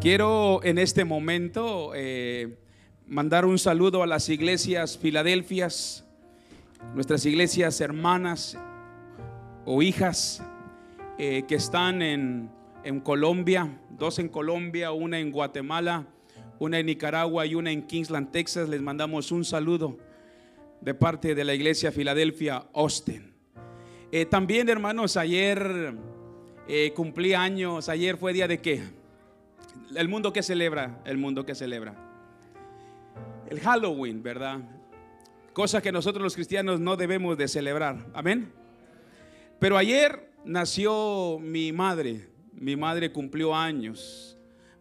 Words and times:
Quiero 0.00 0.64
en 0.64 0.78
este 0.78 1.04
momento 1.04 1.92
eh, 1.94 2.56
mandar 3.06 3.44
un 3.44 3.58
saludo 3.58 4.02
a 4.02 4.06
las 4.06 4.30
iglesias 4.30 4.96
Filadelfias, 4.96 6.06
nuestras 6.94 7.26
iglesias 7.26 7.82
hermanas 7.82 8.56
o 9.66 9.82
hijas 9.82 10.42
eh, 11.18 11.42
que 11.46 11.54
están 11.54 12.00
en, 12.00 12.50
en 12.82 13.00
Colombia, 13.00 13.78
dos 13.90 14.18
en 14.18 14.30
Colombia, 14.30 14.90
una 14.92 15.18
en 15.18 15.30
Guatemala, 15.30 16.06
una 16.58 16.78
en 16.78 16.86
Nicaragua 16.86 17.44
y 17.44 17.54
una 17.54 17.70
en 17.70 17.82
Kingsland, 17.82 18.30
Texas. 18.30 18.70
Les 18.70 18.80
mandamos 18.80 19.30
un 19.30 19.44
saludo 19.44 19.98
de 20.80 20.94
parte 20.94 21.34
de 21.34 21.44
la 21.44 21.52
iglesia 21.52 21.92
Filadelfia 21.92 22.64
Austin. 22.72 23.34
Eh, 24.10 24.24
también, 24.24 24.70
hermanos, 24.70 25.18
ayer 25.18 25.94
cumplí 26.94 27.34
años. 27.34 27.90
Ayer 27.90 28.16
fue 28.16 28.32
día 28.32 28.48
de 28.48 28.62
qué? 28.62 28.99
El 29.94 30.08
mundo 30.08 30.32
que 30.32 30.42
celebra, 30.42 31.00
el 31.04 31.18
mundo 31.18 31.44
que 31.44 31.54
celebra. 31.54 31.94
El 33.48 33.60
Halloween, 33.60 34.22
¿verdad? 34.22 34.60
Cosa 35.52 35.82
que 35.82 35.92
nosotros 35.92 36.22
los 36.22 36.34
cristianos 36.34 36.80
no 36.80 36.96
debemos 36.96 37.36
de 37.36 37.48
celebrar. 37.48 38.06
Amén. 38.14 38.52
Pero 39.58 39.76
ayer 39.76 40.30
nació 40.44 41.38
mi 41.40 41.72
madre. 41.72 42.28
Mi 42.52 42.76
madre 42.76 43.12
cumplió 43.12 43.54
años. 43.54 44.30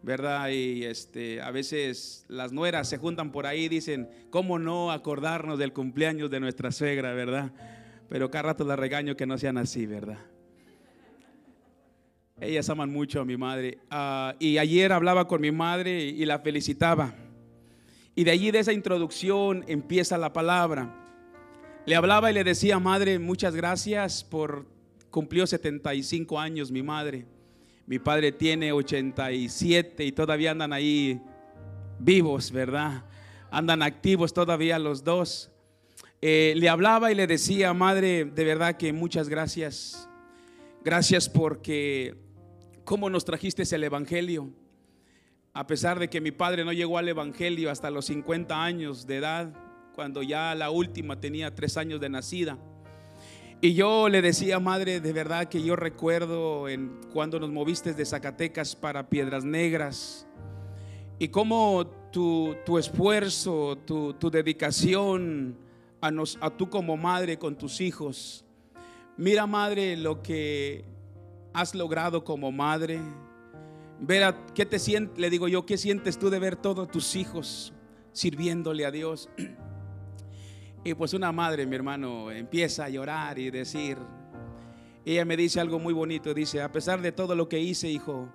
¿verdad? 0.02 0.50
Y 0.50 0.86
este, 0.86 1.42
a 1.42 1.52
veces 1.52 2.26
las 2.28 2.52
nueras 2.52 2.88
se 2.88 2.98
juntan 2.98 3.32
por 3.32 3.46
ahí 3.46 3.66
y 3.66 3.70
dicen, 3.70 4.10
¿cómo 4.30 4.60
no 4.60 4.92
acordarnos 4.92 5.60
del 5.60 5.74
cumpleaños 5.74 6.30
de 6.30 6.40
nuestra 6.40 6.72
suegra, 6.72 7.14
verdad? 7.14 7.52
Pero 8.08 8.32
cada 8.32 8.44
rato 8.44 8.64
la 8.64 8.76
regaño 8.76 9.16
que 9.16 9.26
no 9.26 9.38
sean 9.38 9.58
así, 9.58 9.86
¿verdad? 9.86 10.20
Ellas 12.42 12.70
aman 12.70 12.92
mucho 12.92 13.20
a 13.20 13.26
mi 13.26 13.36
madre. 13.36 13.80
Ah, 13.90 14.36
y 14.40 14.58
ayer 14.58 14.94
hablaba 14.94 15.28
con 15.28 15.42
mi 15.42 15.52
madre 15.52 16.04
y 16.04 16.26
la 16.26 16.40
felicitaba. 16.40 17.14
Y 18.16 18.24
de 18.24 18.32
allí, 18.32 18.52
de 18.52 18.60
esa 18.60 18.74
introducción, 18.74 19.66
empieza 19.68 20.18
la 20.18 20.32
palabra. 20.32 20.96
Le 21.86 21.96
hablaba 21.96 22.32
y 22.32 22.34
le 22.34 22.44
decía, 22.44 22.80
madre, 22.80 23.20
muchas 23.20 23.56
gracias 23.56 24.24
por 24.24 24.66
cumplió 25.10 25.48
75 25.48 26.40
años 26.40 26.72
mi 26.72 26.84
madre. 26.84 27.26
Mi 27.86 28.00
padre 28.00 28.32
tiene 28.32 28.72
87 28.72 30.06
y 30.06 30.12
todavía 30.12 30.52
andan 30.52 30.72
ahí 30.72 31.20
vivos, 31.98 32.52
¿verdad? 32.52 33.04
Andan 33.52 33.82
activos 33.82 34.34
todavía 34.34 34.78
los 34.78 35.04
dos. 35.04 35.52
Eh, 36.22 36.54
le 36.56 36.70
hablaba 36.70 37.12
y 37.12 37.16
le 37.16 37.26
decía, 37.26 37.74
madre, 37.74 38.26
de 38.26 38.44
verdad 38.44 38.78
que 38.78 38.94
muchas 38.94 39.28
gracias. 39.28 40.08
Gracias 40.84 41.28
porque 41.28 42.16
cómo 42.90 43.08
nos 43.12 43.24
trajiste 43.24 43.62
el 43.76 43.84
Evangelio. 43.84 44.50
A 45.54 45.68
pesar 45.68 46.00
de 46.00 46.10
que 46.10 46.22
mi 46.22 46.32
padre 46.32 46.66
no 46.66 46.74
llegó 46.74 46.98
al 46.98 47.08
Evangelio 47.08 47.70
hasta 47.70 47.92
los 47.92 48.06
50 48.06 48.64
años 48.64 49.06
de 49.06 49.18
edad, 49.18 49.54
cuando 49.94 50.24
ya 50.24 50.56
la 50.56 50.72
última 50.72 51.20
tenía 51.20 51.54
tres 51.54 51.78
años 51.78 52.02
de 52.02 52.10
nacida. 52.10 52.58
Y 53.62 53.76
yo 53.76 54.10
le 54.10 54.24
decía, 54.24 54.60
madre, 54.60 55.02
de 55.02 55.14
verdad 55.14 55.50
que 55.50 55.62
yo 55.62 55.76
recuerdo 55.76 56.68
en 56.68 57.00
cuando 57.14 57.40
nos 57.40 57.52
moviste 57.52 57.94
de 57.94 58.04
Zacatecas 58.04 58.76
para 58.76 59.08
Piedras 59.08 59.46
Negras 59.46 60.26
y 61.20 61.28
cómo 61.28 61.86
tu, 62.12 62.56
esfuerzo, 62.80 63.78
tu, 63.86 64.32
dedicación 64.32 65.56
a, 66.02 66.10
nos, 66.10 66.40
a 66.42 66.50
tú 66.50 66.72
como 66.72 66.98
madre 66.98 67.38
con 67.38 67.56
tus 67.56 67.82
hijos. 67.82 68.44
Mira, 69.16 69.46
madre, 69.46 69.96
lo 69.96 70.24
que 70.24 70.98
has 71.60 71.76
logrado 71.76 72.24
como 72.24 72.52
madre. 72.52 73.00
Ver 74.00 74.34
qué 74.56 74.66
te 74.66 74.80
sientes, 74.80 75.20
le 75.20 75.30
digo 75.30 75.48
yo, 75.48 75.66
¿qué 75.66 75.78
sientes 75.78 76.18
tú 76.18 76.30
de 76.30 76.40
ver 76.40 76.56
todos 76.56 76.90
tus 76.90 77.16
hijos 77.18 77.74
sirviéndole 78.14 78.86
a 78.86 78.92
Dios? 78.92 79.30
Y 80.82 80.94
pues 80.94 81.14
una 81.14 81.34
madre, 81.34 81.66
mi 81.66 81.76
hermano, 81.76 82.32
empieza 82.32 82.86
a 82.86 82.90
llorar 82.90 83.38
y 83.38 83.52
decir, 83.52 83.98
ella 85.06 85.26
me 85.26 85.36
dice 85.36 85.60
algo 85.60 85.78
muy 85.78 85.94
bonito, 85.94 86.34
dice, 86.34 86.62
a 86.62 86.72
pesar 86.72 87.02
de 87.02 87.12
todo 87.12 87.36
lo 87.36 87.50
que 87.50 87.60
hice, 87.60 87.90
hijo, 87.90 88.30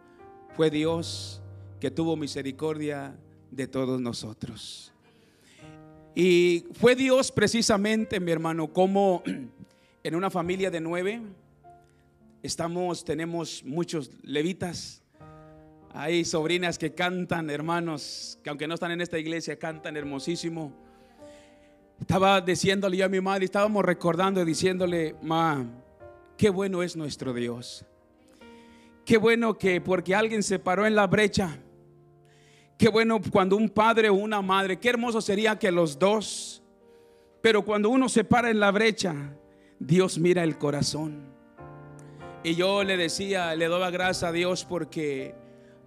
fue 0.54 0.68
Dios 0.68 1.40
que 1.80 1.90
tuvo 1.90 2.16
misericordia 2.16 3.16
de 3.50 3.66
todos 3.66 3.98
nosotros. 3.98 4.92
Y 6.14 6.66
fue 6.74 6.94
Dios 6.94 7.32
precisamente, 7.32 8.20
mi 8.20 8.30
hermano, 8.30 8.70
como 8.74 9.22
en 10.04 10.14
una 10.14 10.28
familia 10.28 10.70
de 10.70 10.82
nueve, 10.82 11.22
estamos, 12.44 13.04
tenemos 13.06 13.64
muchos 13.64 14.10
levitas, 14.22 15.02
hay 15.94 16.26
sobrinas 16.26 16.76
que 16.76 16.92
cantan, 16.92 17.48
hermanos, 17.48 18.38
que 18.42 18.50
aunque 18.50 18.68
no 18.68 18.74
están 18.74 18.90
en 18.90 19.00
esta 19.00 19.18
iglesia, 19.18 19.58
cantan 19.58 19.96
hermosísimo. 19.96 20.72
Estaba 21.98 22.42
diciéndole 22.42 22.98
yo 22.98 23.06
a 23.06 23.08
mi 23.08 23.20
madre, 23.22 23.46
estábamos 23.46 23.82
recordando 23.82 24.44
diciéndole, 24.44 25.16
ma, 25.22 25.64
qué 26.36 26.50
bueno 26.50 26.82
es 26.82 26.96
nuestro 26.96 27.32
Dios. 27.32 27.86
Qué 29.06 29.16
bueno 29.16 29.56
que 29.56 29.80
porque 29.80 30.14
alguien 30.14 30.42
se 30.42 30.58
paró 30.58 30.86
en 30.86 30.96
la 30.96 31.06
brecha. 31.06 31.58
Qué 32.76 32.88
bueno 32.90 33.20
cuando 33.30 33.56
un 33.56 33.70
padre 33.70 34.10
o 34.10 34.14
una 34.14 34.42
madre, 34.42 34.78
qué 34.78 34.90
hermoso 34.90 35.22
sería 35.22 35.58
que 35.58 35.72
los 35.72 35.98
dos, 35.98 36.62
pero 37.40 37.64
cuando 37.64 37.88
uno 37.88 38.10
se 38.10 38.22
para 38.22 38.50
en 38.50 38.60
la 38.60 38.70
brecha, 38.70 39.14
Dios 39.78 40.18
mira 40.18 40.42
el 40.44 40.58
corazón. 40.58 41.33
Y 42.46 42.56
yo 42.56 42.84
le 42.84 42.98
decía, 42.98 43.54
le 43.54 43.68
doy 43.68 43.90
gracias 43.90 44.22
a 44.22 44.30
Dios 44.30 44.66
porque 44.66 45.34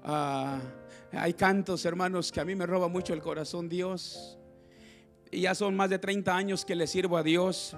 ah, 0.03 0.59
hay 1.11 1.33
cantos, 1.35 1.85
hermanos, 1.85 2.31
que 2.31 2.41
a 2.41 2.45
mí 2.45 2.55
me 2.55 2.65
roba 2.65 2.87
mucho 2.87 3.13
el 3.13 3.21
corazón 3.21 3.69
Dios. 3.69 4.39
Y 5.29 5.41
ya 5.41 5.53
son 5.53 5.75
más 5.75 5.91
de 5.91 5.99
30 5.99 6.35
años 6.35 6.65
que 6.65 6.73
le 6.73 6.87
sirvo 6.87 7.15
a 7.15 7.21
Dios. 7.21 7.77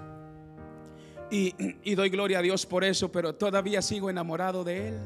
Y, 1.30 1.94
doy 1.94 2.08
gloria 2.08 2.38
a 2.38 2.42
Dios 2.42 2.64
por 2.64 2.82
eso, 2.82 3.12
pero 3.12 3.34
todavía 3.34 3.82
sigo 3.82 4.08
enamorado 4.08 4.64
de 4.64 4.88
Él. 4.88 4.98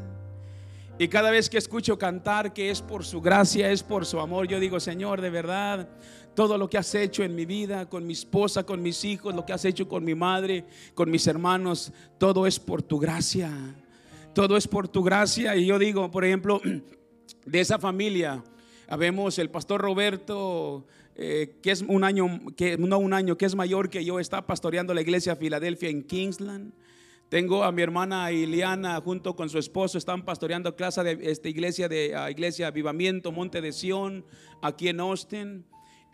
Y 0.97 1.09
cada 1.09 1.33
vez 1.33 1.51
que 1.51 1.59
escucho 1.59 1.99
cantar 1.99 2.53
que 2.53 2.71
es 2.71 2.81
por 2.81 3.05
su 3.05 3.21
gracia, 3.21 3.73
es 3.73 3.83
por 3.83 4.07
su 4.07 4.21
amor, 4.21 4.47
yo 4.47 4.61
digo, 4.61 4.79
Señor, 4.79 5.21
de 5.21 5.31
verdad, 5.31 5.89
todo 6.35 6.59
lo 6.59 6.69
que 6.69 6.79
has 6.79 6.95
hecho 6.95 7.23
en 7.23 7.35
mi 7.35 7.47
vida, 7.47 7.89
con 7.89 8.07
mi 8.07 8.13
esposa, 8.13 8.65
con 8.65 8.83
mis 8.83 9.05
hijos, 9.05 9.35
lo 9.35 9.45
que 9.47 9.53
has 9.53 9.65
hecho 9.65 9.89
con 9.89 10.05
mi 10.05 10.15
madre, 10.15 10.65
con 10.95 11.11
mis 11.11 11.27
hermanos, 11.27 11.93
todo 12.19 12.47
es 12.47 12.59
por 12.59 12.83
tu 12.83 12.99
gracia. 12.99 13.51
Todo 14.35 14.57
es 14.57 14.67
por 14.67 14.89
tu 14.89 15.03
gracia. 15.03 15.55
Y 15.57 15.67
yo 15.67 15.79
digo, 15.79 16.11
por 16.11 16.25
ejemplo, 16.25 16.61
de 17.47 17.61
esa 17.61 17.79
familia, 17.79 18.43
Habemos 18.89 19.39
el 19.39 19.51
pastor 19.51 19.81
Roberto, 19.81 20.87
eh, 21.17 21.57
que 21.63 21.71
es 21.71 21.83
un 21.83 22.05
año, 22.05 22.41
que, 22.57 22.77
no 22.77 22.99
un 22.99 23.15
año, 23.15 23.37
que 23.37 23.47
es 23.47 23.55
mayor 23.55 23.89
que 23.89 24.05
yo, 24.05 24.21
está 24.21 24.47
pastoreando 24.47 24.93
la 24.93 25.01
iglesia 25.01 25.37
Filadelfia 25.37 25.89
en 25.89 26.03
Kingsland. 26.03 26.73
Tengo 27.31 27.65
a 27.65 27.73
mi 27.73 27.83
hermana 27.83 28.31
Iliana 28.31 29.01
junto 29.01 29.35
con 29.35 29.49
su 29.49 29.59
esposo, 29.59 29.97
están 29.97 30.25
pastoreando 30.25 30.77
clase 30.77 31.03
de 31.03 31.31
esta 31.31 31.49
iglesia 31.49 31.89
de 31.89 32.15
Iglesia 32.31 32.67
Avivamiento, 32.67 33.33
Monte 33.33 33.63
de 33.63 33.73
Sión, 33.73 34.25
aquí 34.61 34.89
en 34.89 35.01
Austin. 35.01 35.65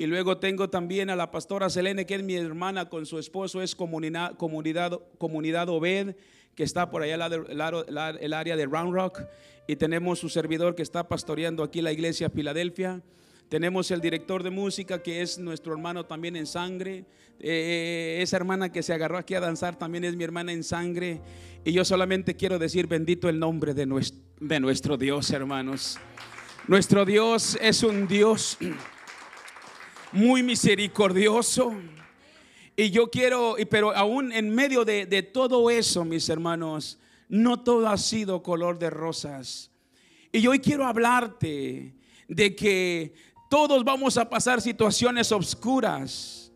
Y 0.01 0.07
luego 0.07 0.39
tengo 0.39 0.71
también 0.71 1.11
a 1.11 1.15
la 1.15 1.31
pastora 1.31 1.69
Selene, 1.69 2.07
que 2.07 2.15
es 2.15 2.23
mi 2.23 2.35
hermana 2.35 2.89
con 2.89 3.05
su 3.05 3.19
esposo, 3.19 3.61
es 3.61 3.75
comunidad, 3.75 4.35
comunidad, 4.39 4.99
comunidad 5.19 5.69
Obed, 5.69 6.17
que 6.55 6.63
está 6.63 6.91
por 6.91 7.03
allá 7.03 7.17
el, 7.17 8.33
área 8.33 8.57
de 8.57 8.65
Round 8.65 8.95
Rock 8.95 9.21
y 9.69 9.77
tenemos 9.77 10.19
su 10.19 10.31
servidor 10.31 10.75
que 10.75 10.81
está 10.81 11.07
pastoreando 11.07 11.63
aquí 11.63 11.83
la 11.83 11.93
iglesia 11.93 12.31
Filadelfia. 12.31 13.03
Tenemos 13.51 13.91
el 13.91 14.01
director 14.01 14.43
de 14.43 14.49
música 14.49 15.03
que 15.03 15.21
es 15.21 15.39
nuestro 15.39 15.75
hermano 15.75 16.07
también 16.07 16.35
en 16.35 16.47
sangre. 16.47 17.05
Eh, 17.39 18.21
esa 18.23 18.39
hermana 18.39 18.73
que 18.73 18.83
se 18.83 18.95
agarró 18.95 19.19
aquí 19.19 19.35
a 19.35 19.41
danzar 19.41 19.77
también 19.77 20.05
es 20.05 20.17
mi 20.17 20.25
hermana 20.25 20.51
en 20.51 20.65
sangre. 20.65 21.21
Y 21.63 21.73
yo 21.73 21.85
solamente 21.85 22.37
quiero 22.37 22.59
decir 22.59 22.87
bendito 22.87 23.29
el 23.29 23.39
nombre 23.39 23.75
de 23.75 23.87
de 24.41 24.61
nuestro 24.61 24.97
Dios, 24.97 25.31
hermanos. 25.31 25.99
Nuestro 26.69 27.05
Dios 27.05 27.59
es 27.61 27.83
un 27.83 28.09
Dios 28.09 28.57
muy 30.13 30.43
misericordioso. 30.43 31.75
Y 32.77 32.91
yo 32.91 33.11
quiero, 33.11 33.57
pero 33.71 33.95
aún 33.95 34.33
en 34.33 34.55
medio 34.55 34.85
de, 34.85 35.07
de 35.07 35.23
todo 35.23 35.71
eso, 35.71 36.05
mis 36.05 36.29
hermanos, 36.29 36.99
no 37.29 37.61
todo 37.61 37.89
ha 37.89 37.97
sido 37.97 38.43
color 38.43 38.79
de 38.79 38.91
rosas. 38.91 39.71
Y 40.33 40.47
hoy 40.47 40.61
quiero 40.61 40.87
hablarte 40.87 41.95
de 42.29 42.57
que 42.57 43.15
todos 43.51 43.85
vamos 43.85 44.17
a 44.17 44.29
pasar 44.29 44.61
situaciones 44.61 45.33
oscuras. 45.33 46.53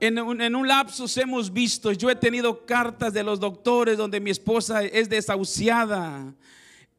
En 0.00 0.18
un, 0.18 0.40
en 0.40 0.52
lapsus 0.66 1.16
hemos 1.16 1.52
visto, 1.52 1.90
yo 1.92 2.08
he 2.08 2.14
tenido 2.14 2.64
cartas 2.64 3.12
de 3.12 3.24
los 3.24 3.40
doctores 3.40 3.96
donde 3.96 4.20
mi 4.20 4.30
esposa 4.30 4.84
es 4.84 5.08
desahuciada. 5.08 6.32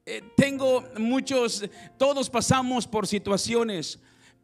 Eh, 0.05 0.21
tengo 0.35 0.83
muchos, 0.97 1.63
todos 1.97 2.29
pasamos 2.29 2.87
por 2.87 3.07
situaciones. 3.07 3.99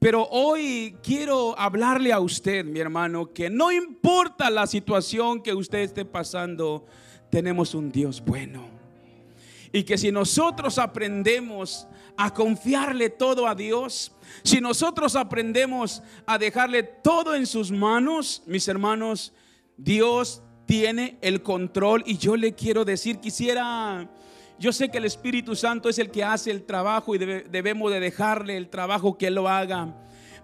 Pero 0.05 0.27
hoy 0.29 0.95
quiero 1.01 1.57
hablarle 1.57 2.13
a 2.13 2.19
usted, 2.19 2.63
mi 2.63 2.79
hermano, 2.79 3.33
que 3.33 3.49
no 3.49 3.71
importa 3.71 4.51
la 4.51 4.67
situación 4.67 5.41
que 5.41 5.51
usted 5.51 5.79
esté 5.79 6.05
pasando, 6.05 6.85
tenemos 7.31 7.73
un 7.73 7.91
Dios 7.91 8.23
bueno. 8.23 8.67
Y 9.73 9.81
que 9.81 9.97
si 9.97 10.11
nosotros 10.11 10.77
aprendemos 10.77 11.87
a 12.17 12.31
confiarle 12.31 13.09
todo 13.09 13.47
a 13.47 13.55
Dios, 13.55 14.11
si 14.43 14.61
nosotros 14.61 15.15
aprendemos 15.15 16.03
a 16.27 16.37
dejarle 16.37 16.83
todo 16.83 17.33
en 17.33 17.47
sus 17.47 17.71
manos, 17.71 18.43
mis 18.45 18.67
hermanos, 18.67 19.33
Dios 19.75 20.43
tiene 20.67 21.17
el 21.21 21.41
control 21.41 22.03
y 22.05 22.19
yo 22.19 22.35
le 22.35 22.53
quiero 22.53 22.85
decir, 22.85 23.17
quisiera, 23.17 24.07
yo 24.57 24.71
sé 24.71 24.89
que 24.89 24.97
el 24.97 25.05
Espíritu 25.05 25.55
Santo 25.55 25.89
es 25.89 25.99
el 25.99 26.09
que 26.09 26.23
hace 26.23 26.51
el 26.51 26.63
trabajo 26.63 27.15
y 27.15 27.17
debemos 27.17 27.91
de 27.91 27.99
dejarle 27.99 28.55
el 28.57 28.69
trabajo 28.69 29.17
que 29.17 29.29
lo 29.29 29.49
haga. 29.49 29.93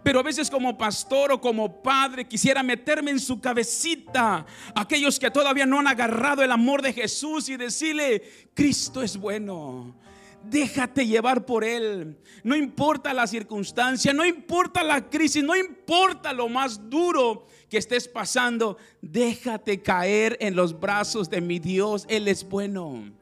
Pero 0.03 0.19
a 0.19 0.23
veces 0.23 0.49
como 0.49 0.77
pastor 0.77 1.31
o 1.31 1.39
como 1.39 1.81
padre 1.81 2.27
quisiera 2.27 2.63
meterme 2.63 3.11
en 3.11 3.19
su 3.19 3.39
cabecita 3.39 4.45
aquellos 4.75 5.19
que 5.19 5.29
todavía 5.29 5.65
no 5.65 5.79
han 5.79 5.87
agarrado 5.87 6.43
el 6.43 6.51
amor 6.51 6.81
de 6.81 6.93
Jesús 6.93 7.49
y 7.49 7.57
decirle, 7.57 8.23
Cristo 8.53 9.03
es 9.03 9.15
bueno. 9.15 9.95
Déjate 10.43 11.05
llevar 11.05 11.45
por 11.45 11.63
Él. 11.63 12.17
No 12.43 12.55
importa 12.55 13.13
la 13.13 13.27
circunstancia, 13.27 14.11
no 14.11 14.25
importa 14.25 14.83
la 14.83 15.07
crisis, 15.07 15.43
no 15.43 15.55
importa 15.55 16.33
lo 16.33 16.49
más 16.49 16.89
duro 16.89 17.45
que 17.69 17.77
estés 17.77 18.07
pasando. 18.07 18.77
Déjate 19.01 19.83
caer 19.83 20.35
en 20.41 20.55
los 20.55 20.77
brazos 20.77 21.29
de 21.29 21.41
mi 21.41 21.59
Dios. 21.59 22.07
Él 22.09 22.27
es 22.27 22.43
bueno. 22.43 23.20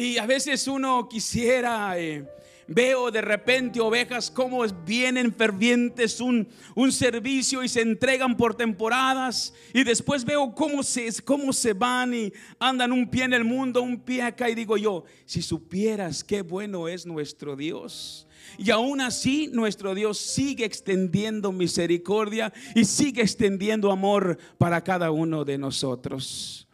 Y 0.00 0.16
a 0.16 0.24
veces 0.24 0.66
uno 0.66 1.06
quisiera... 1.08 1.98
Eh, 1.98 2.24
Veo 2.72 3.10
de 3.10 3.20
repente 3.20 3.80
ovejas 3.80 4.30
como 4.30 4.64
vienen 4.86 5.34
fervientes 5.34 6.20
un, 6.20 6.46
un 6.76 6.92
servicio 6.92 7.64
y 7.64 7.68
se 7.68 7.80
entregan 7.80 8.36
por 8.36 8.54
temporadas. 8.54 9.52
Y 9.74 9.82
después 9.82 10.24
veo 10.24 10.54
cómo 10.54 10.84
se, 10.84 11.10
cómo 11.24 11.52
se 11.52 11.72
van 11.72 12.14
y 12.14 12.32
andan 12.60 12.92
un 12.92 13.10
pie 13.10 13.24
en 13.24 13.32
el 13.32 13.42
mundo, 13.42 13.82
un 13.82 13.98
pie 13.98 14.22
acá. 14.22 14.48
Y 14.48 14.54
digo 14.54 14.76
yo, 14.76 15.02
si 15.26 15.42
supieras 15.42 16.22
qué 16.22 16.42
bueno 16.42 16.86
es 16.86 17.06
nuestro 17.06 17.56
Dios. 17.56 18.28
Y 18.56 18.70
aún 18.70 19.00
así 19.00 19.50
nuestro 19.52 19.92
Dios 19.92 20.18
sigue 20.18 20.64
extendiendo 20.64 21.50
misericordia 21.50 22.52
y 22.76 22.84
sigue 22.84 23.22
extendiendo 23.22 23.90
amor 23.90 24.38
para 24.58 24.84
cada 24.84 25.10
uno 25.10 25.44
de 25.44 25.58
nosotros. 25.58 26.68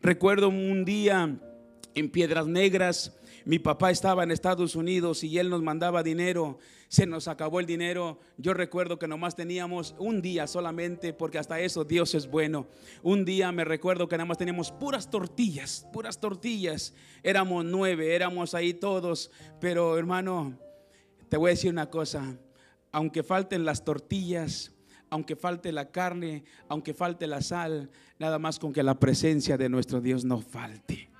Recuerdo 0.00 0.48
un 0.48 0.86
día 0.86 1.38
en 1.94 2.10
Piedras 2.10 2.46
Negras, 2.46 3.16
mi 3.44 3.58
papá 3.58 3.90
estaba 3.90 4.22
en 4.22 4.30
Estados 4.30 4.74
Unidos 4.74 5.22
y 5.22 5.38
él 5.38 5.50
nos 5.50 5.62
mandaba 5.62 6.02
dinero. 6.02 6.58
Se 6.88 7.04
nos 7.04 7.28
acabó 7.28 7.60
el 7.60 7.66
dinero. 7.66 8.18
Yo 8.38 8.54
recuerdo 8.54 8.98
que 8.98 9.06
nomás 9.06 9.36
teníamos 9.36 9.94
un 9.98 10.22
día 10.22 10.46
solamente, 10.46 11.12
porque 11.12 11.38
hasta 11.38 11.60
eso 11.60 11.84
Dios 11.84 12.14
es 12.14 12.26
bueno. 12.26 12.66
Un 13.02 13.26
día 13.26 13.52
me 13.52 13.64
recuerdo 13.64 14.08
que 14.08 14.16
nada 14.16 14.26
más 14.26 14.38
teníamos 14.38 14.72
puras 14.72 15.10
tortillas, 15.10 15.86
puras 15.92 16.20
tortillas. 16.20 16.94
Éramos 17.22 17.66
nueve, 17.66 18.14
éramos 18.14 18.54
ahí 18.54 18.72
todos. 18.72 19.30
Pero 19.60 19.98
hermano, 19.98 20.58
te 21.28 21.36
voy 21.36 21.50
a 21.50 21.54
decir 21.54 21.70
una 21.70 21.90
cosa. 21.90 22.38
Aunque 22.92 23.22
falten 23.22 23.66
las 23.66 23.84
tortillas, 23.84 24.72
aunque 25.10 25.36
falte 25.36 25.70
la 25.70 25.90
carne, 25.90 26.44
aunque 26.68 26.94
falte 26.94 27.26
la 27.26 27.42
sal, 27.42 27.90
nada 28.18 28.38
más 28.38 28.58
con 28.58 28.72
que 28.72 28.82
la 28.82 28.98
presencia 28.98 29.58
de 29.58 29.68
nuestro 29.68 30.00
Dios 30.00 30.24
no 30.24 30.40
falte. 30.40 31.13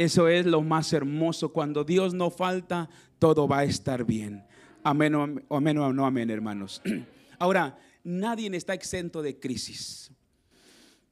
Eso 0.00 0.28
es 0.28 0.46
lo 0.46 0.62
más 0.62 0.94
hermoso. 0.94 1.52
Cuando 1.52 1.84
Dios 1.84 2.14
no 2.14 2.30
falta, 2.30 2.88
todo 3.18 3.46
va 3.46 3.58
a 3.58 3.64
estar 3.64 4.06
bien. 4.06 4.46
Amén 4.82 5.14
o 5.14 5.54
amén 5.54 5.76
no 5.76 6.06
amén, 6.06 6.30
hermanos. 6.30 6.80
Ahora, 7.38 7.78
nadie 8.02 8.48
está 8.56 8.72
exento 8.72 9.20
de 9.20 9.38
crisis. 9.38 10.10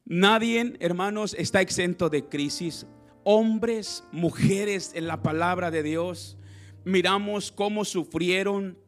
Nadie, 0.07 0.73
hermanos, 0.81 1.37
está 1.39 1.61
exento 1.61 2.09
de 2.09 2.31
crisis. 2.31 2.87
Hombres, 3.25 4.05
mujeres 4.11 4.93
en 4.95 5.07
la 5.07 5.21
palabra 5.21 5.71
de 5.71 5.83
Dios, 5.83 6.39
miramos 6.87 7.53
cómo 7.53 7.85
sufrieron, 7.85 8.79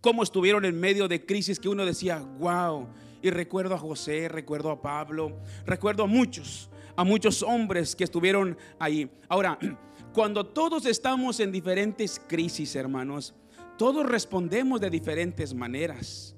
cómo 0.00 0.22
estuvieron 0.22 0.64
en 0.64 0.78
medio 0.78 1.08
de 1.08 1.26
crisis 1.26 1.58
que 1.58 1.68
uno 1.68 1.84
decía, 1.84 2.20
wow. 2.38 2.86
Y 3.22 3.30
recuerdo 3.30 3.74
a 3.74 3.78
José, 3.78 4.28
recuerdo 4.28 4.70
a 4.70 4.80
Pablo, 4.80 5.36
recuerdo 5.66 6.04
a 6.04 6.06
muchos 6.06 6.70
a 6.96 7.04
muchos 7.04 7.42
hombres 7.42 7.96
que 7.96 8.04
estuvieron 8.04 8.56
ahí. 8.78 9.10
Ahora, 9.28 9.58
cuando 10.12 10.46
todos 10.46 10.86
estamos 10.86 11.40
en 11.40 11.52
diferentes 11.52 12.20
crisis, 12.26 12.74
hermanos, 12.76 13.34
todos 13.78 14.04
respondemos 14.06 14.80
de 14.80 14.90
diferentes 14.90 15.54
maneras. 15.54 16.34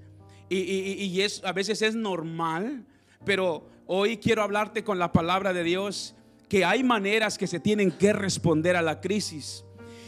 Y, 0.49 1.21
es, 1.21 1.43
a 1.45 1.53
veces 1.53 1.83
es 1.83 1.95
normal, 1.95 2.85
pero 3.25 3.67
hoy 3.87 4.19
quiero 4.19 4.43
hablarte 4.43 4.85
con 4.85 4.99
la 4.99 5.11
palabra 5.11 5.53
de 5.53 5.65
Dios 5.65 6.15
que 6.49 6.65
hay 6.65 6.85
maneras 6.85 7.39
que 7.39 7.47
se 7.47 7.59
tienen 7.59 7.91
que 7.91 8.13
responder 8.13 8.77
a 8.77 8.83
la 8.83 9.01
crisis. 9.01 9.64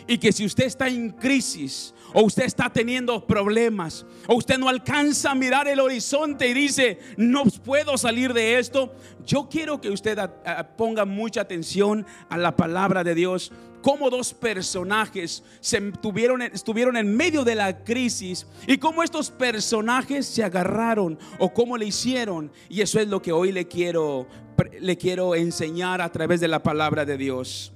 Y 0.07 0.19
que 0.19 0.33
si 0.33 0.45
usted 0.45 0.65
está 0.65 0.89
en 0.89 1.11
crisis, 1.11 1.95
o 2.13 2.23
usted 2.23 2.45
está 2.45 2.71
teniendo 2.71 3.27
problemas, 3.27 4.07
o 4.27 4.37
usted 4.37 4.57
no 4.59 4.69
alcanza 4.69 5.33
a 5.33 5.35
mirar 5.35 5.69
el 5.69 5.81
horizonte 5.81 6.49
y 6.49 6.55
dice, 6.55 6.99
no 7.17 7.45
puedo 7.45 7.99
salir 7.99 8.33
de 8.33 8.59
esto, 8.59 8.95
yo 9.27 9.49
quiero 9.51 9.81
que 9.81 9.91
usted 9.91 10.19
ponga 10.77 11.05
mucha 11.05 11.43
atención 11.43 12.07
a 12.29 12.39
la 12.39 12.57
palabra 12.57 13.05
de 13.05 13.15
Dios. 13.15 13.53
Cómo 13.83 14.11
dos 14.11 14.33
personajes 14.33 15.45
se 15.61 15.81
tuvieron, 15.93 16.43
estuvieron 16.43 16.97
en 16.97 17.15
medio 17.15 17.45
de 17.45 17.55
la 17.55 17.85
crisis 17.85 18.47
y 18.67 18.79
cómo 18.79 19.03
estos 19.03 19.31
personajes 19.31 20.27
se 20.27 20.43
agarraron 20.43 21.19
o 21.39 21.53
cómo 21.53 21.77
le 21.77 21.87
hicieron. 21.87 22.51
Y 22.69 22.81
eso 22.81 22.99
es 22.99 23.09
lo 23.09 23.21
que 23.21 23.33
hoy 23.33 23.53
le 23.53 23.69
quiero, 23.69 24.27
le 24.81 24.97
quiero 24.97 25.35
enseñar 25.35 26.01
a 26.01 26.11
través 26.11 26.41
de 26.41 26.49
la 26.49 26.63
palabra 26.63 27.05
de 27.05 27.17
Dios. 27.17 27.76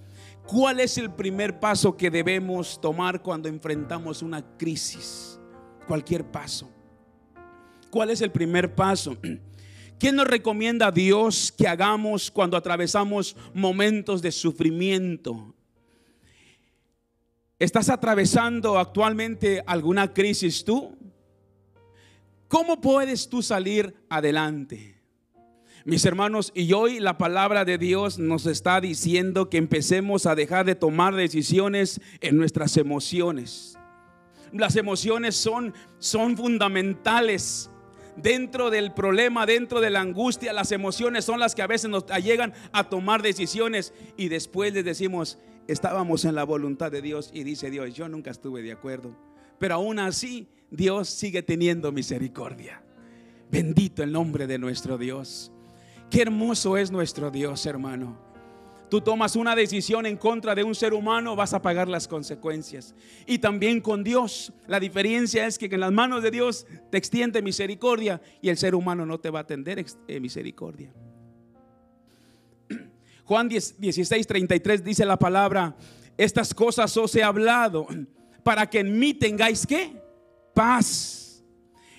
¿Cuál 0.51 0.81
es 0.81 0.99
el 0.99 1.13
primer 1.13 1.61
paso 1.61 1.97
que 1.97 2.11
debemos 2.11 2.81
tomar 2.81 3.23
cuando 3.23 3.49
enfrentamos 3.49 4.21
una 4.21 4.43
crisis? 4.57 5.39
Cualquier 5.87 6.25
paso. 6.25 6.69
¿Cuál 7.89 8.11
es 8.11 8.21
el 8.21 8.33
primer 8.33 8.75
paso? 8.75 9.17
¿Quién 10.01 10.17
nos 10.17 10.27
recomienda 10.27 10.89
a 10.89 10.91
Dios 10.91 11.55
que 11.57 11.69
hagamos 11.69 12.33
cuando 12.33 12.57
atravesamos 12.57 13.37
momentos 13.55 14.23
de 14.23 14.33
sufrimiento? 14.33 15.55
¿Estás 17.57 17.89
atravesando 17.89 18.77
actualmente 18.77 19.63
alguna 19.65 20.13
crisis 20.13 20.65
tú? 20.65 20.99
¿Cómo 22.49 22.81
puedes 22.81 23.29
tú 23.29 23.41
salir 23.41 23.95
adelante? 24.09 25.00
Mis 25.87 26.05
hermanos, 26.05 26.53
y 26.55 26.73
hoy 26.75 27.01
la 27.01 27.17
palabra 27.17 27.65
de 27.65 27.79
Dios 27.79 28.19
nos 28.19 28.45
está 28.45 28.83
diciendo 28.83 29.49
que 29.49 29.57
empecemos 29.57 30.27
a 30.27 30.35
dejar 30.35 30.67
de 30.67 30.75
tomar 30.75 31.15
decisiones 31.15 32.03
en 32.21 32.37
nuestras 32.37 32.77
emociones. 32.77 33.79
Las 34.53 34.77
emociones 34.77 35.37
son, 35.37 35.73
son 35.99 36.37
fundamentales 36.37 37.71
dentro 38.17 38.69
del 38.69 38.93
problema, 38.93 39.47
dentro 39.47 39.81
de 39.81 39.89
la 39.89 40.03
angustia. 40.03 40.53
Las 40.53 40.71
emociones 40.71 41.25
son 41.25 41.41
las 41.41 41.55
que 41.55 41.63
a 41.63 41.67
veces 41.67 41.89
nos 41.89 42.05
llegan 42.23 42.53
a 42.73 42.91
tomar 42.91 43.23
decisiones 43.23 43.95
y 44.19 44.29
después 44.29 44.75
les 44.75 44.85
decimos, 44.85 45.39
estábamos 45.67 46.27
en 46.27 46.35
la 46.35 46.45
voluntad 46.45 46.93
de 46.93 47.01
Dios 47.01 47.31
y 47.33 47.43
dice 47.43 47.71
Dios, 47.71 47.95
yo 47.95 48.07
nunca 48.07 48.31
estuve 48.31 48.61
de 48.61 48.73
acuerdo. 48.73 49.17
Pero 49.59 49.77
aún 49.77 49.99
así, 49.99 50.47
Dios 50.71 51.09
sigue 51.09 51.43
teniendo 51.43 51.91
misericordia. 51.91 52.83
Bendito 53.51 54.03
el 54.03 54.13
nombre 54.13 54.47
de 54.47 54.59
nuestro 54.59 54.99
Dios. 54.99 55.53
Qué 56.11 56.23
hermoso 56.23 56.77
es 56.77 56.91
nuestro 56.91 57.31
Dios, 57.31 57.65
hermano. 57.67 58.19
Tú 58.91 59.01
tomas 59.01 59.37
una 59.37 59.55
decisión 59.55 60.05
en 60.05 60.17
contra 60.17 60.57
de 60.57 60.65
un 60.65 60.75
ser 60.75 60.93
humano, 60.93 61.37
vas 61.37 61.55
a 61.55 61.63
pagar 61.63 61.87
las 61.89 62.09
consecuencias. 62.09 62.93
Y 63.25 63.39
también 63.39 63.81
con 63.81 64.03
Dios. 64.03 64.53
La 64.67 64.81
diferencia 64.81 65.47
es 65.47 65.57
que 65.57 65.67
en 65.67 65.79
las 65.79 65.93
manos 65.93 66.25
de 66.25 66.33
Dios 66.33 66.67
te 66.91 66.99
extiende 66.99 67.41
misericordia 67.41 68.21
y 68.43 68.49
el 68.49 68.57
ser 68.57 68.75
humano 68.75 69.07
no 69.07 69.21
te 69.21 69.31
va 69.31 69.39
a 69.39 69.43
atender 69.43 69.85
eh, 70.09 70.19
misericordia. 70.19 70.93
Juan 73.25 73.49
16, 73.49 74.27
33 74.27 74.83
dice 74.83 75.07
la 75.07 75.17
palabra, 75.17 75.77
estas 76.19 76.53
cosas 76.53 76.97
os 76.97 77.15
he 77.15 77.23
hablado 77.23 77.87
para 78.43 78.69
que 78.69 78.81
en 78.81 78.99
mí 78.99 79.15
tengáis 79.15 79.65
qué? 79.65 80.03
Paz. 80.53 81.45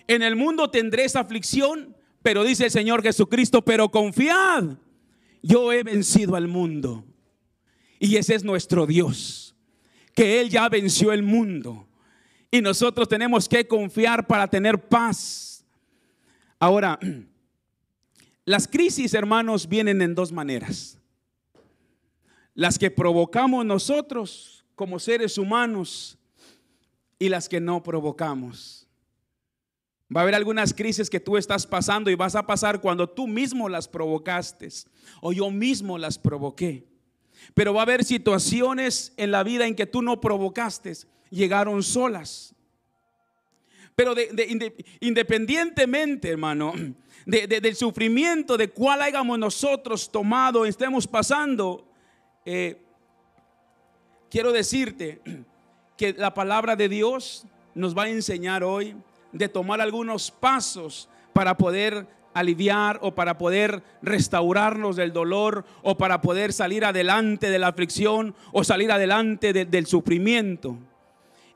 En 0.07 0.21
el 0.21 0.35
mundo 0.35 0.69
tendréis 0.69 1.15
aflicción, 1.15 1.90
pero 2.21 2.43
dice 2.43 2.65
el 2.65 2.71
Señor 2.71 3.01
Jesucristo, 3.01 3.61
pero 3.63 3.89
confiad, 3.89 4.77
yo 5.41 5.71
he 5.71 5.83
vencido 5.83 6.35
al 6.35 6.47
mundo. 6.47 7.03
Y 7.99 8.15
ese 8.15 8.35
es 8.35 8.43
nuestro 8.43 8.85
Dios, 8.85 9.55
que 10.13 10.41
Él 10.41 10.49
ya 10.49 10.67
venció 10.69 11.11
el 11.11 11.23
mundo. 11.23 11.87
Y 12.49 12.61
nosotros 12.61 13.07
tenemos 13.07 13.47
que 13.47 13.67
confiar 13.67 14.27
para 14.27 14.47
tener 14.47 14.87
paz. 14.87 15.65
Ahora, 16.59 16.99
las 18.45 18.67
crisis, 18.67 19.13
hermanos, 19.13 19.67
vienen 19.67 20.01
en 20.01 20.13
dos 20.13 20.31
maneras. 20.31 20.97
Las 22.53 22.77
que 22.77 22.91
provocamos 22.91 23.65
nosotros 23.65 24.65
como 24.75 24.99
seres 24.99 25.37
humanos 25.37 26.17
y 27.17 27.29
las 27.29 27.47
que 27.47 27.59
no 27.59 27.81
provocamos. 27.81 28.80
Va 30.13 30.21
a 30.21 30.23
haber 30.23 30.35
algunas 30.35 30.73
crisis 30.73 31.09
que 31.09 31.21
tú 31.21 31.37
estás 31.37 31.65
pasando 31.65 32.09
y 32.11 32.15
vas 32.15 32.35
a 32.35 32.45
pasar 32.45 32.81
cuando 32.81 33.07
tú 33.07 33.27
mismo 33.27 33.69
las 33.69 33.87
provocaste 33.87 34.67
o 35.21 35.31
yo 35.31 35.49
mismo 35.49 35.97
las 35.97 36.19
provoqué. 36.19 36.85
Pero 37.53 37.73
va 37.73 37.81
a 37.81 37.83
haber 37.83 38.03
situaciones 38.03 39.13
en 39.15 39.31
la 39.31 39.43
vida 39.43 39.65
en 39.65 39.75
que 39.75 39.85
tú 39.85 40.01
no 40.01 40.19
provocaste, 40.19 40.93
llegaron 41.29 41.81
solas. 41.81 42.53
Pero 43.95 44.13
independientemente, 44.99 46.29
hermano, 46.29 46.73
del 47.25 47.75
sufrimiento 47.75 48.57
de 48.57 48.69
cuál 48.69 49.01
hayamos 49.01 49.39
nosotros 49.39 50.11
tomado, 50.11 50.65
estemos 50.65 51.07
pasando, 51.07 51.87
eh, 52.45 52.81
quiero 54.29 54.51
decirte 54.51 55.21
que 55.95 56.13
la 56.13 56.33
palabra 56.33 56.75
de 56.75 56.89
Dios 56.89 57.45
nos 57.75 57.97
va 57.97 58.03
a 58.03 58.09
enseñar 58.09 58.63
hoy 58.63 58.95
de 59.31 59.49
tomar 59.49 59.81
algunos 59.81 60.31
pasos 60.31 61.09
para 61.33 61.57
poder 61.57 62.07
aliviar 62.33 62.99
o 63.01 63.13
para 63.13 63.37
poder 63.37 63.83
restaurarnos 64.01 64.95
del 64.95 65.13
dolor 65.13 65.65
o 65.83 65.97
para 65.97 66.21
poder 66.21 66.53
salir 66.53 66.85
adelante 66.85 67.49
de 67.49 67.59
la 67.59 67.67
aflicción 67.67 68.35
o 68.51 68.63
salir 68.63 68.91
adelante 68.91 69.53
del 69.53 69.85
sufrimiento. 69.85 70.77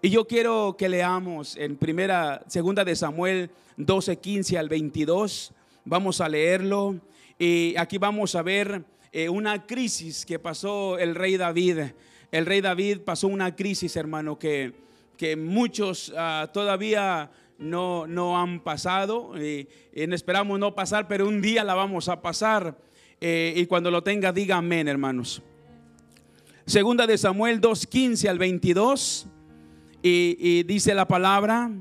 Y 0.02 0.10
yo 0.10 0.28
quiero 0.28 0.76
que 0.78 0.90
leamos 0.90 1.56
en 1.58 1.78
primera, 1.78 2.44
segunda 2.48 2.84
de 2.84 2.96
Samuel 2.96 3.50
12, 3.78 4.18
15 4.18 4.58
al 4.58 4.70
22. 4.70 5.52
Vamos 5.86 6.22
a 6.22 6.30
leerlo 6.30 7.00
y 7.40 7.76
aquí 7.78 7.98
vamos 7.98 8.36
a 8.36 8.42
ver 8.42 8.84
eh, 9.12 9.30
una 9.30 9.66
crisis 9.66 10.26
que 10.26 10.40
pasó 10.40 10.98
el 10.98 11.16
rey 11.16 11.38
David. 11.38 11.80
El 12.32 12.46
rey 12.46 12.62
David 12.62 13.00
pasó 13.00 13.28
una 13.28 13.56
crisis, 13.56 13.96
hermano, 13.96 14.38
que, 14.38 14.74
que 15.18 15.36
muchos 15.36 16.14
ah, 16.18 16.50
todavía 16.54 17.32
no, 17.58 18.08
no 18.08 18.38
han 18.40 18.60
pasado. 18.62 19.34
Y, 19.42 19.68
esperamos 19.94 20.60
no 20.60 20.76
pasar, 20.76 21.08
pero 21.08 21.28
un 21.28 21.42
día 21.42 21.64
la 21.64 21.74
vamos 21.74 22.10
a 22.10 22.22
pasar. 22.22 22.78
Eh, 23.22 23.54
y 23.56 23.66
cuando 23.66 23.92
lo 23.92 24.04
tenga, 24.04 24.32
diga 24.32 24.58
amén, 24.58 24.88
hermanos. 24.88 25.42
Segunda 26.66 27.08
de 27.08 27.18
Samuel 27.18 27.62
2.15 27.62 28.28
al 28.28 28.40
22. 28.40 29.28
Y, 30.02 30.38
y 30.40 30.64
dice 30.64 30.94
la 30.94 31.08
palabra. 31.08 31.72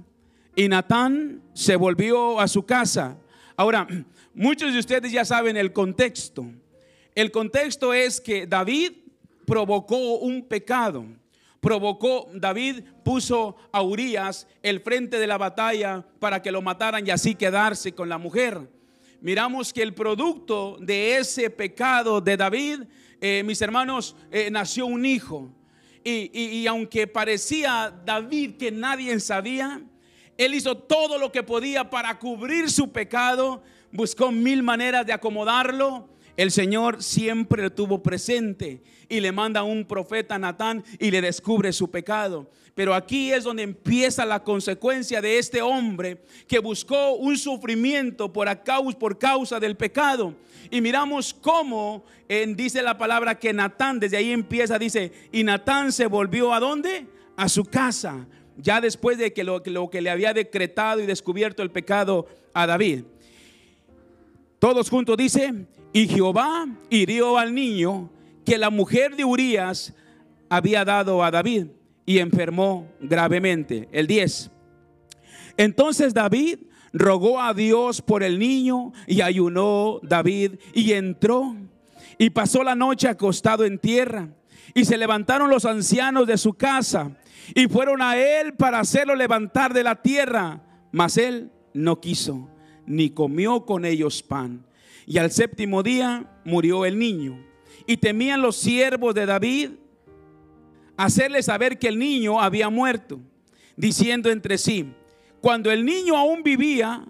Y 0.57 0.69
Natán 0.69 1.43
se 1.53 1.77
volvió 1.77 2.41
a 2.41 2.49
su 2.49 2.65
casa. 2.65 3.17
Ahora, 3.57 3.87
muchos 4.35 4.73
de 4.73 4.79
ustedes 4.79 5.13
ya 5.13 5.25
saben 5.25 5.57
el 5.57 5.73
contexto. 5.73 6.47
El 7.15 7.31
contexto 7.31 7.95
es 7.95 8.21
que 8.21 8.47
David 8.47 8.93
provocó 9.47 10.19
un 10.19 10.43
pecado 10.43 11.07
provocó, 11.65 12.29
David 12.35 12.83
puso 13.03 13.57
a 13.73 13.81
Urias 13.81 14.47
el 14.63 14.81
frente 14.81 15.19
de 15.19 15.27
la 15.27 15.39
batalla 15.39 16.05
para 16.19 16.43
que 16.43 16.53
lo 16.53 16.61
mataran 16.61 17.07
y 17.07 17.11
así 17.11 17.35
quedarse 17.35 17.93
con 17.93 18.11
la 18.11 18.19
mujer. 18.19 18.69
Miramos 19.23 19.73
que 19.73 19.81
el 19.81 19.95
producto 19.95 20.77
de 20.79 21.17
ese 21.17 21.49
pecado 21.49 22.21
de 22.21 22.37
David, 22.37 22.81
eh, 23.19 23.43
mis 23.47 23.63
hermanos, 23.63 24.15
eh, 24.31 24.51
nació 24.51 24.85
un 24.85 25.07
hijo. 25.07 25.51
Y, 26.05 26.39
y 26.39 26.67
aunque 26.67 27.07
parecía 27.07 27.99
David 28.05 28.57
que 28.59 28.71
nadie 28.71 29.19
sabía, 29.19 29.81
él 30.37 30.53
hizo 30.53 30.77
todo 30.77 31.17
lo 31.17 31.33
que 31.33 31.43
podía 31.43 31.89
para 31.89 32.19
cubrir 32.19 32.71
su 32.71 32.93
pecado, 32.93 33.63
buscó 33.91 34.31
mil 34.31 34.63
maneras 34.63 35.07
de 35.07 35.15
acomodarlo 35.15 36.11
el 36.37 36.51
Señor 36.51 37.03
siempre 37.03 37.63
lo 37.63 37.73
tuvo 37.73 38.03
presente 38.03 38.83
y 39.09 39.21
le 39.21 39.33
manda 39.33 39.63
un 39.63 39.85
profeta 39.85 40.39
Natán 40.39 40.85
y 40.99 41.11
le 41.11 41.21
descubre 41.21 41.73
su 41.73 41.91
pecado. 41.91 42.51
Pero 42.75 42.93
aquí 42.93 43.33
es 43.33 43.45
donde 43.45 43.63
empieza 43.63 44.27
la 44.27 44.43
consecuencia 44.43 45.21
de 45.21 45.39
este 45.39 45.63
hombre 45.63 46.23
que 46.49 46.59
buscó 46.59 47.13
un 47.13 47.39
sufrimiento 47.39 48.33
por, 48.33 48.49
causa, 48.65 48.99
por 48.99 49.17
causa 49.17 49.61
del 49.61 49.77
pecado. 49.77 50.35
Y 50.71 50.81
miramos 50.81 51.33
cómo 51.33 52.05
en, 52.29 52.57
dice 52.57 52.83
la 52.83 52.99
palabra 52.99 53.39
que 53.39 53.53
Natán, 53.53 54.01
desde 54.01 54.17
ahí 54.17 54.33
empieza, 54.33 54.77
dice, 54.77 55.13
y 55.31 55.45
Natán 55.45 55.93
se 55.93 56.07
volvió 56.07 56.53
a 56.53 56.59
dónde? 56.59 57.07
A 57.37 57.49
su 57.49 57.65
casa, 57.65 58.27
ya 58.57 58.81
después 58.81 59.19
de 59.19 59.33
que 59.33 59.45
lo, 59.45 59.63
lo 59.67 59.89
que 59.89 60.01
le 60.01 60.11
había 60.11 60.33
decretado 60.33 61.01
y 61.01 61.07
descubierto 61.07 61.63
el 61.63 61.71
pecado 61.71 62.27
a 62.53 62.67
David. 62.67 63.05
Todos 64.59 64.89
juntos 64.89 65.17
dice, 65.17 65.67
y 65.95 66.09
Jehová 66.09 66.67
hirió 66.91 67.39
al 67.39 67.55
niño 67.55 68.11
que 68.45 68.59
la 68.59 68.69
mujer 68.69 69.15
de 69.15 69.25
Urías 69.25 69.95
había 70.51 70.85
dado 70.85 71.23
a 71.23 71.31
David 71.31 71.69
y 72.05 72.19
enfermó 72.19 72.89
gravemente. 73.01 73.89
El 73.93 74.09
10. 74.09 74.51
Entonces 75.57 76.13
David 76.13 76.59
rogó 76.93 77.41
a 77.41 77.55
Dios 77.55 78.03
por 78.03 78.25
el 78.25 78.41
niño 78.41 78.93
y 79.07 79.21
ayunó 79.21 80.01
David 80.03 80.57
y 80.75 80.93
entró 80.95 81.55
y 82.19 82.31
pasó 82.31 82.65
la 82.65 82.75
noche 82.75 83.07
acostado 83.07 83.65
en 83.65 83.79
tierra. 83.79 84.31
Y 84.75 84.87
se 84.87 84.99
levantaron 84.99 85.49
los 85.49 85.65
ancianos 85.65 86.27
de 86.27 86.39
su 86.39 86.55
casa 86.55 87.17
y 87.55 87.69
fueron 87.69 88.03
a 88.03 88.17
él 88.17 88.55
para 88.55 88.81
hacerlo 88.81 89.15
levantar 89.15 89.73
de 89.73 89.85
la 89.85 90.03
tierra. 90.03 90.61
Mas 90.91 91.19
él 91.19 91.53
no 91.73 92.01
quiso, 92.01 92.49
ni 92.85 93.11
comió 93.11 93.65
con 93.65 93.85
ellos 93.85 94.25
pan. 94.25 94.67
Y 95.07 95.19
al 95.19 95.31
séptimo 95.31 95.83
día 95.83 96.31
murió 96.45 96.85
el 96.85 96.99
niño. 96.99 97.45
Y 97.87 97.97
temían 97.99 98.41
los 98.41 98.57
siervos 98.57 99.15
de 99.15 99.27
David 99.27 99.71
hacerle 100.97 101.43
saber 101.43 101.79
que 101.79 101.89
el 101.89 101.99
niño 101.99 102.41
había 102.41 102.71
muerto, 102.71 103.21
diciendo 103.77 104.31
entre 104.31 104.59
sí, 104.59 104.93
cuando 105.41 105.71
el 105.71 105.85
niño 105.85 106.17
aún 106.17 106.43
vivía, 106.43 107.05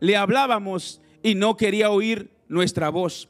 le 0.00 0.16
hablábamos 0.16 1.00
y 1.22 1.34
no 1.34 1.56
quería 1.56 1.90
oír 1.90 2.30
nuestra 2.48 2.90
voz. 2.90 3.28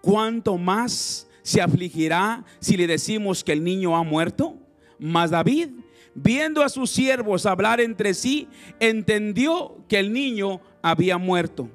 ¿Cuánto 0.00 0.56
más 0.56 1.28
se 1.42 1.60
afligirá 1.60 2.44
si 2.60 2.76
le 2.76 2.86
decimos 2.86 3.44
que 3.44 3.52
el 3.52 3.62
niño 3.64 3.96
ha 3.96 4.02
muerto? 4.02 4.56
Mas 4.98 5.30
David, 5.30 5.68
viendo 6.14 6.62
a 6.62 6.68
sus 6.68 6.90
siervos 6.90 7.44
hablar 7.44 7.80
entre 7.80 8.14
sí, 8.14 8.48
entendió 8.78 9.84
que 9.88 9.98
el 9.98 10.12
niño 10.12 10.60
había 10.82 11.18
muerto 11.18 11.68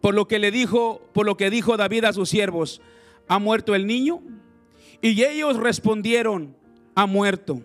por 0.00 0.14
lo 0.14 0.28
que 0.28 0.38
le 0.38 0.50
dijo, 0.50 1.00
por 1.12 1.26
lo 1.26 1.36
que 1.36 1.50
dijo 1.50 1.76
David 1.76 2.04
a 2.04 2.12
sus 2.12 2.28
siervos, 2.28 2.80
¿ha 3.26 3.38
muerto 3.38 3.74
el 3.74 3.86
niño? 3.86 4.22
Y 5.00 5.22
ellos 5.22 5.56
respondieron, 5.56 6.56
ha 6.94 7.06
muerto. 7.06 7.62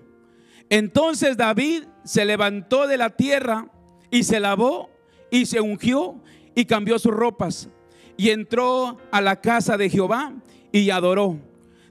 Entonces 0.70 1.38
David 1.38 1.84
se 2.04 2.26
levantó 2.26 2.88
de 2.88 2.98
la 2.98 3.12
tierra 3.12 3.68
y 4.12 4.24
se 4.24 4.40
lavó 4.40 4.90
y 5.32 5.46
se 5.46 5.62
ungió 5.62 6.22
y 6.56 6.66
cambió 6.66 7.00
sus 7.00 7.12
ropas 7.12 7.70
y 8.18 8.30
entró 8.30 8.98
a 9.12 9.22
la 9.22 9.42
casa 9.42 9.78
de 9.78 9.90
Jehová 9.90 10.34
y 10.72 10.90
adoró. 10.90 11.40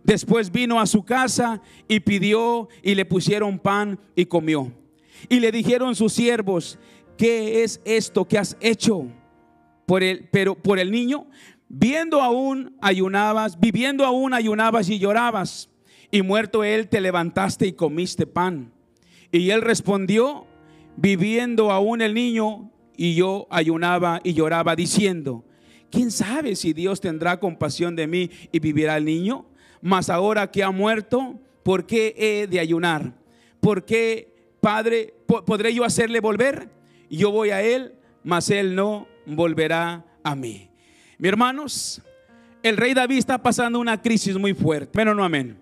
Después 0.05 0.51
vino 0.51 0.81
a 0.81 0.87
su 0.87 1.05
casa 1.05 1.63
y 1.87 2.01
pidió 2.01 2.69
y 2.83 2.95
le 2.95 3.05
pusieron 3.05 3.59
pan 3.59 3.99
y 4.17 4.27
comió. 4.27 4.73
Y 5.29 5.41
le 5.41 5.53
dijeron 5.53 5.95
sus 5.95 6.13
siervos, 6.13 6.79
¿qué 7.17 7.63
es 7.63 7.81
esto 7.85 8.27
que 8.27 8.39
has 8.39 8.57
hecho? 8.61 9.07
Por 9.93 10.03
el, 10.03 10.27
pero 10.31 10.55
por 10.55 10.79
el 10.79 10.91
niño, 10.91 11.27
viendo 11.69 12.23
aún 12.23 12.79
ayunabas, 12.81 13.61
viviendo 13.61 14.07
aún 14.07 14.33
ayunabas 14.33 14.89
y 14.89 14.99
llorabas, 14.99 15.69
y 16.11 16.23
muerto 16.23 16.65
él 16.65 16.89
te 16.89 16.99
levantaste 17.03 17.67
y 17.67 17.73
comiste 17.75 18.27
pan. 18.27 18.73
Y 19.31 19.51
él 19.51 19.61
respondió, 19.61 20.47
viviendo 20.97 21.71
aún 21.71 22.01
el 22.01 22.15
niño, 22.15 22.71
y 22.97 23.17
yo 23.17 23.47
ayunaba 23.51 24.23
y 24.25 24.33
lloraba, 24.33 24.75
diciendo, 24.77 25.45
¿quién 25.91 26.11
sabe 26.11 26.57
si 26.57 26.73
Dios 26.73 27.03
tendrá 27.03 27.39
compasión 27.39 27.95
de 27.95 28.07
mí 28.07 28.31
y 28.51 28.61
vivirá 28.61 28.97
el 28.97 29.05
niño? 29.05 29.45
Mas 29.83 30.09
ahora 30.09 30.51
que 30.51 30.65
ha 30.65 30.71
muerto, 30.71 31.39
¿por 31.63 31.85
qué 31.85 32.15
he 32.17 32.47
de 32.47 32.61
ayunar? 32.61 33.13
¿Por 33.61 33.85
qué, 33.85 34.55
Padre, 34.63 35.13
podré 35.27 35.75
yo 35.75 35.85
hacerle 35.85 36.21
volver? 36.21 36.71
Yo 37.11 37.31
voy 37.31 37.51
a 37.51 37.61
él, 37.61 37.93
mas 38.25 38.49
él 38.49 38.75
no 38.75 39.12
volverá 39.27 40.05
a 40.23 40.35
mí. 40.35 40.71
Mi 41.19 41.29
hermanos, 41.29 42.03
el 42.63 42.77
rey 42.77 42.95
David 42.95 43.19
está 43.19 43.43
pasando 43.43 43.79
una 43.79 44.01
crisis 44.01 44.37
muy 44.37 44.55
fuerte, 44.55 44.91
pero 44.93 45.15
no 45.15 45.25
amén. 45.25 45.59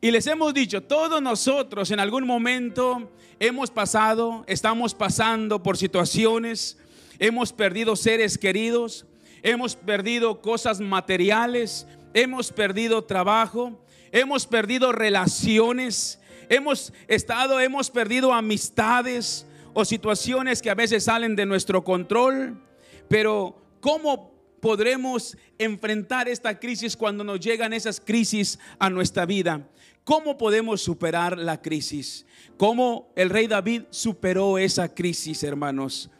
Y 0.00 0.10
les 0.10 0.26
hemos 0.26 0.52
dicho, 0.52 0.82
todos 0.82 1.22
nosotros 1.22 1.90
en 1.92 2.00
algún 2.00 2.26
momento 2.26 3.12
hemos 3.38 3.70
pasado, 3.70 4.44
estamos 4.48 4.94
pasando 4.94 5.62
por 5.62 5.76
situaciones, 5.76 6.76
hemos 7.20 7.52
perdido 7.52 7.94
seres 7.94 8.36
queridos, 8.36 9.06
hemos 9.42 9.76
perdido 9.76 10.40
cosas 10.40 10.80
materiales, 10.80 11.86
hemos 12.14 12.50
perdido 12.50 13.04
trabajo, 13.04 13.80
hemos 14.10 14.46
perdido 14.46 14.90
relaciones, 14.90 16.20
hemos 16.48 16.92
estado, 17.08 17.60
hemos 17.60 17.90
perdido 17.90 18.32
amistades, 18.32 19.46
o 19.74 19.84
situaciones 19.84 20.60
que 20.60 20.70
a 20.70 20.74
veces 20.74 21.04
salen 21.04 21.36
de 21.36 21.46
nuestro 21.46 21.84
control, 21.84 22.60
pero 23.08 23.56
¿cómo 23.80 24.32
podremos 24.60 25.36
enfrentar 25.58 26.28
esta 26.28 26.58
crisis 26.58 26.96
cuando 26.96 27.24
nos 27.24 27.40
llegan 27.40 27.72
esas 27.72 28.00
crisis 28.00 28.58
a 28.78 28.90
nuestra 28.90 29.26
vida? 29.26 29.68
¿Cómo 30.04 30.36
podemos 30.36 30.80
superar 30.80 31.38
la 31.38 31.60
crisis? 31.60 32.26
¿Cómo 32.56 33.12
el 33.16 33.30
rey 33.30 33.46
David 33.46 33.82
superó 33.90 34.58
esa 34.58 34.92
crisis, 34.92 35.42
hermanos? 35.42 36.10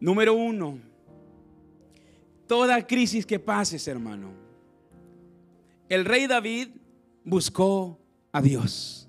Número 0.00 0.34
uno, 0.34 0.78
toda 2.46 2.86
crisis 2.86 3.24
que 3.24 3.38
pases, 3.38 3.88
hermano, 3.88 4.32
el 5.88 6.04
rey 6.04 6.26
David 6.26 6.68
buscó 7.24 7.98
a 8.32 8.40
Dios. 8.40 9.03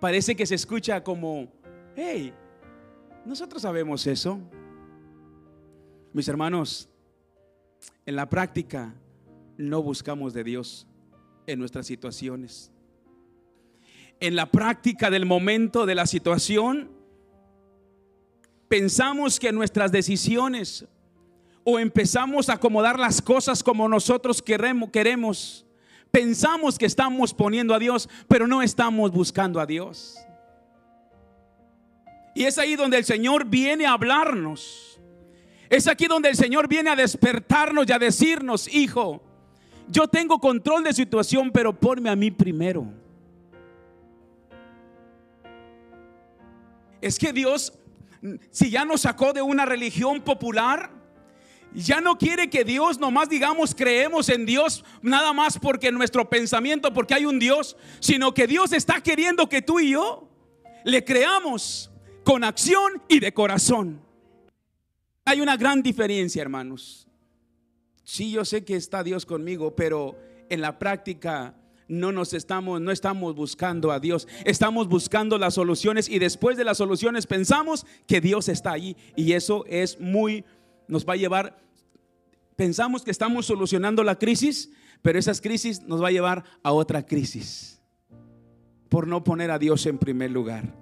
Parece 0.00 0.36
que 0.36 0.46
se 0.46 0.54
escucha 0.54 1.02
como, 1.02 1.48
hey, 1.96 2.32
nosotros 3.24 3.62
sabemos 3.62 4.06
eso. 4.06 4.38
Mis 6.12 6.28
hermanos, 6.28 6.88
en 8.06 8.16
la 8.16 8.28
práctica 8.28 8.94
no 9.56 9.82
buscamos 9.82 10.32
de 10.32 10.44
Dios 10.44 10.86
en 11.46 11.58
nuestras 11.58 11.86
situaciones. 11.86 12.70
En 14.20 14.36
la 14.36 14.46
práctica 14.46 15.10
del 15.10 15.26
momento 15.26 15.84
de 15.84 15.94
la 15.94 16.06
situación, 16.06 16.90
pensamos 18.68 19.40
que 19.40 19.52
nuestras 19.52 19.90
decisiones 19.90 20.86
o 21.64 21.78
empezamos 21.78 22.48
a 22.48 22.54
acomodar 22.54 22.98
las 22.98 23.20
cosas 23.20 23.62
como 23.62 23.88
nosotros 23.88 24.40
queremos, 24.42 24.90
queremos. 24.90 25.67
Pensamos 26.10 26.78
que 26.78 26.86
estamos 26.86 27.34
poniendo 27.34 27.74
a 27.74 27.78
Dios, 27.78 28.08
pero 28.28 28.46
no 28.46 28.62
estamos 28.62 29.10
buscando 29.10 29.60
a 29.60 29.66
Dios. 29.66 30.18
Y 32.34 32.44
es 32.44 32.58
ahí 32.58 32.76
donde 32.76 32.96
el 32.98 33.04
Señor 33.04 33.44
viene 33.44 33.86
a 33.86 33.92
hablarnos. 33.92 35.00
Es 35.68 35.86
aquí 35.86 36.06
donde 36.06 36.30
el 36.30 36.36
Señor 36.36 36.68
viene 36.68 36.90
a 36.90 36.96
despertarnos 36.96 37.86
y 37.88 37.92
a 37.92 37.98
decirnos, 37.98 38.72
hijo, 38.72 39.22
yo 39.88 40.08
tengo 40.08 40.38
control 40.38 40.84
de 40.84 40.92
situación, 40.92 41.50
pero 41.50 41.78
ponme 41.78 42.08
a 42.08 42.16
mí 42.16 42.30
primero. 42.30 42.86
Es 47.00 47.18
que 47.18 47.32
Dios, 47.32 47.72
si 48.50 48.70
ya 48.70 48.84
nos 48.84 49.02
sacó 49.02 49.32
de 49.32 49.42
una 49.42 49.66
religión 49.66 50.20
popular, 50.20 50.90
ya 51.78 52.00
no 52.00 52.18
quiere 52.18 52.50
que 52.50 52.64
Dios 52.64 52.98
nomás 52.98 53.28
digamos 53.28 53.74
creemos 53.74 54.28
en 54.28 54.46
Dios 54.46 54.84
nada 55.02 55.32
más 55.32 55.58
porque 55.58 55.92
nuestro 55.92 56.28
pensamiento, 56.28 56.92
porque 56.92 57.14
hay 57.14 57.24
un 57.24 57.38
Dios, 57.38 57.76
sino 58.00 58.34
que 58.34 58.46
Dios 58.46 58.72
está 58.72 59.00
queriendo 59.00 59.48
que 59.48 59.62
tú 59.62 59.80
y 59.80 59.90
yo 59.90 60.28
le 60.84 61.04
creamos 61.04 61.90
con 62.24 62.44
acción 62.44 63.02
y 63.08 63.20
de 63.20 63.32
corazón. 63.32 64.00
Hay 65.24 65.40
una 65.40 65.56
gran 65.56 65.82
diferencia, 65.82 66.42
hermanos. 66.42 67.06
Sí, 68.02 68.30
yo 68.30 68.44
sé 68.44 68.64
que 68.64 68.74
está 68.74 69.02
Dios 69.02 69.26
conmigo, 69.26 69.76
pero 69.76 70.18
en 70.48 70.60
la 70.60 70.78
práctica 70.78 71.54
no 71.86 72.12
nos 72.12 72.34
estamos 72.34 72.80
no 72.80 72.90
estamos 72.90 73.34
buscando 73.34 73.92
a 73.92 74.00
Dios, 74.00 74.26
estamos 74.44 74.88
buscando 74.88 75.38
las 75.38 75.54
soluciones 75.54 76.08
y 76.08 76.18
después 76.18 76.56
de 76.56 76.64
las 76.64 76.78
soluciones 76.78 77.26
pensamos 77.26 77.86
que 78.06 78.20
Dios 78.20 78.48
está 78.48 78.72
allí 78.72 78.96
y 79.16 79.32
eso 79.32 79.64
es 79.66 79.98
muy 80.00 80.44
nos 80.88 81.06
va 81.06 81.12
a 81.12 81.16
llevar, 81.16 81.56
pensamos 82.58 83.04
que 83.04 83.12
estamos 83.12 83.46
solucionando 83.46 84.02
la 84.02 84.18
crisis, 84.18 84.72
pero 85.00 85.16
esas 85.16 85.40
crisis 85.40 85.80
nos 85.82 86.02
va 86.02 86.08
a 86.08 86.10
llevar 86.10 86.42
a 86.64 86.72
otra 86.72 87.06
crisis 87.06 87.80
por 88.88 89.06
no 89.06 89.22
poner 89.22 89.52
a 89.52 89.60
Dios 89.60 89.86
en 89.86 89.96
primer 89.96 90.32
lugar. 90.32 90.74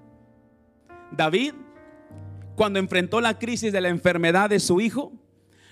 David, 1.13 1.53
cuando 2.55 2.79
enfrentó 2.79 3.21
la 3.21 3.39
crisis 3.39 3.75
de 3.75 3.83
la 3.83 3.91
enfermedad 3.91 4.49
de 4.49 4.59
su 4.59 4.81
hijo, 4.81 5.13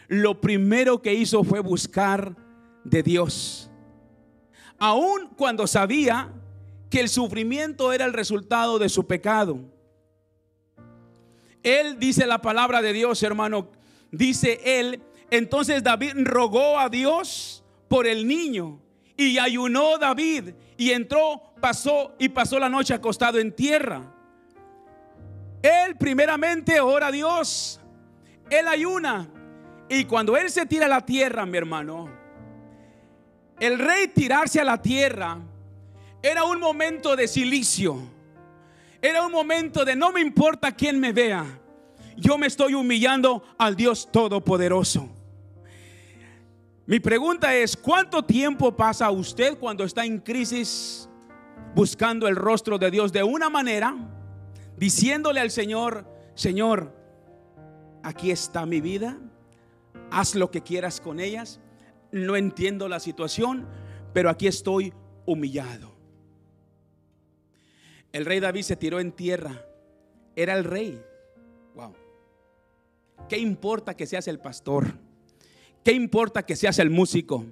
lo 0.07 0.43
primero 0.43 1.01
que 1.01 1.15
hizo 1.15 1.43
fue 1.43 1.61
buscar 1.61 2.37
de 2.85 3.03
Dios. 3.03 3.71
Aun 4.79 5.31
cuando 5.39 5.67
sabía 5.67 6.35
que 6.91 7.01
el 7.01 7.09
sufrimiento 7.09 7.95
era 7.95 8.05
el 8.05 8.13
resultado 8.13 8.79
de 8.79 8.91
su 8.91 9.07
pecado. 9.07 9.59
Él 11.63 11.99
dice 11.99 12.27
la 12.27 12.43
palabra 12.43 12.83
de 12.83 12.93
Dios, 12.93 13.23
hermano, 13.23 13.71
dice 14.11 14.61
él, 14.67 15.01
entonces 15.37 15.83
David 15.83 16.13
rogó 16.25 16.79
a 16.79 16.89
Dios 16.89 17.65
por 17.89 18.07
el 18.07 18.27
niño 18.27 18.81
y 19.17 19.39
ayunó 19.39 19.99
David 19.99 20.55
y 20.77 20.91
entró, 20.91 21.55
pasó 21.61 22.15
y 22.19 22.29
pasó 22.29 22.59
la 22.59 22.69
noche 22.69 22.95
acostado 22.95 23.39
en 23.39 23.55
tierra. 23.55 24.03
Él 25.63 25.97
primeramente 25.97 26.81
ora 26.81 27.07
a 27.07 27.13
Dios, 27.13 27.81
él 28.51 28.69
ayuna 28.69 29.29
y 29.89 30.05
cuando 30.05 30.37
él 30.37 30.51
se 30.51 30.67
tira 30.67 30.87
a 30.87 30.89
la 30.89 31.01
tierra, 31.07 31.47
mi 31.47 31.57
hermano, 31.57 32.11
el 33.61 33.79
rey 33.79 34.09
tirarse 34.09 34.61
a 34.61 34.65
la 34.65 34.83
tierra 34.83 35.39
era 36.23 36.45
un 36.45 36.59
momento 36.59 37.17
de 37.17 37.29
silicio, 37.29 37.99
era 39.01 39.25
un 39.25 39.33
momento 39.33 39.85
de 39.85 39.97
no 39.97 40.13
me 40.13 40.21
importa 40.21 40.73
quién 40.73 40.99
me 40.99 41.13
vea 41.13 41.61
yo 42.17 42.39
me 42.39 42.47
estoy 42.47 42.75
humillando 42.75 43.43
al 43.59 43.77
Dios 43.77 44.09
Todopoderoso. 44.11 45.09
Mi 46.87 47.01
pregunta 47.01 47.55
es, 47.55 47.77
¿cuánto 47.77 48.23
tiempo 48.25 48.77
pasa 48.77 49.11
usted 49.11 49.59
cuando 49.59 49.85
está 49.85 50.05
en 50.05 50.19
crisis 50.19 51.09
buscando 51.75 52.29
el 52.29 52.37
rostro 52.37 52.79
de 52.79 52.91
Dios 52.91 53.11
de 53.11 53.23
una 53.23 53.49
manera, 53.49 53.97
diciéndole 54.77 55.41
al 55.41 55.51
Señor, 55.51 56.07
Señor, 56.35 56.95
aquí 58.03 58.31
está 58.31 58.67
mi 58.67 58.83
vida, 58.83 59.19
haz 60.11 60.35
lo 60.35 60.51
que 60.51 60.63
quieras 60.63 61.01
con 61.01 61.21
ellas, 61.21 61.59
no 62.13 62.37
entiendo 62.37 62.87
la 62.89 63.01
situación, 63.01 63.67
pero 64.13 64.29
aquí 64.29 64.47
estoy 64.47 64.93
humillado. 65.25 65.95
El 68.13 68.27
rey 68.27 68.41
David 68.41 68.63
se 68.63 68.77
tiró 68.77 69.01
en 69.01 69.11
tierra, 69.11 69.65
era 70.37 70.55
el 70.55 70.65
rey. 70.65 71.03
Wow. 71.75 71.95
¿Qué 73.29 73.39
importa 73.39 73.97
que 73.97 74.07
seas 74.07 74.29
el 74.29 74.39
pastor? 74.39 75.04
¿Qué 75.85 75.93
importa 75.93 76.45
que 76.45 76.57
seas 76.57 76.79
el 76.79 76.91
músico? 76.91 77.45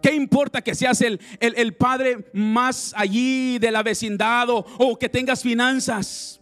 ¿Qué 0.00 0.14
importa 0.14 0.62
que 0.62 0.74
seas 0.74 1.00
el, 1.00 1.20
el, 1.40 1.74
padre 1.74 2.30
más 2.32 2.94
allí 2.96 3.58
de 3.58 3.72
la 3.72 3.82
vecindad 3.82 4.48
o, 4.48 4.64
o 4.78 4.96
que 4.96 5.08
tengas 5.08 5.42
finanzas? 5.42 6.40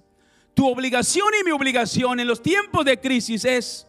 Tu 0.53 0.69
obligación 0.69 1.29
y 1.41 1.45
mi 1.45 1.53
obligación 1.53 2.21
en 2.21 2.27
los 2.27 2.43
tiempos 2.43 2.85
de 2.85 3.01
crisis 3.01 3.47
es 3.47 3.87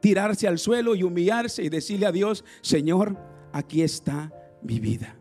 tirarse 0.00 0.46
al 0.48 0.58
suelo 0.58 0.94
y 0.94 1.02
humillarse 1.02 1.62
y 1.62 1.70
decirle 1.70 2.06
a 2.06 2.12
Dios, 2.12 2.44
Señor, 2.60 3.16
aquí 3.52 3.82
está 3.82 4.32
mi 4.62 4.80
vida. 4.80 5.16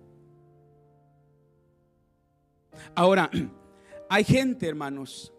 Ahora, 2.96 3.30
hay 4.10 4.24
gente, 4.24 4.68
hermanos, 4.68 5.34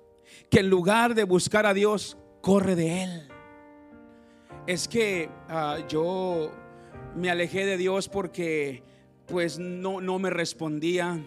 que 0.51 0.61
en 0.61 0.71
lugar 0.71 1.15
de 1.15 1.25
buscar 1.25 1.67
a 1.67 1.75
Dios, 1.75 2.17
corre 2.41 2.75
de 2.75 3.03
Él. 3.05 3.30
Es 4.67 4.87
que 4.87 5.29
ah, 5.49 5.79
yo 5.89 6.53
me 7.17 7.31
alejé 7.31 7.65
de 7.67 7.77
Dios 7.77 8.09
porque 8.09 8.83
pues 9.27 9.59
no, 9.59 10.01
no 10.01 10.19
me 10.19 10.31
respondía. 10.31 11.21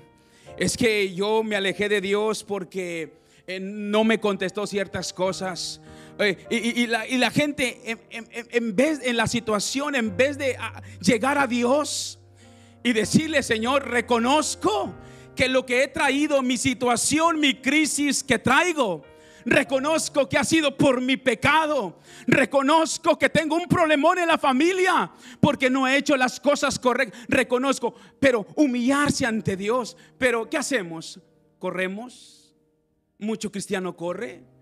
Es 0.58 0.78
que 0.78 1.14
yo 1.14 1.44
me 1.44 1.56
alejé 1.56 1.90
de 1.90 2.00
Dios 2.00 2.44
porque 2.44 3.14
eh, 3.48 3.60
no 3.60 4.04
me 4.04 4.20
contestó 4.20 4.68
ciertas 4.68 5.14
cosas. 5.14 5.82
Eh, 6.20 6.46
y, 6.50 6.88
la, 6.88 7.32
gente 7.32 7.98
en, 8.12 8.76
vez 8.76 9.00
en 9.04 9.18
la 9.18 9.26
situación, 9.26 9.96
en 9.96 10.16
vez 10.16 10.38
de 10.38 10.56
ah, 10.60 10.82
llegar 11.02 11.38
a 11.40 11.48
Dios 11.48 12.20
y 12.84 12.94
decirle, 12.94 13.42
Señor, 13.42 13.90
reconozco 13.90 14.94
que 15.36 15.50
lo 15.50 15.66
que 15.66 15.84
he 15.84 15.88
traído, 15.88 16.44
mi 16.44 16.58
situación, 16.58 17.40
mi 17.40 17.56
crisis 17.56 18.24
que 18.24 18.38
traigo, 18.38 19.04
Reconozco 19.46 20.28
que 20.30 20.38
ha 20.38 20.44
sido 20.44 20.76
por 20.78 21.02
mi 21.02 21.18
pecado. 21.18 22.00
Reconozco 22.28 23.18
que 23.18 23.30
tengo 23.30 23.56
un 23.56 23.68
problemón 23.68 24.20
en 24.20 24.28
la 24.28 24.38
familia 24.38 25.12
porque 25.40 25.70
no 25.70 25.88
he 25.88 25.98
hecho 25.98 26.16
las 26.16 26.40
cosas 26.40 26.80
correctas. 26.80 27.22
Reconozco, 27.28 27.96
pero 28.20 28.46
humillarse 28.56 29.26
ante 29.26 29.58
Dios. 29.58 29.98
Pero 30.18 30.50
¿qué 30.50 30.58
hacemos? 30.58 31.20
¿Corremos? 31.60 32.56
Mucho 33.18 33.52
cristiano 33.52 33.96
corre. 33.96 34.53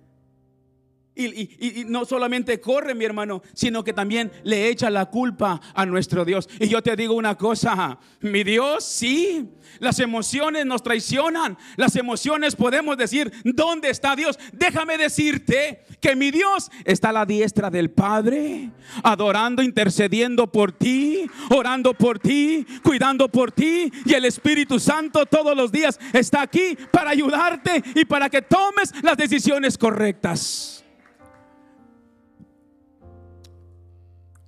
Y, 1.14 1.84
no 1.88 2.06
solamente 2.06 2.62
corre, 2.62 2.96
mi 2.96 3.04
hermano, 3.04 3.42
sino 3.54 3.84
que 3.84 3.92
también 3.92 4.32
le 4.44 4.70
echa 4.70 4.90
la 4.90 5.08
culpa 5.08 5.60
a 5.74 5.86
nuestro 5.86 6.24
Dios. 6.24 6.48
Y 6.58 6.70
yo 6.70 6.82
te 6.82 6.96
digo 6.96 7.16
una 7.16 7.38
cosa, 7.38 8.00
mi 8.22 8.46
Dios, 8.46 8.86
sí, 8.86 9.50
las 9.80 10.00
emociones 10.00 10.66
nos 10.66 10.84
traicionan. 10.84 11.58
Las 11.76 11.98
emociones 11.98 12.56
podemos 12.56 12.98
decir, 12.98 13.32
¿dónde 13.44 13.90
está 13.90 14.16
Dios? 14.16 14.40
Déjame 14.54 14.98
decirte 14.98 15.84
que 16.00 16.16
mi 16.16 16.32
Dios 16.32 16.72
está 16.86 17.10
a 17.10 17.14
la 17.14 17.26
diestra 17.26 17.70
del 17.70 17.92
Padre, 17.92 18.72
adorando, 19.04 19.62
intercediendo 19.62 20.50
por 20.50 20.72
ti, 20.72 21.30
orando 21.50 21.94
por 21.94 22.20
ti, 22.20 22.66
cuidando 22.84 23.28
por 23.28 23.52
ti. 23.52 23.92
Y 24.06 24.14
el 24.14 24.24
Espíritu 24.24 24.80
Santo 24.80 25.26
todos 25.26 25.58
los 25.58 25.74
días 25.74 26.00
está 26.14 26.42
aquí 26.42 26.78
para 26.90 27.10
ayudarte 27.10 27.84
y 27.96 28.06
para 28.06 28.30
que 28.30 28.42
tomes 28.42 28.94
las 29.04 29.18
decisiones 29.18 29.78
correctas. 29.78 30.82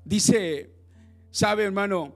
Dice, 0.06 0.70
sabe 1.32 1.64
hermano, 1.64 2.16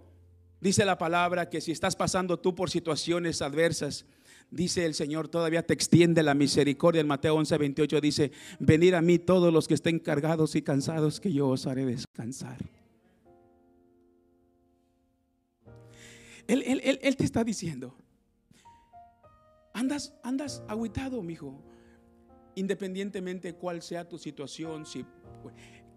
dice 0.59 0.85
la 0.85 0.97
palabra 0.97 1.49
que 1.49 1.61
si 1.61 1.71
estás 1.71 1.95
pasando 1.95 2.39
tú 2.39 2.53
por 2.53 2.69
situaciones 2.69 3.41
adversas, 3.41 4.05
dice 4.51 4.85
el 4.85 4.93
Señor, 4.93 5.27
todavía 5.27 5.65
te 5.65 5.73
extiende 5.73 6.23
la 6.23 6.33
misericordia. 6.33 7.01
En 7.01 7.07
Mateo 7.07 7.35
11, 7.35 7.57
28 7.57 8.01
dice, 8.01 8.31
venir 8.59 8.95
a 8.95 9.01
mí 9.01 9.19
todos 9.19 9.53
los 9.53 9.67
que 9.67 9.73
estén 9.73 9.99
cargados 9.99 10.55
y 10.55 10.61
cansados, 10.61 11.19
que 11.19 11.31
yo 11.31 11.47
os 11.49 11.65
haré 11.65 11.85
descansar. 11.85 12.57
Él, 16.47 16.63
él, 16.65 16.99
él, 17.03 17.17
te 17.17 17.25
está 17.25 17.43
diciendo, 17.43 17.93
andas, 19.73 20.13
andas 20.23 20.63
aguitado, 20.69 21.21
mijo, 21.21 21.61
independientemente 22.55 23.53
cuál 23.53 23.81
sea 23.81 24.07
tu 24.07 24.17
situación, 24.17 24.85
si 24.85 25.05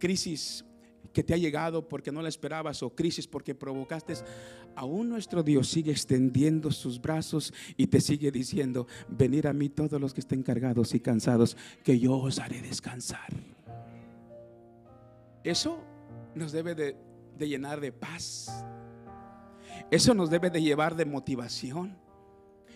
crisis 0.01 0.65
que 1.13 1.23
te 1.23 1.35
ha 1.35 1.37
llegado 1.37 1.89
porque 1.89 2.13
no 2.13 2.23
la 2.23 2.29
esperabas 2.29 2.83
o 2.83 2.95
crisis 2.95 3.27
porque 3.27 3.55
provocaste, 3.55 4.15
aún 4.77 5.09
nuestro 5.09 5.43
Dios 5.43 5.69
sigue 5.69 5.91
extendiendo 5.91 6.71
sus 6.71 7.01
brazos 7.01 7.53
y 7.77 7.89
te 7.89 8.01
sigue 8.01 8.31
diciendo, 8.31 8.87
venir 9.09 9.49
a 9.49 9.53
mí 9.53 9.69
todos 9.69 10.01
los 10.01 10.15
que 10.15 10.21
estén 10.21 10.43
cargados 10.43 10.95
y 10.95 11.01
cansados, 11.01 11.57
que 11.83 11.99
yo 11.99 12.17
os 12.17 12.39
haré 12.39 12.61
descansar. 12.61 13.33
Eso 15.43 15.83
nos 16.35 16.53
debe 16.53 16.75
de, 16.75 16.97
llenar 17.39 17.81
de 17.81 17.93
paz. 17.93 18.65
Eso 19.91 20.15
nos 20.15 20.31
debe 20.31 20.51
de 20.51 20.63
llevar 20.63 20.95
de 20.95 21.05
motivación. 21.05 21.99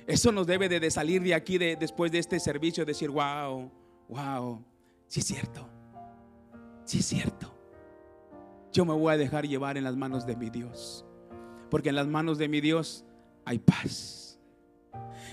Eso 0.07 0.33
nos 0.33 0.47
debe 0.47 0.69
de, 0.69 0.91
salir 0.91 1.23
de 1.23 1.35
aquí 1.35 1.59
de, 1.59 1.77
después 1.77 2.11
de 2.11 2.19
este 2.19 2.41
servicio, 2.41 2.85
decir, 2.85 3.11
wow, 3.11 3.71
wow, 4.09 4.65
sí 5.07 5.21
es 5.21 5.27
cierto, 5.27 5.67
sí 6.85 6.99
es 6.99 7.07
cierto 7.07 7.54
yo 8.75 8.85
me 8.85 8.93
voy 8.93 9.15
a 9.15 9.17
dejar 9.17 9.47
llevar 9.47 9.79
en 9.79 9.85
las 9.85 9.97
manos 9.97 10.27
de 10.27 10.35
mi 10.35 10.51
Dios. 10.51 11.07
Porque 11.71 11.89
en 11.89 11.95
las 11.95 12.09
manos 12.09 12.39
de 12.39 12.49
mi 12.49 12.61
Dios 12.61 13.05
hay 13.45 13.61
paz. 13.61 14.39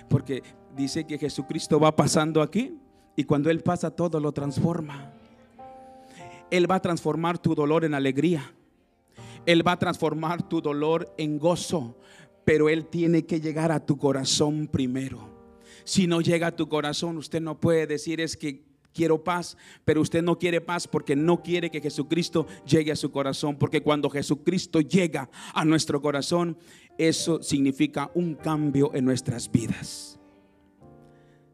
Porque 0.08 0.44
dice 0.76 1.06
que 1.06 1.18
Jesucristo 1.18 1.80
va 1.80 1.96
pasando 1.96 2.42
aquí 2.44 2.78
y 3.16 3.24
cuando 3.24 3.50
Él 3.50 3.62
pasa 3.62 3.92
todo 3.92 4.20
lo 4.20 4.32
transforma. 4.32 5.12
Él 6.52 6.70
va 6.70 6.76
a 6.76 6.82
transformar 6.82 7.40
tu 7.40 7.56
dolor 7.56 7.84
en 7.84 7.96
alegría. 7.96 8.54
Él 9.48 9.66
va 9.68 9.74
a 9.74 9.80
transformar 9.80 10.48
tu 10.48 10.62
dolor 10.62 11.12
en 11.18 11.40
gozo. 11.40 11.98
Pero 12.46 12.70
Él 12.70 12.86
tiene 12.86 13.26
que 13.26 13.42
llegar 13.42 13.72
a 13.72 13.84
tu 13.84 13.98
corazón 13.98 14.68
primero. 14.68 15.30
Si 15.84 16.06
no 16.06 16.22
llega 16.22 16.48
a 16.48 16.56
tu 16.56 16.70
corazón, 16.70 17.18
usted 17.18 17.42
no 17.42 17.60
puede 17.60 17.88
decir 17.88 18.22
es 18.22 18.38
que 18.38 18.71
quiero 18.94 19.24
paz, 19.24 19.58
pero 19.86 20.02
usted 20.02 20.22
no 20.22 20.38
quiere 20.38 20.62
paz 20.62 20.88
porque 20.88 21.16
no 21.16 21.42
quiere 21.42 21.70
que 21.70 21.82
Jesucristo 21.82 22.48
llegue 22.66 22.92
a 22.92 22.96
su 22.96 23.12
corazón, 23.12 23.58
porque 23.58 23.82
cuando 23.82 24.10
Jesucristo 24.10 24.82
llega 24.82 25.30
a 25.54 25.66
nuestro 25.66 26.02
corazón, 26.02 26.58
eso 26.98 27.42
significa 27.42 28.12
un 28.14 28.36
cambio 28.36 28.94
en 28.94 29.06
nuestras 29.06 29.52
vidas. 29.52 30.20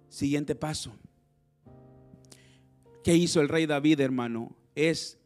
Siguiente 0.10 0.56
paso. 0.56 0.96
¿Qué 3.04 3.16
hizo 3.16 3.40
el 3.40 3.50
rey 3.50 3.66
David, 3.66 4.02
hermano? 4.02 4.56
Es, 4.76 5.18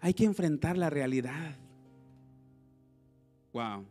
hay 0.00 0.14
que 0.14 0.24
enfrentar 0.24 0.78
la 0.78 0.88
realidad. 0.88 1.56
Wow. 3.52 3.84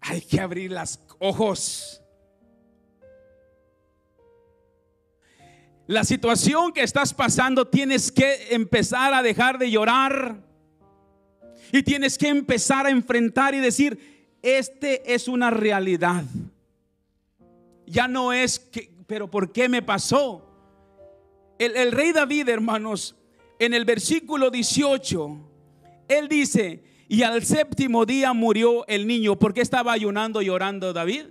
Hay 0.00 0.20
que 0.22 0.40
abrir 0.40 0.72
los 0.72 0.98
ojos 1.20 2.01
la 5.92 6.04
situación 6.04 6.72
que 6.72 6.82
estás 6.82 7.12
pasando, 7.12 7.66
tienes 7.66 8.10
que 8.10 8.48
empezar 8.50 9.12
a 9.12 9.22
dejar 9.22 9.58
de 9.58 9.70
llorar. 9.70 10.42
Y 11.70 11.82
tienes 11.82 12.16
que 12.16 12.28
empezar 12.28 12.86
a 12.86 12.90
enfrentar 12.90 13.54
y 13.54 13.58
decir, 13.58 14.36
este 14.42 15.14
es 15.14 15.28
una 15.28 15.50
realidad. 15.50 16.24
Ya 17.86 18.08
no 18.08 18.32
es 18.32 18.58
que, 18.58 18.90
pero 19.06 19.30
¿por 19.30 19.52
qué 19.52 19.68
me 19.68 19.82
pasó? 19.82 20.48
El, 21.58 21.76
el 21.76 21.92
rey 21.92 22.12
David, 22.12 22.48
hermanos, 22.48 23.14
en 23.58 23.74
el 23.74 23.84
versículo 23.84 24.50
18, 24.50 25.36
él 26.08 26.28
dice, 26.28 26.84
y 27.08 27.22
al 27.22 27.44
séptimo 27.44 28.06
día 28.06 28.32
murió 28.32 28.86
el 28.88 29.06
niño. 29.06 29.38
¿Por 29.38 29.52
qué 29.52 29.60
estaba 29.60 29.92
ayunando 29.92 30.40
y 30.40 30.46
llorando 30.46 30.94
David? 30.94 31.26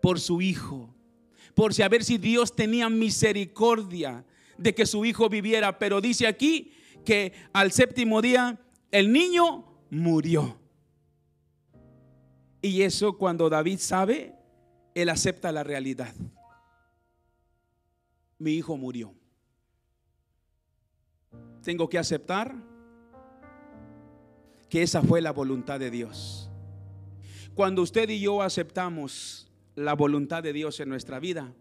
Por 0.00 0.20
su 0.20 0.40
hijo 0.40 0.93
por 1.54 1.72
saber 1.72 2.04
si 2.04 2.18
Dios 2.18 2.54
tenía 2.54 2.88
misericordia 2.88 4.24
de 4.58 4.74
que 4.74 4.86
su 4.86 5.04
hijo 5.04 5.28
viviera. 5.28 5.78
Pero 5.78 6.00
dice 6.00 6.26
aquí 6.26 6.72
que 7.04 7.32
al 7.52 7.72
séptimo 7.72 8.20
día 8.20 8.60
el 8.90 9.12
niño 9.12 9.64
murió. 9.90 10.58
Y 12.60 12.82
eso 12.82 13.16
cuando 13.18 13.50
David 13.50 13.78
sabe, 13.78 14.34
él 14.94 15.08
acepta 15.08 15.52
la 15.52 15.62
realidad. 15.62 16.14
Mi 18.38 18.52
hijo 18.52 18.76
murió. 18.76 19.14
Tengo 21.62 21.88
que 21.88 21.98
aceptar 21.98 22.54
que 24.68 24.82
esa 24.82 25.02
fue 25.02 25.20
la 25.20 25.32
voluntad 25.32 25.78
de 25.78 25.90
Dios. 25.90 26.50
Cuando 27.54 27.82
usted 27.82 28.08
y 28.08 28.20
yo 28.20 28.42
aceptamos 28.42 29.50
la 29.74 29.94
voluntad 29.94 30.42
de 30.42 30.52
Dios 30.52 30.80
en 30.80 30.88
nuestra 30.88 31.18
vida, 31.18 31.52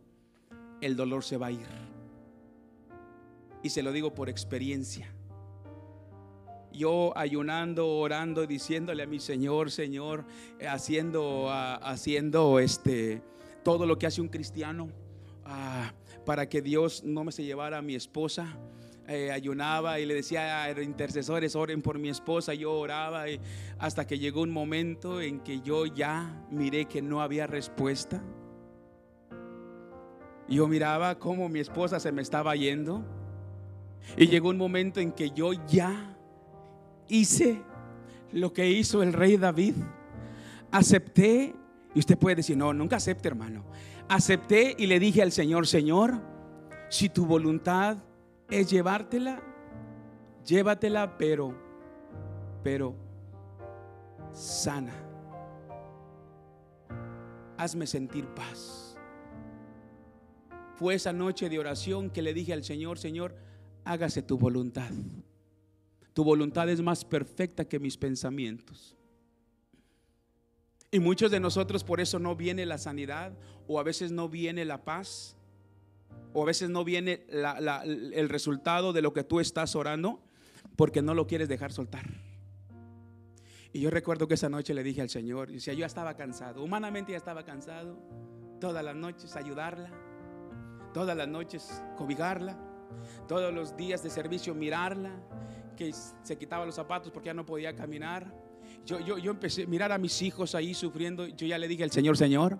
el 0.81 0.95
dolor 0.95 1.23
se 1.23 1.37
va 1.37 1.47
a 1.47 1.51
ir. 1.51 1.67
Y 3.63 3.69
se 3.69 3.81
lo 3.81 3.91
digo 3.91 4.13
por 4.13 4.29
experiencia. 4.29 5.13
Yo 6.71 7.15
ayunando, 7.15 7.87
orando, 7.87 8.47
diciéndole 8.47 9.03
a 9.03 9.07
mi 9.07 9.19
Señor, 9.19 9.71
Señor, 9.71 10.25
haciendo, 10.67 11.49
ah, 11.49 11.75
haciendo 11.75 12.59
este, 12.59 13.21
todo 13.63 13.85
lo 13.85 13.97
que 13.97 14.07
hace 14.07 14.21
un 14.21 14.27
cristiano 14.27 14.89
ah, 15.45 15.93
para 16.25 16.49
que 16.49 16.61
Dios 16.61 17.03
no 17.03 17.23
me 17.23 17.31
se 17.31 17.43
llevara 17.43 17.77
a 17.77 17.81
mi 17.81 17.95
esposa 17.95 18.57
eh, 19.07 19.31
ayunaba 19.31 19.99
y 19.99 20.05
le 20.05 20.13
decía 20.13 20.63
a 20.63 20.81
intercesores, 20.81 21.55
oren 21.55 21.81
por 21.81 21.99
mi 21.99 22.07
esposa, 22.07 22.53
yo 22.53 22.71
oraba 22.71 23.25
hasta 23.77 24.07
que 24.07 24.17
llegó 24.17 24.41
un 24.41 24.51
momento 24.51 25.19
en 25.19 25.41
que 25.41 25.59
yo 25.59 25.85
ya 25.85 26.45
miré 26.49 26.85
que 26.85 27.01
no 27.01 27.21
había 27.21 27.45
respuesta. 27.45 28.23
Yo 30.47 30.67
miraba 30.67 31.19
cómo 31.19 31.49
mi 31.49 31.59
esposa 31.59 31.99
se 31.99 32.11
me 32.11 32.21
estaba 32.21 32.55
yendo 32.55 33.03
y 34.15 34.27
llegó 34.27 34.49
un 34.49 34.57
momento 34.57 34.99
en 34.99 35.11
que 35.11 35.31
yo 35.31 35.51
ya 35.67 36.15
hice 37.09 37.61
lo 38.31 38.53
que 38.53 38.69
hizo 38.69 39.03
el 39.03 39.11
rey 39.11 39.35
David. 39.35 39.75
Acepté, 40.71 41.53
y 41.93 41.99
usted 41.99 42.17
puede 42.17 42.37
decir, 42.37 42.55
no, 42.55 42.73
nunca 42.73 42.97
acepte 42.97 43.27
hermano. 43.27 43.65
Acepté 44.07 44.75
y 44.77 44.87
le 44.87 44.99
dije 44.99 45.21
al 45.21 45.31
Señor, 45.31 45.67
Señor, 45.67 46.21
si 46.89 47.09
tu 47.09 47.25
voluntad 47.25 47.97
es 48.53 48.69
llevártela, 48.69 49.41
llévatela, 50.45 51.17
pero, 51.17 51.55
pero 52.63 52.95
sana. 54.31 54.93
Hazme 57.57 57.87
sentir 57.87 58.27
paz. 58.35 58.95
Fue 60.75 60.93
esa 60.93 61.13
noche 61.13 61.49
de 61.49 61.57
oración 61.57 62.11
que 62.11 62.21
le 62.21 62.33
dije 62.33 62.53
al 62.53 62.63
Señor, 62.63 62.99
Señor, 62.99 63.35
hágase 63.85 64.21
tu 64.21 64.37
voluntad. 64.37 64.91
Tu 66.13 66.23
voluntad 66.23 66.69
es 66.69 66.81
más 66.81 67.05
perfecta 67.05 67.65
que 67.65 67.79
mis 67.79 67.97
pensamientos. 67.97 68.95
Y 70.91 70.99
muchos 70.99 71.31
de 71.31 71.39
nosotros 71.39 71.83
por 71.83 71.99
eso 71.99 72.19
no 72.19 72.35
viene 72.35 72.67
la 72.67 72.77
sanidad 72.77 73.33
o 73.67 73.79
a 73.79 73.83
veces 73.83 74.11
no 74.11 74.29
viene 74.29 74.63
la 74.63 74.83
paz 74.85 75.35
o 76.33 76.43
a 76.43 76.45
veces 76.45 76.69
no 76.69 76.83
viene 76.83 77.25
el 77.29 78.29
resultado 78.29 78.93
de 78.93 79.01
lo 79.01 79.13
que 79.13 79.23
tú 79.23 79.39
estás 79.39 79.75
orando 79.75 80.21
porque 80.75 81.01
no 81.01 81.13
lo 81.13 81.27
quieres 81.27 81.47
dejar 81.47 81.71
soltar. 81.71 82.09
Y 83.71 83.79
yo 83.79 83.89
recuerdo 83.89 84.27
que 84.27 84.35
esa 84.35 84.49
noche 84.49 84.73
le 84.73 84.83
dije 84.83 85.01
al 85.01 85.09
Señor, 85.09 85.49
y 85.49 85.59
yo 85.59 85.85
estaba 85.85 86.15
cansado, 86.15 86.63
humanamente 86.63 87.11
ya 87.11 87.17
estaba 87.17 87.43
cansado, 87.43 87.97
todas 88.59 88.83
las 88.83 88.95
noches 88.95 89.35
ayudarla, 89.35 89.89
todas 90.93 91.17
las 91.17 91.27
noches 91.27 91.81
cobijarla, 91.97 92.57
todos 93.27 93.53
los 93.53 93.75
días 93.75 94.03
de 94.03 94.09
servicio 94.09 94.53
mirarla, 94.53 95.11
que 95.75 95.91
se 95.91 96.37
quitaba 96.37 96.65
los 96.65 96.75
zapatos 96.75 97.11
porque 97.11 97.27
ya 97.27 97.33
no 97.33 97.45
podía 97.45 97.75
caminar. 97.75 98.31
Yo, 98.85 98.99
yo, 98.99 99.17
yo 99.17 99.31
empecé 99.31 99.63
a 99.63 99.67
mirar 99.67 99.91
a 99.91 99.97
mis 99.97 100.21
hijos 100.21 100.53
ahí 100.53 100.75
sufriendo, 100.75 101.25
yo 101.25 101.47
ya 101.47 101.57
le 101.57 101.67
dije 101.67 101.83
al 101.83 101.91
Señor, 101.91 102.15
Señor, 102.15 102.59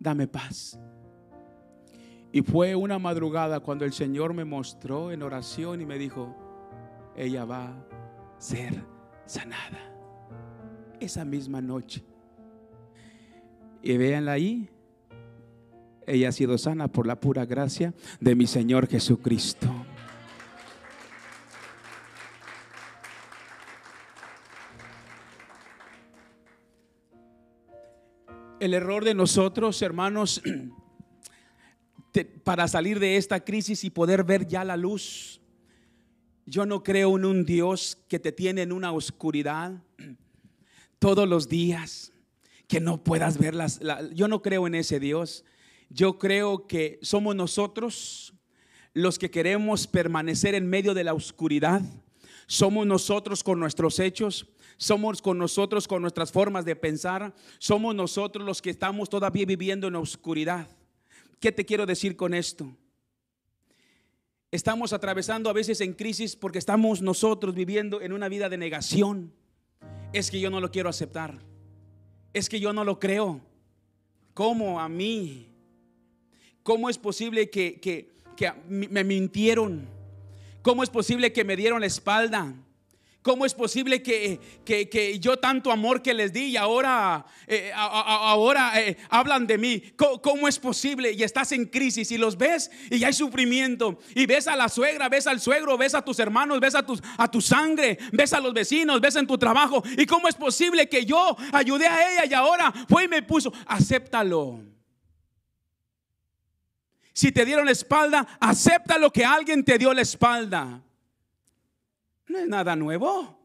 dame 0.00 0.26
paz. 0.26 0.78
Y 2.34 2.42
fue 2.42 2.74
una 2.74 2.98
madrugada 2.98 3.60
cuando 3.60 3.84
el 3.84 3.92
Señor 3.92 4.34
me 4.34 4.44
mostró 4.44 5.12
en 5.12 5.22
oración 5.22 5.80
y 5.80 5.86
me 5.86 5.98
dijo, 5.98 6.34
ella 7.14 7.44
va 7.44 7.68
a 7.68 7.86
ser 8.38 8.84
sanada. 9.24 9.78
Esa 10.98 11.24
misma 11.24 11.60
noche. 11.60 12.04
Y 13.82 13.96
véanla 13.96 14.32
ahí. 14.32 14.68
Ella 16.08 16.30
ha 16.30 16.32
sido 16.32 16.58
sana 16.58 16.88
por 16.88 17.06
la 17.06 17.20
pura 17.20 17.46
gracia 17.46 17.94
de 18.18 18.34
mi 18.34 18.48
Señor 18.48 18.88
Jesucristo. 18.88 19.68
El 28.58 28.74
error 28.74 29.04
de 29.04 29.14
nosotros, 29.14 29.80
hermanos, 29.82 30.42
para 32.22 32.68
salir 32.68 33.00
de 33.00 33.16
esta 33.16 33.44
crisis 33.44 33.82
y 33.82 33.90
poder 33.90 34.22
ver 34.22 34.46
ya 34.46 34.62
la 34.62 34.76
luz. 34.76 35.40
Yo 36.46 36.66
no 36.66 36.82
creo 36.82 37.16
en 37.16 37.24
un 37.24 37.44
Dios 37.44 37.98
que 38.08 38.20
te 38.20 38.30
tiene 38.30 38.62
en 38.62 38.72
una 38.72 38.92
oscuridad 38.92 39.82
todos 40.98 41.28
los 41.28 41.48
días. 41.48 42.12
que 42.68 42.80
no 42.80 43.04
puedas 43.04 43.36
verlas. 43.38 43.80
yo 44.14 44.26
no 44.26 44.42
creo 44.42 44.66
en 44.66 44.74
ese 44.74 44.98
Dios. 44.98 45.44
Yo 45.90 46.18
creo 46.18 46.66
que 46.66 46.98
somos 47.02 47.36
nosotros 47.36 48.32
los 48.94 49.18
que 49.18 49.30
queremos 49.30 49.86
permanecer 49.86 50.54
en 50.54 50.66
medio 50.66 50.94
de 50.94 51.04
la 51.04 51.14
oscuridad. 51.14 51.82
Somos 52.46 52.86
nosotros 52.86 53.44
con 53.44 53.60
nuestros 53.60 53.98
hechos. 53.98 54.46
Somos 54.76 55.20
con 55.20 55.38
nosotros 55.38 55.86
con 55.86 56.02
nuestras 56.02 56.32
formas 56.32 56.64
de 56.64 56.74
pensar. 56.74 57.34
Somos 57.58 57.94
nosotros 57.94 58.44
los 58.46 58.62
que 58.62 58.70
estamos 58.70 59.08
todavía 59.08 59.46
viviendo 59.46 59.86
en 59.86 59.92
la 59.92 60.00
oscuridad. 60.00 60.68
¿Qué 61.40 61.52
te 61.52 61.64
quiero 61.64 61.86
decir 61.86 62.16
con 62.16 62.34
esto? 62.34 62.76
Estamos 64.50 64.92
atravesando 64.92 65.50
a 65.50 65.52
veces 65.52 65.80
en 65.80 65.94
crisis 65.94 66.36
porque 66.36 66.58
estamos 66.58 67.02
nosotros 67.02 67.54
viviendo 67.54 68.00
en 68.00 68.12
una 68.12 68.28
vida 68.28 68.48
de 68.48 68.56
negación. 68.56 69.32
Es 70.12 70.30
que 70.30 70.38
yo 70.38 70.48
no 70.48 70.60
lo 70.60 70.70
quiero 70.70 70.88
aceptar. 70.88 71.40
Es 72.32 72.48
que 72.48 72.60
yo 72.60 72.72
no 72.72 72.84
lo 72.84 73.00
creo. 73.00 73.40
¿Cómo 74.32 74.80
a 74.80 74.88
mí? 74.88 75.48
¿Cómo 76.62 76.88
es 76.88 76.98
posible 76.98 77.50
que, 77.50 77.80
que, 77.80 78.12
que 78.36 78.52
me 78.68 79.04
mintieron? 79.04 79.88
¿Cómo 80.62 80.82
es 80.82 80.90
posible 80.90 81.32
que 81.32 81.44
me 81.44 81.56
dieron 81.56 81.80
la 81.80 81.86
espalda? 81.86 82.54
¿Cómo 83.24 83.46
es 83.46 83.54
posible 83.54 84.02
que, 84.02 84.38
que, 84.66 85.18
yo 85.18 85.38
tanto 85.38 85.72
amor 85.72 86.02
que 86.02 86.12
les 86.12 86.30
di 86.30 86.42
y 86.42 86.56
ahora, 86.58 87.24
eh, 87.46 87.72
ahora 87.74 88.78
eh, 88.78 88.98
hablan 89.08 89.46
de 89.46 89.56
mí? 89.56 89.82
¿Cómo, 89.96 90.46
es 90.46 90.58
posible? 90.58 91.10
Y 91.10 91.22
estás 91.22 91.52
en 91.52 91.64
crisis 91.64 92.10
y 92.10 92.18
los 92.18 92.36
ves 92.36 92.70
y 92.90 93.02
hay 93.02 93.14
sufrimiento. 93.14 93.98
Y 94.14 94.26
ves 94.26 94.46
a 94.46 94.54
la 94.56 94.68
suegra, 94.68 95.08
ves 95.08 95.26
al 95.26 95.40
suegro, 95.40 95.78
ves 95.78 95.94
a 95.94 96.02
tus 96.02 96.18
hermanos, 96.18 96.60
ves 96.60 96.74
a, 96.74 96.84
tus, 96.84 97.02
a 97.16 97.30
tu 97.30 97.40
sangre, 97.40 97.96
ves 98.12 98.34
a 98.34 98.40
los 98.40 98.52
vecinos, 98.52 99.00
ves 99.00 99.16
en 99.16 99.26
tu 99.26 99.38
trabajo. 99.38 99.82
¿Y 99.96 100.04
cómo 100.04 100.28
es 100.28 100.34
posible 100.34 100.86
que 100.90 101.06
yo 101.06 101.34
ayudé 101.52 101.86
a 101.86 102.12
ella 102.12 102.26
y 102.30 102.34
ahora 102.34 102.74
fue 102.86 103.04
y 103.04 103.08
me 103.08 103.22
puso? 103.22 103.50
Acéptalo. 103.66 104.60
Si 107.14 107.32
te 107.32 107.46
dieron 107.46 107.64
la 107.64 107.72
espalda, 107.72 108.36
acepta 108.38 108.98
lo 108.98 109.10
que 109.10 109.24
alguien 109.24 109.64
te 109.64 109.78
dio 109.78 109.94
la 109.94 110.02
espalda. 110.02 110.83
No 112.26 112.38
es 112.38 112.46
nada 112.46 112.74
nuevo. 112.76 113.40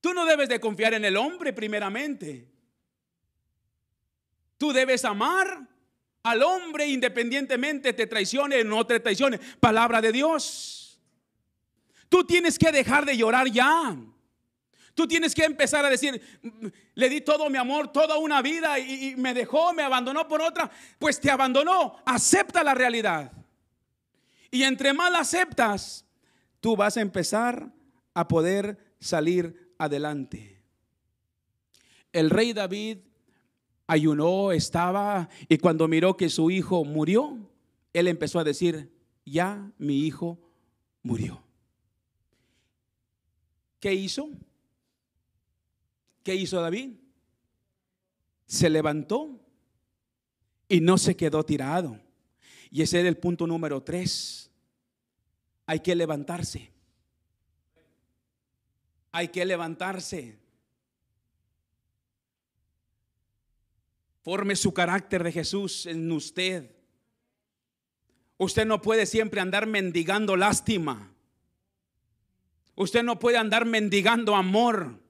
Tú 0.00 0.14
no 0.14 0.24
debes 0.24 0.48
de 0.48 0.60
confiar 0.60 0.94
en 0.94 1.04
el 1.04 1.16
hombre 1.16 1.52
primeramente. 1.52 2.48
Tú 4.58 4.72
debes 4.72 5.04
amar 5.04 5.68
al 6.22 6.42
hombre 6.42 6.86
independientemente 6.88 7.92
te 7.92 8.06
traicione 8.08 8.60
o 8.60 8.64
no 8.64 8.86
te 8.86 8.98
traicione. 8.98 9.38
Palabra 9.60 10.00
de 10.00 10.10
Dios. 10.10 11.00
Tú 12.08 12.24
tienes 12.24 12.58
que 12.58 12.72
dejar 12.72 13.04
de 13.04 13.16
llorar 13.16 13.46
ya. 13.48 13.96
Tú 14.94 15.06
tienes 15.06 15.34
que 15.34 15.44
empezar 15.44 15.84
a 15.84 15.90
decir, 15.90 16.20
le 16.94 17.08
di 17.10 17.20
todo 17.20 17.50
mi 17.50 17.58
amor, 17.58 17.92
toda 17.92 18.16
una 18.16 18.40
vida 18.40 18.78
y, 18.78 19.14
me 19.16 19.34
dejó, 19.34 19.74
me 19.74 19.82
abandonó 19.82 20.26
por 20.26 20.40
otra. 20.40 20.70
Pues 20.98 21.20
te 21.20 21.30
abandonó. 21.30 22.02
Acepta 22.06 22.64
la 22.64 22.74
realidad. 22.74 23.30
Y 24.50 24.62
entre 24.62 24.94
más 24.94 25.14
aceptas, 25.14 26.05
tú 26.60 26.76
vas 26.76 26.96
a 26.96 27.00
empezar 27.00 27.72
a 28.14 28.28
poder 28.28 28.94
salir 29.00 29.74
adelante. 29.78 30.62
El 32.12 32.30
rey 32.30 32.52
David 32.52 32.98
ayunó, 33.86 34.52
estaba, 34.52 35.28
y 35.48 35.58
cuando 35.58 35.86
miró 35.86 36.16
que 36.16 36.28
su 36.28 36.50
hijo 36.50 36.84
murió, 36.84 37.38
él 37.92 38.08
empezó 38.08 38.38
a 38.38 38.44
decir, 38.44 38.90
ya 39.24 39.70
mi 39.78 40.06
hijo 40.06 40.38
murió. 41.02 41.42
¿Qué 43.80 43.94
hizo? 43.94 44.30
¿Qué 46.22 46.34
hizo 46.34 46.60
David? 46.60 46.94
Se 48.46 48.70
levantó 48.70 49.40
y 50.68 50.80
no 50.80 50.98
se 50.98 51.16
quedó 51.16 51.44
tirado. 51.44 52.00
Y 52.70 52.82
ese 52.82 53.00
es 53.00 53.06
el 53.06 53.16
punto 53.16 53.46
número 53.46 53.82
tres 53.82 54.45
hay 55.66 55.80
que 55.80 55.94
levantarse. 55.94 56.70
Hay 59.12 59.28
que 59.28 59.44
levantarse. 59.44 60.38
Forme 64.22 64.56
su 64.56 64.72
carácter 64.72 65.24
de 65.24 65.32
Jesús 65.32 65.86
en 65.86 66.10
usted. 66.12 66.70
Usted 68.38 68.66
no 68.66 68.80
puede 68.82 69.06
siempre 69.06 69.40
andar 69.40 69.66
mendigando 69.66 70.36
lástima. 70.36 71.12
Usted 72.74 73.02
no 73.02 73.18
puede 73.18 73.38
andar 73.38 73.64
mendigando 73.64 74.36
amor. 74.36 75.00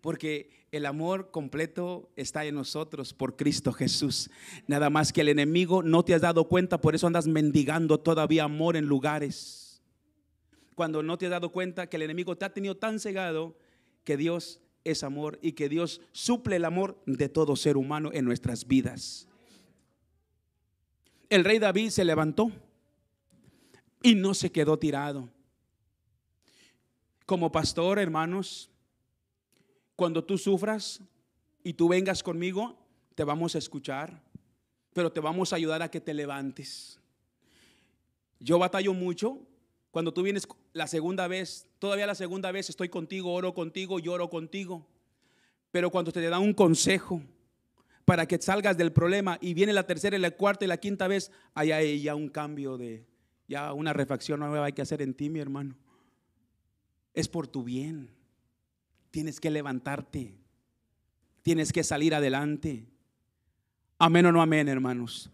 Porque 0.00 0.55
el 0.72 0.86
amor 0.86 1.30
completo 1.30 2.10
está 2.16 2.44
en 2.44 2.56
nosotros 2.56 3.12
por 3.12 3.36
Cristo 3.36 3.72
Jesús. 3.72 4.30
Nada 4.66 4.90
más 4.90 5.12
que 5.12 5.20
el 5.20 5.28
enemigo 5.28 5.82
no 5.82 6.04
te 6.04 6.14
has 6.14 6.22
dado 6.22 6.48
cuenta, 6.48 6.80
por 6.80 6.94
eso 6.94 7.06
andas 7.06 7.26
mendigando 7.26 7.98
todavía 7.98 8.44
amor 8.44 8.76
en 8.76 8.86
lugares. 8.86 9.82
Cuando 10.74 11.02
no 11.02 11.16
te 11.16 11.26
has 11.26 11.30
dado 11.30 11.50
cuenta 11.52 11.88
que 11.88 11.96
el 11.96 12.02
enemigo 12.02 12.36
te 12.36 12.44
ha 12.44 12.52
tenido 12.52 12.76
tan 12.76 13.00
cegado 13.00 13.56
que 14.04 14.16
Dios 14.16 14.60
es 14.84 15.02
amor 15.02 15.38
y 15.42 15.52
que 15.52 15.68
Dios 15.68 16.00
suple 16.12 16.56
el 16.56 16.64
amor 16.64 17.00
de 17.06 17.28
todo 17.28 17.56
ser 17.56 17.76
humano 17.76 18.10
en 18.12 18.24
nuestras 18.24 18.66
vidas. 18.66 19.26
El 21.28 21.44
rey 21.44 21.58
David 21.58 21.90
se 21.90 22.04
levantó 22.04 22.52
y 24.02 24.14
no 24.14 24.34
se 24.34 24.52
quedó 24.52 24.78
tirado. 24.78 25.28
Como 27.24 27.50
pastor, 27.50 27.98
hermanos, 27.98 28.70
cuando 29.96 30.22
tú 30.22 30.38
sufras 30.38 31.00
y 31.64 31.72
tú 31.72 31.88
vengas 31.88 32.22
conmigo, 32.22 32.78
te 33.14 33.24
vamos 33.24 33.54
a 33.54 33.58
escuchar, 33.58 34.22
pero 34.92 35.10
te 35.10 35.20
vamos 35.20 35.52
a 35.52 35.56
ayudar 35.56 35.82
a 35.82 35.90
que 35.90 36.00
te 36.00 36.14
levantes. 36.14 37.00
Yo 38.38 38.58
batallo 38.58 38.92
mucho. 38.92 39.40
Cuando 39.90 40.12
tú 40.12 40.22
vienes 40.22 40.46
la 40.74 40.86
segunda 40.86 41.26
vez, 41.26 41.66
todavía 41.78 42.06
la 42.06 42.14
segunda 42.14 42.52
vez 42.52 42.68
estoy 42.68 42.90
contigo, 42.90 43.32
oro 43.32 43.54
contigo, 43.54 43.98
lloro 43.98 44.28
contigo. 44.28 44.86
Pero 45.70 45.90
cuando 45.90 46.12
te 46.12 46.20
dan 46.20 46.42
un 46.42 46.52
consejo 46.52 47.22
para 48.04 48.26
que 48.26 48.40
salgas 48.40 48.76
del 48.76 48.92
problema 48.92 49.38
y 49.40 49.54
viene 49.54 49.72
la 49.72 49.86
tercera 49.86 50.16
y 50.16 50.20
la 50.20 50.30
cuarta 50.30 50.66
y 50.66 50.68
la 50.68 50.76
quinta 50.76 51.08
vez, 51.08 51.32
hay 51.54 52.02
ya 52.02 52.14
un 52.14 52.28
cambio 52.28 52.76
de, 52.76 53.06
ya 53.48 53.72
una 53.72 53.94
refacción 53.94 54.40
nueva 54.40 54.66
hay 54.66 54.72
que 54.72 54.82
hacer 54.82 55.00
en 55.00 55.14
ti, 55.14 55.30
mi 55.30 55.40
hermano. 55.40 55.74
Es 57.14 57.28
por 57.28 57.46
tu 57.46 57.64
bien. 57.64 58.15
Tienes 59.10 59.40
que 59.40 59.50
levantarte. 59.50 60.36
Tienes 61.42 61.72
que 61.72 61.84
salir 61.84 62.14
adelante. 62.14 62.86
Amén 63.98 64.26
o 64.26 64.32
no 64.32 64.42
amén, 64.42 64.68
hermanos. 64.68 65.30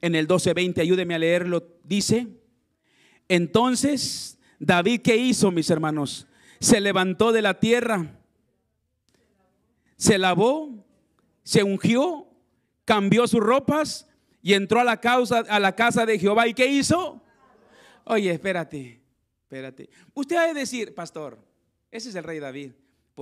En 0.00 0.14
el 0.14 0.26
12:20, 0.26 0.80
ayúdeme 0.80 1.14
a 1.14 1.18
leerlo. 1.18 1.76
Dice, 1.84 2.26
entonces 3.28 4.38
David, 4.58 5.00
¿qué 5.02 5.16
hizo, 5.16 5.50
mis 5.50 5.70
hermanos? 5.70 6.26
Se 6.60 6.80
levantó 6.80 7.32
de 7.32 7.42
la 7.42 7.60
tierra, 7.60 8.20
se 9.96 10.18
lavó, 10.18 10.84
se 11.42 11.62
ungió, 11.62 12.26
cambió 12.84 13.26
sus 13.26 13.40
ropas 13.40 14.08
y 14.42 14.54
entró 14.54 14.80
a 14.80 14.84
la, 14.84 15.00
causa, 15.00 15.38
a 15.38 15.60
la 15.60 15.74
casa 15.74 16.04
de 16.04 16.18
Jehová. 16.18 16.48
¿Y 16.48 16.54
qué 16.54 16.66
hizo? 16.66 17.22
Oye, 18.04 18.30
espérate, 18.30 19.00
espérate. 19.42 19.88
Usted 20.12 20.36
ha 20.36 20.46
de 20.46 20.54
decir, 20.54 20.94
pastor, 20.94 21.38
ese 21.90 22.10
es 22.10 22.14
el 22.14 22.24
rey 22.24 22.38
David. 22.38 22.72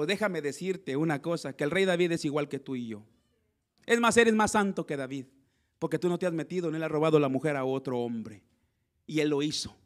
Déjame 0.07 0.43
decirte 0.43 0.97
una 0.97 1.21
cosa, 1.23 1.55
que 1.55 1.65
el 1.65 1.71
rey 1.71 1.85
David 1.85 2.13
es 2.13 2.25
igual 2.25 2.49
que 2.49 2.59
tú 2.59 2.77
y 2.77 2.87
yo. 2.87 3.03
Es 3.87 3.99
más, 4.01 4.17
eres 4.17 4.35
más 4.35 4.53
santo 4.53 4.87
que 4.87 4.97
David, 4.97 5.27
porque 5.79 5.99
tú 5.99 6.09
no 6.09 6.19
te 6.19 6.27
has 6.27 6.33
metido, 6.33 6.71
no 6.71 6.79
le 6.79 6.85
has 6.85 6.91
robado 6.91 7.19
la 7.19 7.29
mujer 7.29 7.57
a 7.57 7.65
otro 7.65 7.99
hombre. 8.01 8.43
Y 9.07 9.21
él 9.21 9.31
lo 9.31 9.43
hizo. 9.43 9.77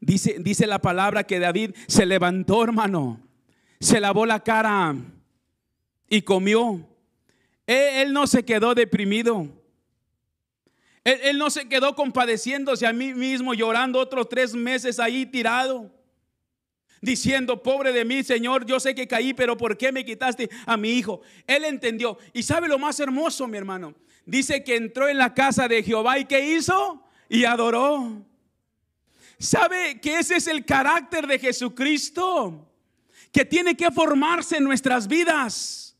Dice, 0.00 0.36
dice 0.40 0.66
la 0.66 0.80
palabra 0.80 1.24
que 1.24 1.38
David 1.38 1.74
se 1.86 2.06
levantó, 2.06 2.64
hermano, 2.64 3.20
se 3.80 4.00
lavó 4.00 4.26
la 4.26 4.40
cara 4.40 4.94
y 6.08 6.22
comió. 6.22 6.88
Él, 7.66 8.12
no 8.12 8.26
se 8.26 8.44
quedó 8.44 8.74
deprimido. 8.74 9.48
Él, 11.04 11.20
él, 11.22 11.38
no 11.38 11.50
se 11.50 11.68
quedó 11.68 11.94
compadeciéndose 11.94 12.86
a 12.86 12.92
mí 12.92 13.12
mismo, 13.14 13.54
llorando 13.54 13.98
otros 13.98 14.28
tres 14.28 14.54
meses 14.54 14.98
ahí 14.98 15.26
tirado 15.26 15.95
diciendo, 17.00 17.62
pobre 17.62 17.92
de 17.92 18.04
mí, 18.04 18.22
Señor, 18.22 18.66
yo 18.66 18.80
sé 18.80 18.94
que 18.94 19.06
caí, 19.06 19.34
pero 19.34 19.56
¿por 19.56 19.76
qué 19.76 19.92
me 19.92 20.04
quitaste 20.04 20.48
a 20.66 20.76
mi 20.76 20.90
hijo? 20.90 21.20
Él 21.46 21.64
entendió. 21.64 22.18
Y 22.32 22.42
sabe 22.42 22.68
lo 22.68 22.78
más 22.78 22.98
hermoso, 23.00 23.46
mi 23.46 23.58
hermano. 23.58 23.94
Dice 24.24 24.64
que 24.64 24.76
entró 24.76 25.08
en 25.08 25.18
la 25.18 25.34
casa 25.34 25.68
de 25.68 25.82
Jehová 25.82 26.18
y 26.18 26.24
¿qué 26.24 26.56
hizo? 26.56 27.02
Y 27.28 27.44
adoró. 27.44 28.24
¿Sabe 29.38 30.00
que 30.00 30.18
ese 30.18 30.36
es 30.36 30.46
el 30.46 30.64
carácter 30.64 31.26
de 31.26 31.38
Jesucristo? 31.38 32.68
Que 33.30 33.44
tiene 33.44 33.76
que 33.76 33.90
formarse 33.90 34.56
en 34.56 34.64
nuestras 34.64 35.06
vidas. 35.06 35.96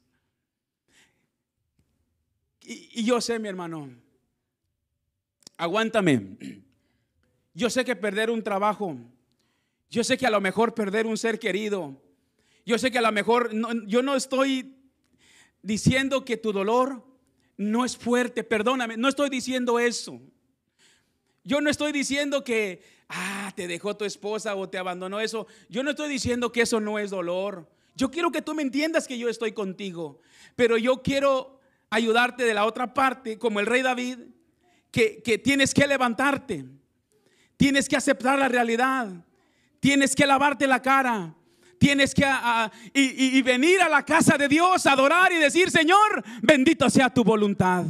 Y, 2.63 3.01
y 3.01 3.05
yo 3.05 3.21
sé, 3.21 3.39
mi 3.39 3.49
hermano, 3.49 3.91
aguántame. 5.57 6.37
Yo 7.55 7.71
sé 7.71 7.85
que 7.85 7.95
perder 7.95 8.31
un 8.31 8.43
trabajo 8.43 8.97
yo 9.90 10.05
sé 10.05 10.18
que 10.18 10.27
a 10.27 10.31
lo 10.31 10.40
mejor 10.40 10.75
perder 10.75 11.07
un 11.07 11.16
ser 11.16 11.38
querido, 11.38 12.03
Yo 12.64 12.79
sé 12.79 12.90
que 12.90 12.99
a 12.99 13.03
lo 13.03 13.12
mejor 13.12 13.53
yo 13.87 14.03
no 14.03 14.16
estoy 14.16 14.75
diciendo 15.62 16.25
que 16.25 16.37
tu 16.37 16.53
dolor 16.53 17.05
no 17.57 17.85
es 17.85 17.96
fuerte, 17.96 18.42
perdóname, 18.42 18.96
no 18.96 19.09
estoy 19.09 19.31
diciendo 19.31 19.79
eso. 19.79 20.20
Yo 21.44 21.61
no 21.61 21.70
estoy 21.70 21.92
diciendo 21.92 22.42
que, 22.42 22.83
ah, 23.09 23.53
te 23.55 23.68
dejó 23.68 23.96
tu 23.96 24.05
esposa 24.05 24.57
o 24.57 24.68
te 24.68 24.79
abandonó 24.79 25.20
eso. 25.20 25.46
Yo 25.68 25.85
no 25.85 25.90
estoy 25.90 26.09
diciendo 26.09 26.51
que 26.51 26.62
eso 26.62 26.81
no 26.81 26.99
es 26.99 27.11
dolor. 27.11 27.70
Yo 27.94 28.11
quiero 28.11 28.33
que 28.33 28.42
tú 28.42 28.53
me 28.53 28.62
entiendas 28.62 29.07
que 29.07 29.16
yo 29.16 29.29
estoy 29.29 29.53
contigo, 29.53 30.20
pero 30.57 30.77
yo 30.77 31.03
quiero 31.03 31.61
ayudarte 31.88 32.44
de 32.44 32.53
la 32.53 32.66
otra 32.66 32.92
parte, 32.92 33.38
como 33.38 33.61
el 33.61 33.66
rey 33.66 33.83
David, 33.83 34.18
que, 34.90 35.22
que 35.22 35.38
tienes 35.38 35.72
que 35.72 35.87
levantarte, 35.87 36.64
tienes 37.57 37.88
que 37.88 37.96
aceptar 37.96 38.38
la 38.38 38.49
realidad, 38.49 39.26
tienes 39.81 40.15
que 40.15 40.27
lavarte 40.27 40.67
la 40.67 40.81
cara, 40.81 41.35
tienes 41.79 42.15
que 42.15 42.25
y, 42.95 43.41
venir 43.43 43.81
a 43.81 43.89
la 43.89 44.05
casa 44.05 44.37
de 44.37 44.49
Dios, 44.49 44.87
adorar 44.87 45.33
y 45.33 45.37
decir, 45.37 45.71
Señor, 45.71 46.25
bendito 46.43 46.89
sea 46.91 47.12
tu 47.12 47.23
voluntad. 47.23 47.85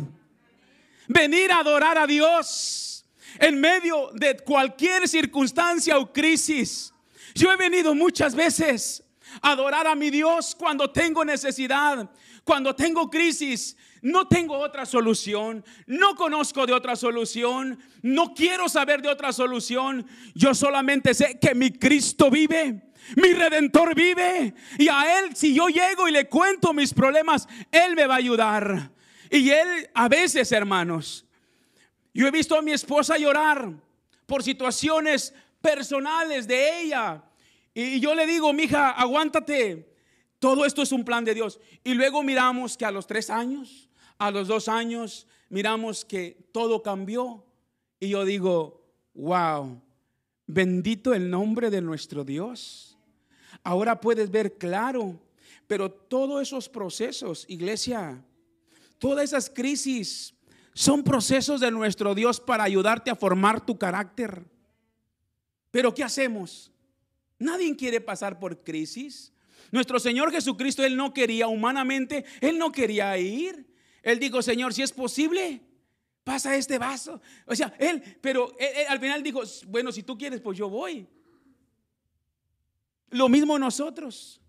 Venir 1.09 1.53
a 1.53 1.61
adorar 1.61 1.99
a 1.99 2.07
Dios 2.07 3.05
en 3.38 3.61
medio 3.61 4.11
de 4.14 4.37
cualquier 4.38 5.09
circunstancia 5.09 5.99
o 5.99 6.12
crisis. 6.12 6.92
Yo 7.35 7.53
he 7.53 7.57
venido 7.57 7.94
muchas 7.94 8.35
veces 8.35 9.03
a 9.40 9.53
adorar 9.53 9.87
a 9.87 9.94
mi 9.94 10.11
Dios 10.11 10.55
cuando 10.55 10.90
tengo 10.90 11.25
necesidad, 11.25 12.11
cuando 12.44 12.75
tengo 12.75 13.09
crisis. 13.11 13.77
No 14.07 14.29
tengo 14.29 14.57
otra 14.57 14.87
solución, 14.87 15.64
no 15.87 16.14
conozco 16.14 16.64
de 16.64 16.73
otra 16.73 16.95
solución, 16.95 17.77
no 18.03 18.35
quiero 18.35 18.69
saber 18.69 19.03
de 19.03 19.09
otra 19.09 19.33
solución. 19.33 20.07
Yo 20.33 20.55
solamente 20.55 21.12
sé 21.12 21.40
que 21.40 21.57
mi 21.57 21.73
Cristo 21.73 22.31
vive 22.31 22.83
mi 23.14 23.33
redentor 23.33 23.95
vive. 23.95 24.55
Y 24.79 24.88
a 24.88 25.21
Él, 25.21 25.37
si 25.37 25.55
yo 25.55 25.69
llego 25.69 26.09
y 26.09 26.12
le 26.12 26.29
cuento 26.29 26.73
mis 26.73 26.92
problemas, 26.92 27.47
Él 27.71 27.95
me 27.95 28.07
va 28.07 28.14
a 28.14 28.19
ayudar. 28.19 28.90
Y 29.31 29.51
Él, 29.51 29.90
a 29.95 30.09
veces, 30.09 30.51
hermanos, 30.51 31.25
yo 32.12 32.27
he 32.27 32.31
visto 32.31 32.57
a 32.57 32.62
mi 32.62 32.73
esposa 32.73 33.19
llorar 33.19 33.73
por 34.27 34.42
situaciones 34.42 35.35
personales 35.61 36.49
de 36.49 36.83
ella. 36.83 37.23
Y 37.75 38.01
yo 38.01 38.14
le 38.14 38.27
digo, 38.27 38.53
mija, 38.53 38.90
aguántate. 38.90 39.95
Todo 40.38 40.64
esto 40.64 40.83
es 40.83 40.92
un 40.92 41.05
plan 41.05 41.25
de 41.25 41.35
Dios. 41.35 41.61
Y 41.85 41.95
luego 41.95 42.23
miramos 42.23 42.77
que 42.77 42.85
a 42.85 42.90
los 42.90 43.07
tres 43.07 43.31
años, 43.31 43.86
a 44.18 44.31
los 44.31 44.48
dos 44.48 44.68
años, 44.68 45.26
miramos 45.48 46.05
que 46.05 46.48
todo 46.52 46.83
cambió. 46.83 47.44
Y 48.00 48.09
yo 48.09 48.24
digo, 48.24 48.83
wow, 49.14 49.81
bendito 50.46 51.14
el 51.14 51.31
nombre 51.31 51.70
de 51.70 51.81
nuestro 51.81 52.24
Dios. 52.24 52.96
Ahora 53.62 54.00
puedes 54.00 54.31
ver 54.31 54.59
claro, 54.59 55.18
pero 55.66 55.90
todos 55.90 56.42
esos 56.42 56.68
procesos, 56.68 57.44
iglesia, 57.48 58.22
todas 58.98 59.24
esas 59.24 59.50
crisis 59.50 60.35
son 60.72 61.02
procesos 61.02 61.61
de 61.61 61.70
nuestro 61.70 62.14
Dios 62.14 62.38
para 62.38 62.64
ayudarte 62.64 63.11
a 63.11 63.16
formar 63.16 63.64
tu 63.64 63.79
carácter. 63.79 64.44
Pero 65.70 65.92
¿qué 65.94 66.05
hacemos? 66.05 66.70
Nadie 67.38 67.74
quiere 67.76 68.00
pasar 68.00 68.38
por 68.38 68.62
crisis. 68.62 69.33
Nuestro 69.72 69.98
Señor 69.98 70.31
Jesucristo, 70.31 70.85
Él 70.85 70.96
no 70.96 71.12
quería 71.12 71.48
humanamente, 71.48 72.24
Él 72.40 72.59
no 72.59 72.72
quería 72.72 73.16
ir. 73.18 73.65
Él 74.07 74.21
dijo, 74.21 74.40
Señor, 74.40 74.73
si 74.73 74.83
es 74.83 74.92
posible, 74.92 75.61
pasa 76.23 76.55
este 76.55 76.79
vaso. 76.79 77.21
O 77.45 77.57
sea, 77.57 77.75
Él, 77.77 78.01
pero 78.21 78.57
al 78.88 79.01
final 79.01 79.21
dijo, 79.21 79.42
bueno, 79.66 79.90
si 79.90 80.05
tú 80.05 80.16
quieres, 80.16 80.40
pues 80.40 80.57
yo 80.57 80.71
voy. 80.71 81.09
Lo 83.11 83.29
mismo 83.29 83.59
nosotros. 83.59 84.40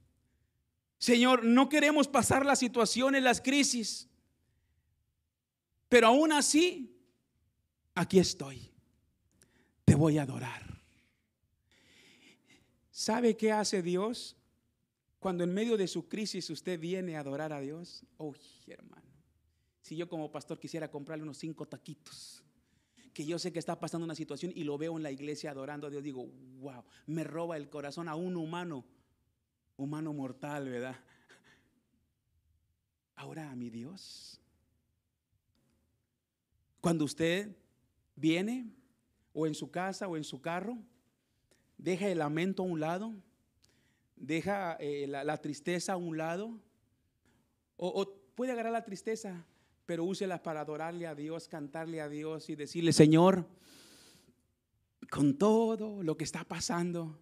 Señor, 0.99 1.43
no 1.43 1.69
queremos 1.69 2.07
pasar 2.07 2.45
las 2.45 2.59
situaciones, 2.59 3.23
las 3.23 3.41
crisis. 3.41 4.07
Pero 5.89 6.09
aún 6.09 6.33
así, 6.33 6.95
aquí 7.95 8.19
estoy. 8.19 8.71
Te 9.85 9.95
voy 9.95 10.19
a 10.19 10.21
adorar. 10.21 10.83
¿Sabe 12.91 13.35
qué 13.35 13.51
hace 13.51 13.81
Dios? 13.81 14.35
Cuando 15.17 15.43
en 15.43 15.51
medio 15.51 15.77
de 15.77 15.87
su 15.87 16.07
crisis 16.07 16.47
usted 16.51 16.79
viene 16.79 17.17
a 17.17 17.21
adorar 17.21 17.51
a 17.53 17.59
Dios. 17.59 18.03
Uy, 18.19 18.37
hermano. 18.67 19.06
Si 19.87 19.95
yo 19.95 20.09
como 20.09 20.29
pastor 20.29 20.59
quisiera 20.59 20.91
comprarle 20.91 21.23
unos 21.23 21.37
cinco 21.37 21.65
taquitos 21.65 22.43
que 23.13 23.25
yo 23.25 23.39
sé 23.39 23.53
que 23.53 23.59
está 23.59 23.79
pasando 23.79 24.03
una 24.03 24.15
situación 24.15 24.51
y 24.53 24.65
lo 24.65 24.77
veo 24.77 24.97
en 24.97 25.01
la 25.01 25.11
iglesia 25.11 25.51
adorando 25.51 25.87
a 25.87 25.89
Dios, 25.89 26.03
digo, 26.03 26.27
wow, 26.59 26.83
me 27.05 27.23
roba 27.23 27.55
el 27.55 27.69
corazón 27.69 28.09
a 28.09 28.15
un 28.15 28.35
humano, 28.35 28.83
humano 29.77 30.11
mortal, 30.11 30.67
¿verdad? 30.67 30.97
Ahora 33.15 33.49
a 33.49 33.55
mi 33.55 33.69
Dios. 33.69 34.41
Cuando 36.81 37.05
usted 37.05 37.55
viene 38.17 38.69
o 39.31 39.47
en 39.47 39.55
su 39.55 39.71
casa 39.71 40.09
o 40.09 40.17
en 40.17 40.25
su 40.25 40.41
carro, 40.41 40.77
deja 41.77 42.09
el 42.09 42.17
lamento 42.17 42.63
a 42.63 42.65
un 42.65 42.81
lado, 42.81 43.13
deja 44.17 44.75
eh, 44.81 45.07
la, 45.07 45.37
tristeza 45.37 45.93
a 45.93 45.97
un 45.97 46.17
lado, 46.17 46.59
o, 47.77 47.87
o 47.87 48.13
puede 48.35 48.51
agarrar 48.51 48.73
la 48.73 48.83
tristeza, 48.83 49.45
pero 49.87 50.03
úselas 50.03 50.41
para 50.41 50.61
adorarle 50.61 51.07
a 51.07 51.15
Dios, 51.15 51.47
cantarle 51.47 52.01
a 52.01 52.09
Dios 52.09 52.49
y 52.49 52.55
decirle, 52.55 52.91
Señor, 52.91 53.47
con 55.09 55.37
todo 55.37 56.03
lo 56.03 56.17
que 56.17 56.25
está 56.25 56.43
pasando, 56.43 57.17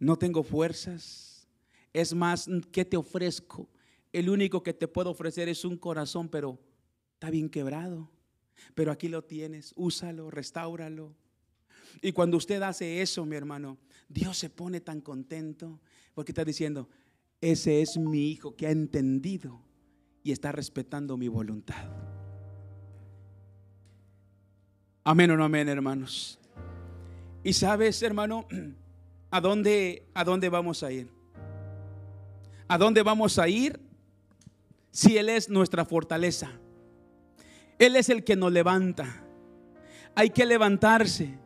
no 0.00 0.18
tengo 0.18 0.42
fuerzas. 0.42 1.46
Es 1.92 2.12
más, 2.12 2.50
¿qué 2.72 2.84
te 2.84 2.96
ofrezco? 2.96 3.70
El 4.12 4.28
único 4.28 4.64
que 4.64 4.74
te 4.74 4.88
puedo 4.88 5.10
ofrecer 5.10 5.48
es 5.48 5.64
un 5.64 5.78
corazón, 5.78 6.28
pero 6.28 6.58
está 7.14 7.30
bien 7.30 7.48
quebrado. 7.48 8.10
Pero 8.74 8.90
aquí 8.90 9.06
lo 9.06 9.22
tienes, 9.22 9.72
úsalo, 9.76 10.28
restáuralo. 10.28 11.14
Y 12.02 12.10
cuando 12.10 12.36
usted 12.36 12.60
hace 12.62 13.00
eso, 13.00 13.24
mi 13.24 13.36
hermano, 13.36 13.78
Dios 14.08 14.38
se 14.38 14.50
pone 14.50 14.80
tan 14.80 15.00
contento 15.00 15.80
porque 16.14 16.32
está 16.32 16.44
diciendo, 16.44 16.88
ese 17.40 17.80
es 17.80 17.96
mi 17.96 18.28
hijo 18.32 18.56
que 18.56 18.66
ha 18.66 18.72
entendido 18.72 19.65
y 20.26 20.32
está 20.32 20.50
respetando 20.50 21.16
mi 21.16 21.28
voluntad. 21.28 21.84
Amén 25.04 25.30
o 25.30 25.36
no 25.36 25.44
amén, 25.44 25.68
hermanos. 25.68 26.40
Y 27.44 27.52
sabes, 27.52 28.02
hermano, 28.02 28.44
¿a 29.30 29.40
dónde, 29.40 30.08
a 30.14 30.24
dónde 30.24 30.48
vamos 30.48 30.82
a 30.82 30.90
ir? 30.90 31.08
¿A 32.66 32.76
dónde 32.76 33.04
vamos 33.04 33.38
a 33.38 33.46
ir 33.46 33.78
si 34.90 35.16
Él 35.16 35.28
es 35.28 35.48
nuestra 35.48 35.84
fortaleza? 35.84 36.50
Él 37.78 37.94
es 37.94 38.08
el 38.08 38.24
que 38.24 38.34
nos 38.34 38.50
levanta. 38.50 39.22
Hay 40.16 40.30
que 40.30 40.44
levantarse. 40.44 41.38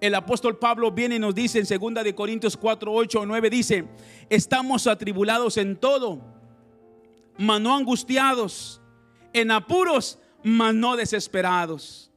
El 0.00 0.14
apóstol 0.14 0.56
Pablo 0.56 0.92
viene 0.92 1.16
y 1.16 1.18
nos 1.18 1.34
dice 1.34 1.58
en 1.58 1.94
2 1.94 2.04
de 2.04 2.14
Corintios 2.14 2.56
4, 2.56 2.92
8 2.92 3.20
o 3.22 3.26
9 3.26 3.50
dice, 3.50 3.86
"Estamos 4.28 4.86
atribulados 4.86 5.56
en 5.56 5.74
todo, 5.74 6.39
mas 7.40 7.58
no 7.58 7.74
angustiados, 7.74 8.82
en 9.32 9.50
apuros, 9.50 10.18
mas 10.44 10.74
no 10.74 10.94
desesperados. 10.94 12.10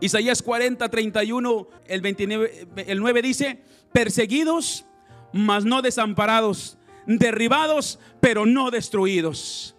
Isaías 0.00 0.42
40, 0.42 0.88
31, 0.88 1.68
el 1.86 2.00
29, 2.00 2.68
el 2.86 3.00
9 3.00 3.22
dice, 3.22 3.64
perseguidos, 3.92 4.86
mas 5.32 5.64
no 5.64 5.82
desamparados, 5.82 6.78
derribados, 7.04 7.98
pero 8.20 8.46
no 8.46 8.70
destruidos. 8.70 9.74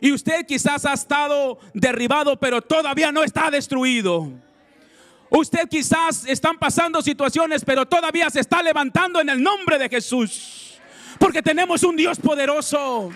Y 0.00 0.10
usted 0.10 0.44
quizás 0.44 0.84
ha 0.84 0.94
estado 0.94 1.60
derribado, 1.72 2.40
pero 2.40 2.60
todavía 2.62 3.12
no 3.12 3.22
está 3.22 3.48
destruido. 3.52 4.32
Usted 5.30 5.68
quizás 5.68 6.26
están 6.26 6.58
pasando 6.58 7.00
situaciones, 7.00 7.64
pero 7.64 7.86
todavía 7.86 8.28
se 8.28 8.40
está 8.40 8.60
levantando 8.60 9.20
en 9.20 9.28
el 9.28 9.40
nombre 9.40 9.78
de 9.78 9.88
Jesús. 9.88 10.80
Porque 11.20 11.42
tenemos 11.42 11.84
un 11.84 11.94
Dios 11.94 12.18
poderoso. 12.18 13.12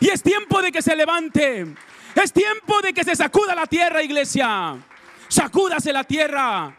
Y 0.00 0.08
es 0.08 0.22
tiempo 0.22 0.60
de 0.62 0.72
que 0.72 0.82
se 0.82 0.96
levante. 0.96 1.66
Es 2.14 2.32
tiempo 2.32 2.80
de 2.82 2.92
que 2.92 3.04
se 3.04 3.14
sacuda 3.14 3.54
la 3.54 3.66
tierra, 3.66 4.02
iglesia. 4.02 4.76
Sacúdase 5.28 5.92
la 5.92 6.04
tierra. 6.04 6.76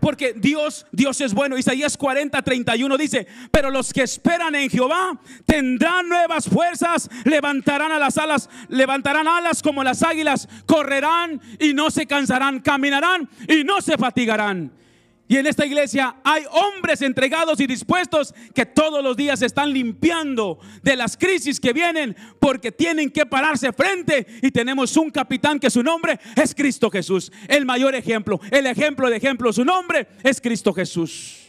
Porque 0.00 0.34
Dios, 0.34 0.86
Dios 0.92 1.20
es 1.20 1.32
bueno. 1.32 1.56
Isaías 1.56 1.96
40, 1.96 2.42
31 2.42 2.96
dice, 2.96 3.26
pero 3.50 3.70
los 3.70 3.92
que 3.92 4.02
esperan 4.02 4.54
en 4.54 4.68
Jehová 4.68 5.18
tendrán 5.46 6.08
nuevas 6.08 6.46
fuerzas, 6.48 7.08
levantarán 7.24 7.90
a 7.90 7.98
las 7.98 8.18
alas, 8.18 8.50
levantarán 8.68 9.26
alas 9.26 9.62
como 9.62 9.82
las 9.82 10.02
águilas, 10.02 10.48
correrán 10.66 11.40
y 11.58 11.72
no 11.72 11.90
se 11.90 12.06
cansarán, 12.06 12.60
caminarán 12.60 13.28
y 13.48 13.64
no 13.64 13.80
se 13.80 13.96
fatigarán. 13.96 14.83
Y 15.26 15.38
en 15.38 15.46
esta 15.46 15.64
iglesia 15.64 16.16
hay 16.22 16.44
hombres 16.50 17.00
entregados 17.00 17.58
y 17.58 17.66
dispuestos 17.66 18.34
que 18.54 18.66
todos 18.66 19.02
los 19.02 19.16
días 19.16 19.40
están 19.40 19.72
limpiando 19.72 20.58
de 20.82 20.96
las 20.96 21.16
crisis 21.16 21.58
que 21.58 21.72
vienen 21.72 22.14
porque 22.38 22.70
tienen 22.70 23.10
que 23.10 23.24
pararse 23.24 23.72
frente 23.72 24.26
y 24.42 24.50
tenemos 24.50 24.94
un 24.98 25.10
capitán 25.10 25.58
que 25.58 25.70
su 25.70 25.82
nombre 25.82 26.20
es 26.36 26.54
Cristo 26.54 26.90
Jesús. 26.90 27.32
El 27.48 27.64
mayor 27.64 27.94
ejemplo, 27.94 28.38
el 28.50 28.66
ejemplo 28.66 29.08
de 29.08 29.16
ejemplo, 29.16 29.50
su 29.52 29.64
nombre 29.64 30.08
es 30.22 30.40
Cristo 30.42 30.74
Jesús. 30.74 31.40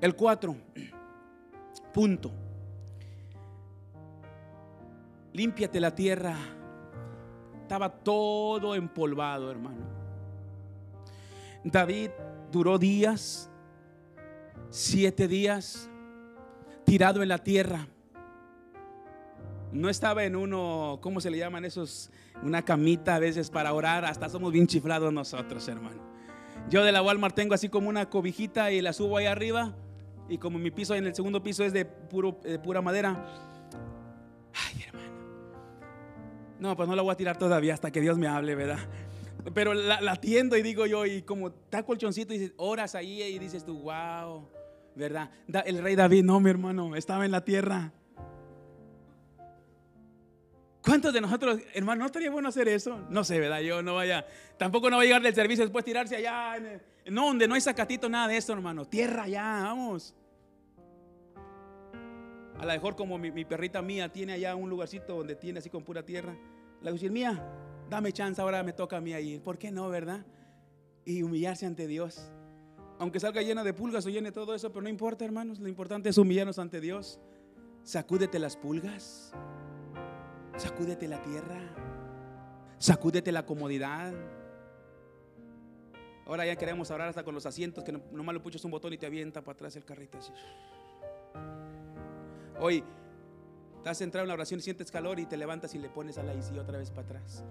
El 0.00 0.14
4. 0.14 0.56
Punto. 1.92 2.32
Límpiate 5.34 5.78
la 5.78 5.94
tierra. 5.94 6.36
Estaba 7.74 7.90
todo 7.90 8.76
empolvado, 8.76 9.50
hermano. 9.50 9.80
David 11.64 12.10
duró 12.52 12.78
días, 12.78 13.50
siete 14.70 15.26
días, 15.26 15.90
tirado 16.84 17.20
en 17.20 17.28
la 17.28 17.38
tierra. 17.38 17.88
No 19.72 19.88
estaba 19.88 20.22
en 20.22 20.36
uno, 20.36 21.00
¿cómo 21.02 21.20
se 21.20 21.30
le 21.32 21.38
llaman 21.38 21.64
esos? 21.64 22.12
Una 22.44 22.62
camita 22.64 23.16
a 23.16 23.18
veces 23.18 23.50
para 23.50 23.72
orar. 23.72 24.04
Hasta 24.04 24.28
somos 24.28 24.52
bien 24.52 24.68
chiflados 24.68 25.12
nosotros, 25.12 25.66
hermano. 25.66 26.00
Yo 26.70 26.84
de 26.84 26.92
la 26.92 27.02
Walmart 27.02 27.34
tengo 27.34 27.54
así 27.54 27.68
como 27.68 27.88
una 27.88 28.08
cobijita 28.08 28.70
y 28.70 28.82
la 28.82 28.92
subo 28.92 29.16
ahí 29.16 29.26
arriba. 29.26 29.74
Y 30.28 30.38
como 30.38 30.60
mi 30.60 30.70
piso 30.70 30.94
en 30.94 31.08
el 31.08 31.14
segundo 31.16 31.42
piso 31.42 31.64
es 31.64 31.72
de 31.72 31.84
puro, 31.86 32.38
pura 32.62 32.82
madera. 32.82 33.50
No, 36.58 36.76
pues 36.76 36.88
no 36.88 36.94
la 36.94 37.02
voy 37.02 37.12
a 37.12 37.16
tirar 37.16 37.38
todavía 37.38 37.74
hasta 37.74 37.90
que 37.90 38.00
Dios 38.00 38.18
me 38.18 38.26
hable, 38.26 38.54
¿verdad? 38.54 38.78
Pero 39.52 39.74
la, 39.74 40.00
la 40.00 40.16
tiendo 40.16 40.56
y 40.56 40.62
digo 40.62 40.86
yo, 40.86 41.04
y 41.04 41.22
como 41.22 41.48
está 41.48 41.82
colchoncito, 41.82 42.32
y 42.32 42.38
dices, 42.38 42.54
horas 42.56 42.94
ahí 42.94 43.22
y 43.22 43.38
dices 43.38 43.64
tú, 43.64 43.78
wow, 43.80 44.48
¿verdad? 44.94 45.30
el 45.66 45.82
rey 45.82 45.96
David, 45.96 46.24
no, 46.24 46.40
mi 46.40 46.50
hermano, 46.50 46.96
estaba 46.96 47.24
en 47.24 47.30
la 47.30 47.44
tierra. 47.44 47.92
¿Cuántos 50.82 51.14
de 51.14 51.20
nosotros, 51.20 51.60
hermano, 51.72 52.00
no 52.00 52.06
estaría 52.06 52.30
bueno 52.30 52.50
hacer 52.50 52.68
eso? 52.68 53.06
No 53.08 53.24
sé, 53.24 53.40
¿verdad? 53.40 53.60
Yo 53.60 53.82
no 53.82 53.94
vaya, 53.94 54.26
tampoco 54.58 54.90
no 54.90 54.96
va 54.96 55.02
a 55.02 55.06
llegar 55.06 55.22
del 55.22 55.34
servicio 55.34 55.64
después 55.64 55.84
tirarse 55.84 56.16
allá, 56.16 56.56
no, 57.06 57.26
donde 57.26 57.48
no 57.48 57.54
hay 57.54 57.62
sacatito, 57.62 58.08
nada 58.08 58.28
de 58.28 58.36
eso, 58.36 58.52
hermano. 58.52 58.84
Tierra 58.84 59.26
ya, 59.26 59.62
vamos. 59.62 60.14
A 62.58 62.64
lo 62.64 62.72
mejor 62.72 62.96
como 62.96 63.18
mi, 63.18 63.44
perrita 63.44 63.82
mía 63.82 64.12
tiene 64.12 64.34
allá 64.34 64.54
un 64.54 64.70
lugarcito 64.70 65.16
donde 65.16 65.34
tiene 65.34 65.58
así 65.58 65.70
con 65.70 65.82
pura 65.82 66.04
tierra. 66.04 66.36
La 66.80 66.92
decir, 66.92 67.10
mía, 67.10 67.44
dame 67.90 68.12
chance, 68.12 68.40
ahora 68.40 68.62
me 68.62 68.72
toca 68.72 68.98
a 68.98 69.00
mí 69.00 69.12
ahí. 69.12 69.38
¿Por 69.38 69.58
qué 69.58 69.70
no, 69.70 69.88
verdad? 69.88 70.24
Y 71.04 71.22
humillarse 71.22 71.66
ante 71.66 71.86
Dios. 71.86 72.30
Aunque 72.98 73.18
salga 73.18 73.42
llena 73.42 73.64
de 73.64 73.74
pulgas 73.74 74.06
o 74.06 74.08
llene 74.08 74.30
todo 74.30 74.54
eso, 74.54 74.70
pero 74.70 74.82
no 74.82 74.88
importa, 74.88 75.24
hermanos. 75.24 75.58
Lo 75.58 75.68
importante 75.68 76.08
es 76.08 76.18
humillarnos 76.18 76.58
ante 76.58 76.80
Dios. 76.80 77.18
Sacúdete 77.82 78.38
las 78.38 78.56
pulgas. 78.56 79.32
Sacúdete 80.56 81.08
la 81.08 81.20
tierra. 81.22 81.60
Sacúdete 82.78 83.32
la 83.32 83.44
comodidad. 83.44 84.14
Ahora 86.26 86.46
ya 86.46 86.56
queremos 86.56 86.90
hablar 86.90 87.08
hasta 87.08 87.24
con 87.24 87.34
los 87.34 87.44
asientos, 87.44 87.84
que 87.84 87.92
nomás 87.92 88.34
lo 88.34 88.42
puchas 88.42 88.64
un 88.64 88.70
botón 88.70 88.92
y 88.92 88.98
te 88.98 89.06
avienta 89.06 89.42
para 89.42 89.54
atrás 89.54 89.76
el 89.76 89.84
carrito. 89.84 90.18
Hoy 92.60 92.84
estás 93.76 94.00
entrado 94.00 94.24
en 94.24 94.28
la 94.28 94.34
oración 94.34 94.60
y 94.60 94.62
sientes 94.62 94.90
calor 94.90 95.18
y 95.18 95.26
te 95.26 95.36
levantas 95.36 95.74
y 95.74 95.78
le 95.78 95.88
pones 95.88 96.18
a 96.18 96.22
la 96.22 96.34
y 96.34 96.58
otra 96.58 96.78
vez 96.78 96.90
para 96.90 97.02
atrás. 97.02 97.44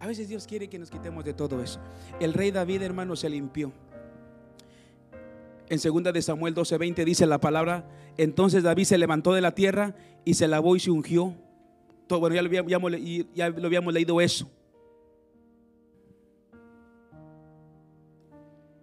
A 0.00 0.06
veces 0.06 0.28
Dios 0.28 0.46
quiere 0.46 0.68
que 0.68 0.78
nos 0.78 0.90
quitemos 0.90 1.24
de 1.24 1.34
todo 1.34 1.62
eso. 1.62 1.80
El 2.18 2.34
rey 2.34 2.50
David, 2.50 2.82
hermano, 2.82 3.14
se 3.14 3.30
limpió. 3.30 3.72
En 5.68 5.78
segunda 5.78 6.12
de 6.12 6.20
Samuel 6.20 6.54
12:20 6.54 7.04
dice 7.04 7.26
la 7.26 7.38
palabra, 7.38 7.88
entonces 8.16 8.62
David 8.62 8.84
se 8.84 8.98
levantó 8.98 9.32
de 9.32 9.40
la 9.40 9.54
tierra 9.54 9.94
y 10.24 10.34
se 10.34 10.48
lavó 10.48 10.76
y 10.76 10.80
se 10.80 10.90
ungió 10.90 11.36
bueno, 12.18 12.40
lo 12.40 12.46
habíamos, 12.46 12.92
ya 13.34 13.50
lo 13.50 13.66
habíamos 13.66 13.92
leído 13.92 14.20
eso. 14.20 14.50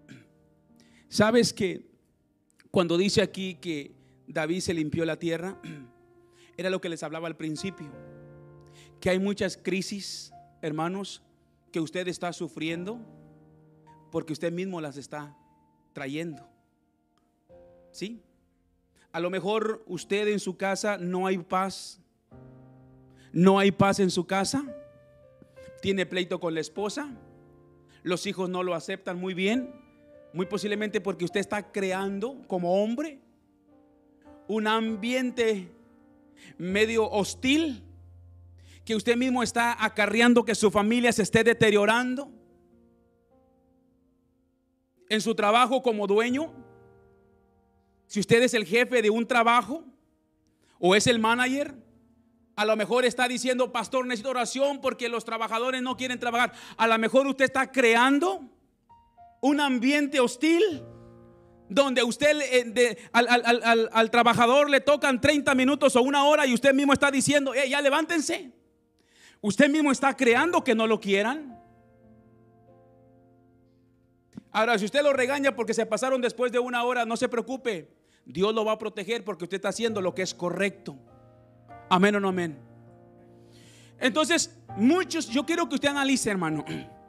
¿Sabes 1.10 1.54
que 1.54 1.88
cuando 2.72 2.97
dice 2.97 3.22
aquí 3.22 3.56
que 3.56 3.91
David 4.30 4.59
se 4.61 4.75
limpió 4.75 5.05
la 5.05 5.17
tierra, 5.17 5.59
era 6.57 6.69
lo 6.69 6.80
que 6.80 6.89
les 6.89 7.01
hablaba 7.01 7.27
al 7.27 7.36
principio? 7.36 7.88
Que 9.01 9.09
hay 9.09 9.19
muchas 9.19 9.57
crisis, 9.57 10.32
hermanos, 10.61 11.23
que 11.71 11.80
usted 11.80 12.07
está 12.07 12.32
sufriendo 12.32 12.99
porque 14.11 14.34
usted 14.34 14.51
mismo 14.51 14.82
las 14.82 14.97
está 14.97 15.36
trayendo. 15.93 16.47
¿Sí? 17.91 18.21
A 19.11 19.19
lo 19.19 19.32
mejor 19.32 19.84
usted 19.88 20.27
en 20.27 20.39
su 20.39 20.57
casa 20.57 20.97
no 20.99 21.25
hay 21.25 21.39
paz, 21.39 21.99
no 23.34 23.57
hay 23.57 23.71
paz 23.71 23.99
en 23.99 24.11
su 24.11 24.27
casa, 24.27 24.63
tiene 25.82 26.05
pleito 26.05 26.39
con 26.39 26.53
la 26.53 26.59
esposa, 26.59 27.09
los 28.03 28.27
hijos 28.27 28.47
no 28.47 28.61
lo 28.61 28.75
aceptan 28.75 29.19
muy 29.19 29.34
bien, 29.34 29.73
muy 30.34 30.45
posiblemente 30.45 31.01
porque 31.01 31.25
usted 31.25 31.39
está 31.39 31.71
creando 31.71 32.43
como 32.47 32.84
hombre 32.84 33.19
un 34.50 34.66
ambiente 34.66 35.72
medio 36.58 37.08
hostil 37.08 37.84
que 38.84 38.95
usted 38.95 39.16
mismo 39.16 39.43
está 39.43 39.86
acarreando 39.86 40.43
que 40.43 40.56
su 40.56 40.72
familia 40.72 41.14
se 41.14 41.22
esté 41.22 41.43
deteriorando. 41.43 42.32
En 45.08 45.22
su 45.22 45.36
trabajo 45.36 45.84
como 45.84 46.08
dueño, 46.08 46.52
si 48.08 48.20
usted 48.20 48.41
es 48.41 48.56
el 48.56 48.66
jefe 48.66 49.04
de 49.04 49.12
un 49.12 49.28
trabajo 49.28 49.86
o 50.80 50.95
es 50.95 51.06
el 51.06 51.20
manager, 51.20 51.76
a 52.56 52.66
lo 52.66 52.76
mejor 52.76 53.06
está 53.06 53.28
diciendo, 53.28 53.72
pastor, 53.72 54.08
necesito 54.08 54.32
oración 54.32 54.82
porque 54.82 55.10
los 55.10 55.26
trabajadores 55.26 55.84
no 55.84 55.95
quieren 55.95 56.20
trabajar. 56.20 56.54
A 56.76 56.88
lo 56.88 56.97
mejor 56.97 57.28
usted 57.28 57.45
está 57.45 57.72
creando 57.72 58.50
un 59.41 59.62
ambiente 59.62 60.20
hostil 60.20 60.84
donde 61.70 62.03
usted 62.03 62.38
eh, 62.41 62.97
al, 63.13 64.11
trabajador 64.11 64.70
le 64.70 64.82
tocan 64.82 65.22
30 65.22 65.53
minutos 65.55 65.95
o 65.95 66.01
una 66.01 66.26
hora 66.26 66.45
y 66.45 66.53
usted 66.53 66.74
mismo 66.74 66.93
está 66.93 67.11
diciendo, 67.11 67.53
ya 67.53 67.82
levántense. 67.82 68.51
Usted 69.41 69.70
mismo 69.70 69.91
está 69.91 70.17
creando 70.17 70.63
que 70.63 70.76
no 70.76 70.86
lo 70.88 70.99
quieran. 70.99 71.57
Ahora, 74.51 74.78
si 74.78 74.86
usted 74.86 75.03
lo 75.03 75.13
regaña 75.13 75.55
porque 75.55 75.74
se 75.74 75.86
pasaron 75.86 76.22
después 76.22 76.51
de 76.51 76.59
una 76.59 76.84
hora, 76.84 77.05
no 77.05 77.15
se 77.15 77.30
preocupe. 77.30 77.88
Dios 78.26 78.53
lo 78.53 78.65
va 78.65 78.74
a 78.74 78.78
proteger 78.78 79.24
porque 79.24 79.45
usted 79.45 79.57
está 79.57 79.70
haciendo 79.70 80.01
lo 80.01 80.13
que 80.13 80.24
es 80.24 80.34
correcto. 80.34 80.97
Amén 81.89 82.15
o 82.15 82.20
no 82.20 82.30
amén. 82.30 82.57
Entonces, 83.99 84.55
muchos, 84.76 85.28
yo 85.30 85.45
quiero 85.45 85.70
que 85.70 85.76
usted 85.76 85.89
analice, 85.89 86.30
hermano. 86.30 86.65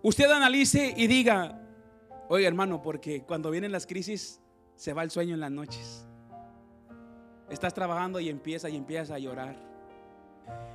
Usted 0.00 0.30
analice 0.30 0.94
y 0.96 1.08
diga, 1.08 1.60
oye 2.28 2.46
hermano, 2.46 2.82
porque 2.82 3.22
cuando 3.22 3.50
vienen 3.50 3.72
las 3.72 3.86
crisis 3.86 4.40
se 4.76 4.92
va 4.92 5.02
el 5.02 5.10
sueño 5.10 5.34
en 5.34 5.40
las 5.40 5.50
noches. 5.50 6.06
Estás 7.50 7.74
trabajando 7.74 8.20
y 8.20 8.28
empieza 8.28 8.68
y 8.68 8.76
empiezas 8.76 9.10
a 9.10 9.18
llorar. 9.18 9.56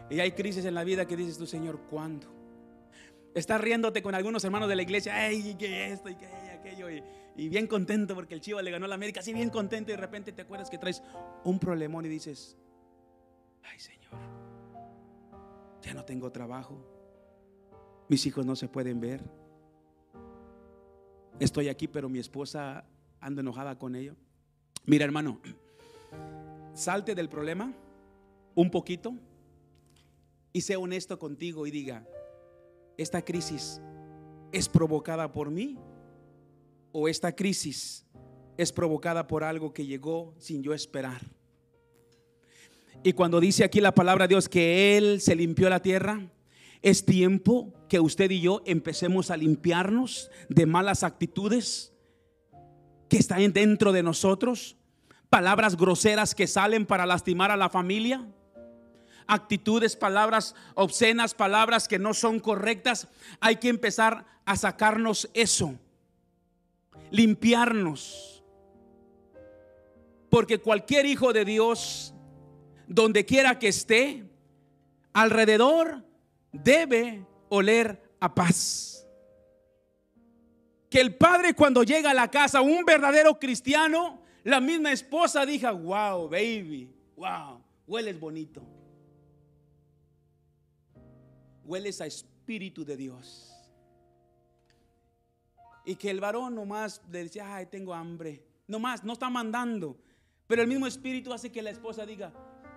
Y 0.10 0.20
hay 0.20 0.32
crisis 0.32 0.66
en 0.66 0.74
la 0.74 0.84
vida 0.84 1.06
que 1.06 1.16
dices 1.16 1.38
tú, 1.38 1.46
Señor, 1.46 1.80
¿cuándo? 1.90 2.28
Estás 3.34 3.62
riéndote 3.62 4.02
con 4.02 4.14
algunos 4.14 4.44
hermanos 4.44 4.70
de 4.70 4.76
la 4.76 4.82
iglesia, 4.82 5.16
ay, 5.16 5.56
que 5.56 5.92
esto 5.92 6.10
y 6.10 6.16
que 6.16 6.26
aquello. 6.26 6.90
Y, 6.92 7.04
y 7.36 7.50
bien 7.50 7.68
contento 7.68 8.14
porque 8.14 8.36
el 8.36 8.42
Chivo 8.42 8.62
le 8.62 8.72
ganó 8.72 8.86
a 8.86 8.90
la 8.90 8.96
América, 8.96 9.22
así 9.22 9.34
bien 9.34 9.50
contento 9.50 9.92
y 9.92 9.96
de 9.96 10.02
repente 10.02 10.32
te 10.32 10.44
acuerdas 10.44 10.70
que 10.70 10.78
traes 10.78 11.02
un 11.44 11.60
problemón 11.60 12.06
y 12.06 12.10
dices, 12.10 12.58
ay 13.64 13.80
Señor, 13.80 14.14
ya 15.82 15.94
no 15.94 16.06
tengo 16.06 16.32
trabajo, 16.32 16.78
mis 18.08 18.26
hijos 18.26 18.46
no 18.46 18.56
se 18.56 18.68
pueden 18.68 19.00
ver, 19.00 19.24
estoy 21.40 21.70
aquí 21.70 21.88
pero 21.88 22.10
mi 22.10 22.20
esposa 22.20 22.86
anda 23.20 23.42
enojada 23.42 23.78
con 23.78 23.96
ello. 23.96 24.16
Mira 24.86 25.06
hermano, 25.06 25.40
salte 26.74 27.16
del 27.16 27.30
problema 27.30 27.74
un 28.56 28.70
poquito 28.70 29.14
y 30.52 30.62
sea 30.62 30.80
honesto 30.80 31.18
contigo 31.18 31.66
y 31.66 31.72
diga, 31.72 32.06
esta 32.98 33.24
crisis 33.24 33.82
es 34.52 34.70
provocada 34.70 35.32
por 35.32 35.50
mí 35.50 35.78
o 36.92 37.08
esta 37.08 37.36
crisis 37.36 38.06
es 38.58 38.72
provocada 38.72 39.28
por 39.28 39.44
algo 39.44 39.74
que 39.74 39.86
llegó 39.86 40.36
sin 40.38 40.62
yo 40.62 40.74
esperar. 40.74 41.22
Y 43.04 43.14
cuando 43.14 43.40
dice 43.40 43.64
aquí 43.64 43.82
la 43.82 43.94
palabra 43.94 44.26
de 44.26 44.34
Dios 44.36 44.48
que 44.48 44.96
Él 44.96 45.20
se 45.20 45.36
limpió 45.36 45.70
la 45.70 45.82
tierra, 45.82 46.22
es 46.84 47.06
tiempo 47.06 47.74
que 47.90 48.00
usted 48.00 48.30
y 48.30 48.42
yo 48.42 48.62
empecemos 48.66 49.32
a 49.32 49.38
limpiarnos 49.38 50.30
de 50.50 50.66
malas 50.68 51.02
actitudes 51.04 51.94
que 53.10 53.18
están 53.18 53.52
dentro 53.54 53.92
de 53.92 54.04
nosotros, 54.04 54.78
palabras 55.30 55.78
groseras 55.78 56.36
que 56.36 56.46
salen 56.46 56.86
para 56.86 57.06
lastimar 57.06 57.50
a 57.50 57.58
la 57.58 57.70
familia, 57.70 58.28
actitudes, 59.26 59.96
palabras 59.96 60.54
obscenas, 60.76 61.34
palabras 61.34 61.88
que 61.88 61.98
no 61.98 62.14
son 62.14 62.40
correctas. 62.40 63.08
Hay 63.40 63.56
que 63.56 63.70
empezar 63.70 64.26
a 64.46 64.56
sacarnos 64.56 65.30
eso 65.34 65.80
limpiarnos. 67.14 68.44
Porque 70.30 70.60
cualquier 70.60 71.06
hijo 71.06 71.32
de 71.32 71.46
Dios, 71.46 72.14
donde 72.88 73.24
quiera 73.24 73.60
que 73.60 73.68
esté, 73.68 74.26
alrededor 75.14 76.04
debe 76.54 77.26
oler 77.50 78.02
a 78.20 78.34
paz. 78.34 78.92
que 80.90 81.02
el 81.02 81.16
padre 81.16 81.56
cuando 81.56 81.82
llega 81.82 82.12
a 82.12 82.14
la 82.14 82.30
casa, 82.30 82.62
un 82.62 82.86
verdadero 82.86 83.40
cristiano, 83.40 84.22
la 84.44 84.62
misma 84.62 84.92
esposa 84.92 85.44
diga, 85.44 85.72
wow, 85.72 86.30
baby, 86.30 86.88
wow, 87.16 87.60
hueles 87.88 88.20
bonito. 88.20 88.62
Hueles 91.66 92.00
a 92.00 92.06
Espíritu 92.06 92.86
de 92.86 92.96
Dios. 92.96 93.56
Y 95.84 95.96
que 95.96 96.12
el 96.12 96.20
varón 96.20 96.54
nomás 96.54 97.02
le 97.10 97.24
decía, 97.24 97.56
ay, 97.56 97.66
tengo 97.66 97.92
hambre. 97.92 98.46
Nomás, 98.68 99.04
no 99.04 99.14
está 99.14 99.32
mandando. 99.32 99.98
Pero 100.46 100.62
el 100.62 100.68
mismo 100.68 100.86
Espíritu 100.86 101.34
hace 101.34 101.52
que 101.52 101.64
la 101.64 101.72
esposa 101.72 102.06
diga, 102.06 102.32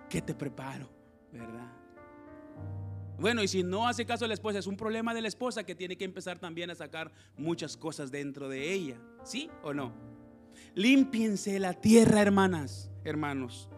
que 0.09 0.23
te 0.23 0.33
preparo, 0.33 0.89
¿verdad? 1.31 1.71
Bueno, 3.19 3.41
y 3.41 3.47
si 3.47 3.63
no 3.63 3.87
hace 3.87 4.05
caso 4.05 4.25
a 4.25 4.27
la 4.27 4.35
esposa, 4.35 4.59
es 4.59 4.67
un 4.67 4.77
problema 4.77 5.13
de 5.13 5.21
la 5.21 5.27
esposa 5.27 5.63
que 5.63 5.73
tiene 5.73 5.97
que 5.97 6.05
empezar 6.05 6.37
también 6.37 6.69
a 6.69 6.75
sacar 6.75 7.11
muchas 7.35 7.75
cosas 7.75 8.11
dentro 8.11 8.47
de 8.47 8.71
ella. 8.73 8.97
¿Sí 9.23 9.49
o 9.63 9.73
no? 9.73 9.91
Limpiense 10.75 11.59
la 11.59 11.73
tierra, 11.73 12.21
hermanas, 12.21 12.91
hermanos. 13.03 13.69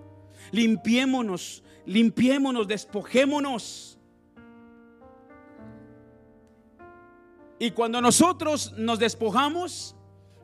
Limpiémonos, 0.51 1.63
limpiémonos, 1.85 2.67
despojémonos. 2.67 3.97
Y 7.59 7.71
cuando 7.71 8.01
nosotros 8.01 8.73
nos 8.77 8.99
despojamos, 8.99 9.95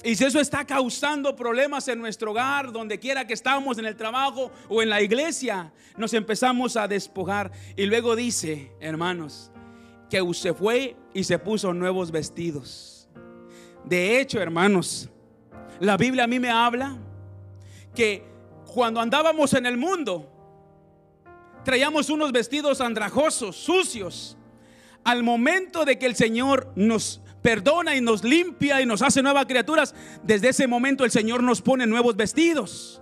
y 0.06 0.16
si 0.16 0.24
eso 0.24 0.40
está 0.40 0.64
causando 0.66 1.36
problemas 1.36 1.88
en 1.88 1.98
nuestro 1.98 2.30
hogar, 2.30 2.72
donde 2.72 3.00
quiera 3.00 3.26
que 3.26 3.34
estamos, 3.34 3.80
en 3.80 3.88
el 3.88 3.96
trabajo 3.96 4.52
o 4.70 4.84
en 4.84 4.90
la 4.90 5.02
iglesia, 5.02 5.74
nos 5.98 6.14
empezamos 6.14 6.78
a 6.78 6.88
despojar. 6.88 7.52
Y 7.76 7.88
luego 7.88 8.16
dice, 8.16 8.72
hermanos, 8.80 9.52
que 10.08 10.24
se 10.36 10.54
fue 10.54 10.96
y 11.12 11.24
se 11.24 11.40
puso 11.40 11.74
nuevos 11.74 12.12
vestidos. 12.12 13.10
De 13.84 14.20
hecho, 14.20 14.40
hermanos, 14.40 15.10
la 15.80 15.98
Biblia 15.98 16.26
a 16.26 16.28
mí 16.28 16.40
me 16.40 16.52
habla 16.52 17.00
que 17.96 18.24
cuando 18.72 19.02
andábamos 19.02 19.56
en 19.56 19.66
el 19.66 19.76
mundo, 19.76 20.32
traíamos 21.64 22.12
unos 22.12 22.32
vestidos 22.32 22.80
andrajosos, 22.80 23.56
sucios. 23.56 24.38
Al 25.04 25.24
momento 25.24 25.84
de 25.84 25.98
que 25.98 26.06
el 26.06 26.16
Señor 26.16 26.72
nos 26.76 27.22
perdona 27.46 27.96
y 27.96 28.02
nos 28.02 28.24
limpia 28.24 28.82
y 28.82 28.88
nos 28.88 29.04
hace 29.04 29.22
nuevas 29.22 29.46
criaturas, 29.46 29.94
desde 30.24 30.50
ese 30.50 30.66
momento 30.66 31.06
el 31.06 31.12
Señor 31.12 31.44
nos 31.44 31.62
pone 31.62 31.86
nuevos 31.86 32.16
vestidos. 32.16 33.00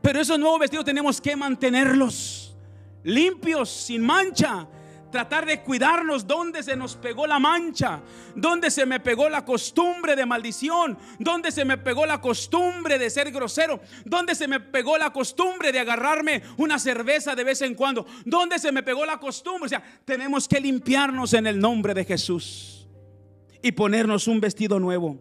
Pero 0.00 0.20
esos 0.20 0.38
nuevos 0.38 0.60
vestidos 0.60 0.84
tenemos 0.84 1.20
que 1.20 1.34
mantenerlos 1.34 2.54
limpios, 3.02 3.68
sin 3.68 4.02
mancha. 4.06 4.68
Tratar 5.10 5.44
de 5.44 5.60
cuidarnos 5.60 6.24
donde 6.24 6.62
se 6.62 6.76
nos 6.76 6.94
pegó 6.94 7.26
la 7.26 7.40
mancha, 7.40 8.00
donde 8.36 8.70
se 8.70 8.86
me 8.86 9.00
pegó 9.00 9.28
la 9.28 9.44
costumbre 9.44 10.14
de 10.14 10.24
maldición, 10.24 10.96
donde 11.18 11.50
se 11.50 11.64
me 11.64 11.78
pegó 11.78 12.06
la 12.06 12.20
costumbre 12.20 12.96
de 12.96 13.10
ser 13.10 13.32
grosero, 13.32 13.80
donde 14.04 14.36
se 14.36 14.46
me 14.46 14.60
pegó 14.60 14.96
la 14.96 15.12
costumbre 15.12 15.72
de 15.72 15.80
agarrarme 15.80 16.44
una 16.58 16.78
cerveza 16.78 17.34
de 17.34 17.42
vez 17.42 17.60
en 17.62 17.74
cuando, 17.74 18.06
donde 18.24 18.60
se 18.60 18.70
me 18.70 18.84
pegó 18.84 19.04
la 19.04 19.18
costumbre. 19.18 19.66
O 19.66 19.68
sea, 19.68 19.82
tenemos 20.04 20.46
que 20.46 20.60
limpiarnos 20.60 21.34
en 21.34 21.48
el 21.48 21.58
nombre 21.58 21.92
de 21.92 22.04
Jesús 22.04 22.81
y 23.62 23.72
ponernos 23.72 24.28
un 24.28 24.40
vestido 24.40 24.78
nuevo. 24.80 25.18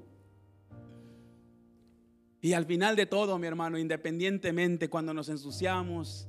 Y 2.42 2.54
al 2.54 2.66
final 2.66 2.96
de 2.96 3.06
todo, 3.06 3.38
mi 3.38 3.46
hermano, 3.46 3.78
independientemente 3.78 4.89
cuando 4.89 5.14
nos 5.14 5.30
ensuciamos, 5.30 6.28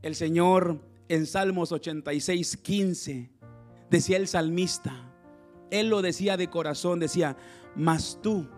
el 0.00 0.14
Señor 0.14 0.80
en 1.08 1.26
Salmos 1.26 1.72
86, 1.72 2.56
15, 2.56 3.30
decía 3.90 4.16
el 4.16 4.28
salmista, 4.28 5.12
él 5.70 5.88
lo 5.88 6.00
decía 6.00 6.38
de 6.38 6.48
corazón, 6.48 7.00
decía, 7.00 7.36
mas 7.76 8.18
tú, 8.22 8.48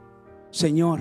Señor, 0.50 1.00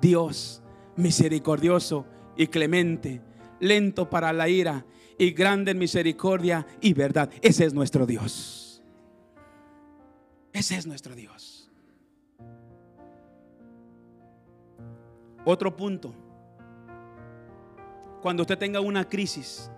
Dios, 0.00 0.62
misericordioso 0.96 2.06
y 2.36 2.46
clemente, 2.46 3.20
lento 3.60 4.08
para 4.08 4.32
la 4.32 4.48
ira 4.48 4.86
y 5.18 5.32
grande 5.32 5.72
en 5.72 5.78
misericordia 5.78 6.66
y 6.80 6.94
verdad. 6.94 7.30
Ese 7.42 7.66
es 7.66 7.74
nuestro 7.74 8.06
Dios. 8.06 8.67
Ese 10.52 10.76
es 10.76 10.86
nuestro 10.86 11.14
Dios. 11.14 11.70
Otro 15.44 15.74
punto. 15.76 16.14
Cuando 18.22 18.42
usted 18.42 18.58
tenga 18.58 18.80
una 18.80 19.08
crisis, 19.08 19.70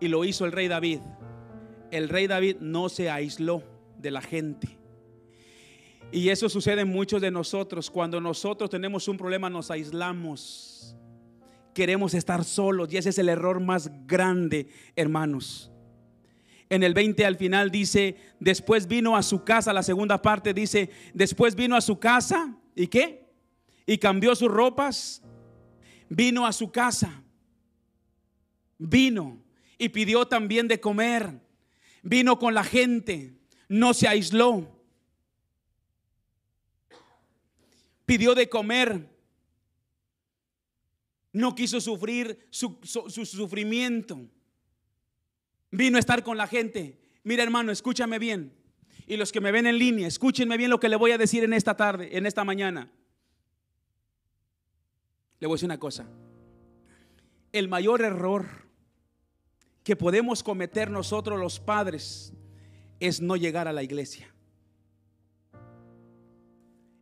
y 0.00 0.08
lo 0.08 0.24
hizo 0.24 0.44
el 0.44 0.52
rey 0.52 0.68
David, 0.68 1.00
el 1.90 2.08
rey 2.08 2.26
David 2.26 2.56
no 2.60 2.88
se 2.88 3.10
aisló 3.10 3.62
de 3.98 4.10
la 4.10 4.20
gente. 4.20 4.78
Y 6.10 6.28
eso 6.28 6.48
sucede 6.48 6.82
en 6.82 6.88
muchos 6.88 7.20
de 7.20 7.30
nosotros. 7.30 7.90
Cuando 7.90 8.20
nosotros 8.20 8.68
tenemos 8.68 9.08
un 9.08 9.16
problema 9.16 9.48
nos 9.48 9.70
aislamos. 9.70 10.96
Queremos 11.74 12.14
estar 12.14 12.44
solos 12.44 12.92
y 12.92 12.98
ese 12.98 13.10
es 13.10 13.18
el 13.18 13.30
error 13.30 13.58
más 13.60 13.90
grande, 14.06 14.68
hermanos 14.94 15.71
en 16.72 16.82
el 16.82 16.94
20 16.94 17.26
al 17.26 17.36
final 17.36 17.70
dice, 17.70 18.16
después 18.40 18.88
vino 18.88 19.14
a 19.14 19.22
su 19.22 19.44
casa, 19.44 19.74
la 19.74 19.82
segunda 19.82 20.22
parte 20.22 20.54
dice, 20.54 20.88
después 21.12 21.54
vino 21.54 21.76
a 21.76 21.82
su 21.82 21.98
casa, 21.98 22.56
¿y 22.74 22.86
qué? 22.86 23.28
Y 23.84 23.98
cambió 23.98 24.34
sus 24.34 24.50
ropas, 24.50 25.22
vino 26.08 26.46
a 26.46 26.52
su 26.52 26.72
casa, 26.72 27.22
vino 28.78 29.44
y 29.76 29.90
pidió 29.90 30.26
también 30.26 30.66
de 30.66 30.80
comer, 30.80 31.42
vino 32.02 32.38
con 32.38 32.54
la 32.54 32.64
gente, 32.64 33.34
no 33.68 33.92
se 33.92 34.08
aisló, 34.08 34.66
pidió 38.06 38.34
de 38.34 38.48
comer, 38.48 39.10
no 41.34 41.54
quiso 41.54 41.82
sufrir 41.82 42.46
su, 42.48 42.78
su 42.82 43.26
sufrimiento 43.26 44.26
Vino 45.72 45.96
a 45.96 46.00
estar 46.00 46.22
con 46.22 46.36
la 46.36 46.46
gente. 46.46 47.00
Mira 47.24 47.42
hermano, 47.42 47.72
escúchame 47.72 48.18
bien. 48.18 48.52
Y 49.06 49.16
los 49.16 49.32
que 49.32 49.40
me 49.40 49.50
ven 49.50 49.66
en 49.66 49.78
línea, 49.78 50.06
escúchenme 50.06 50.56
bien 50.56 50.70
lo 50.70 50.78
que 50.78 50.88
le 50.88 50.96
voy 50.96 51.10
a 51.10 51.18
decir 51.18 51.42
en 51.42 51.54
esta 51.54 51.76
tarde, 51.76 52.16
en 52.16 52.26
esta 52.26 52.44
mañana. 52.44 52.92
Le 55.40 55.46
voy 55.46 55.54
a 55.54 55.56
decir 55.56 55.66
una 55.66 55.78
cosa. 55.78 56.06
El 57.50 57.68
mayor 57.68 58.02
error 58.02 58.46
que 59.82 59.96
podemos 59.96 60.42
cometer 60.42 60.90
nosotros 60.90 61.40
los 61.40 61.58
padres 61.58 62.32
es 63.00 63.20
no 63.20 63.36
llegar 63.36 63.66
a 63.66 63.72
la 63.72 63.82
iglesia. 63.82 64.32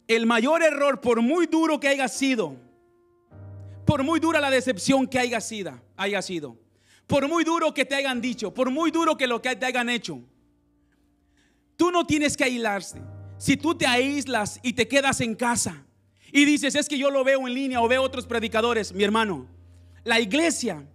El 0.07 0.27
mayor 0.27 0.63
error, 0.63 1.01
por 1.01 1.21
muy 1.23 1.47
duro 1.47 1.79
que 1.79 1.89
haya 1.89 2.09
sido, 2.09 2.57
por 3.85 4.03
muy 4.03 4.21
dura 4.21 4.41
la 4.41 4.51
decepción 4.51 5.07
que 5.07 5.19
haya 5.19 5.41
sido, 5.41 5.81
haya 5.97 6.23
sido, 6.23 6.57
por 7.11 7.29
muy 7.29 7.43
duro 7.43 7.75
que 7.75 7.85
te 7.85 7.97
hayan 7.97 8.21
dicho, 8.21 8.55
por 8.55 8.71
muy 8.71 8.93
duro 8.93 9.17
que 9.17 9.27
lo 9.27 9.43
que 9.43 9.57
te 9.57 9.67
hayan 9.67 9.91
hecho, 9.91 10.21
tú 11.77 11.91
no 11.91 12.07
tienes 12.07 12.37
que 12.37 12.45
aislarse. 12.45 13.03
Si 13.37 13.57
tú 13.57 13.75
te 13.75 13.85
aíslas 13.85 14.61
y 14.63 14.75
te 14.75 14.87
quedas 14.87 15.21
en 15.21 15.35
casa 15.35 15.85
y 16.31 16.45
dices, 16.45 16.77
es 16.77 16.89
que 16.89 16.97
yo 16.97 17.11
lo 17.11 17.25
veo 17.25 17.49
en 17.49 17.55
línea 17.55 17.83
o 17.83 17.89
veo 17.89 18.03
otros 18.03 18.29
predicadores, 18.29 18.93
mi 18.93 19.03
hermano, 19.03 19.49
la 20.05 20.21
iglesia, 20.21 20.87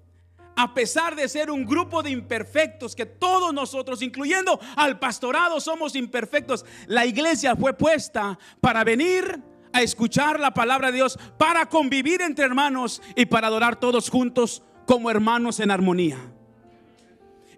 a 0.55 0.74
pesar 0.74 1.18
de 1.18 1.28
ser 1.28 1.51
un 1.51 1.66
grupo 1.66 2.01
de 2.01 2.11
imperfectos, 2.11 2.95
que 2.95 3.05
todos 3.05 3.53
nosotros, 3.53 4.01
incluyendo 4.01 4.57
al 4.78 4.97
pastorado, 4.97 5.59
somos 5.59 5.97
imperfectos, 5.97 6.66
la 6.88 7.05
iglesia 7.05 7.57
fue 7.57 7.74
puesta 7.74 8.39
para 8.61 8.86
venir 8.86 9.41
a 9.74 9.82
escuchar 9.82 10.39
la 10.39 10.53
palabra 10.53 10.91
de 10.91 10.95
Dios, 10.95 11.20
para 11.38 11.66
convivir 11.66 12.22
entre 12.22 12.45
hermanos 12.45 13.01
y 13.18 13.26
para 13.26 13.47
adorar 13.47 13.78
todos 13.78 14.09
juntos 14.09 14.63
como 14.86 15.09
hermanos 15.09 15.59
en 15.59 15.71
armonía. 15.71 16.19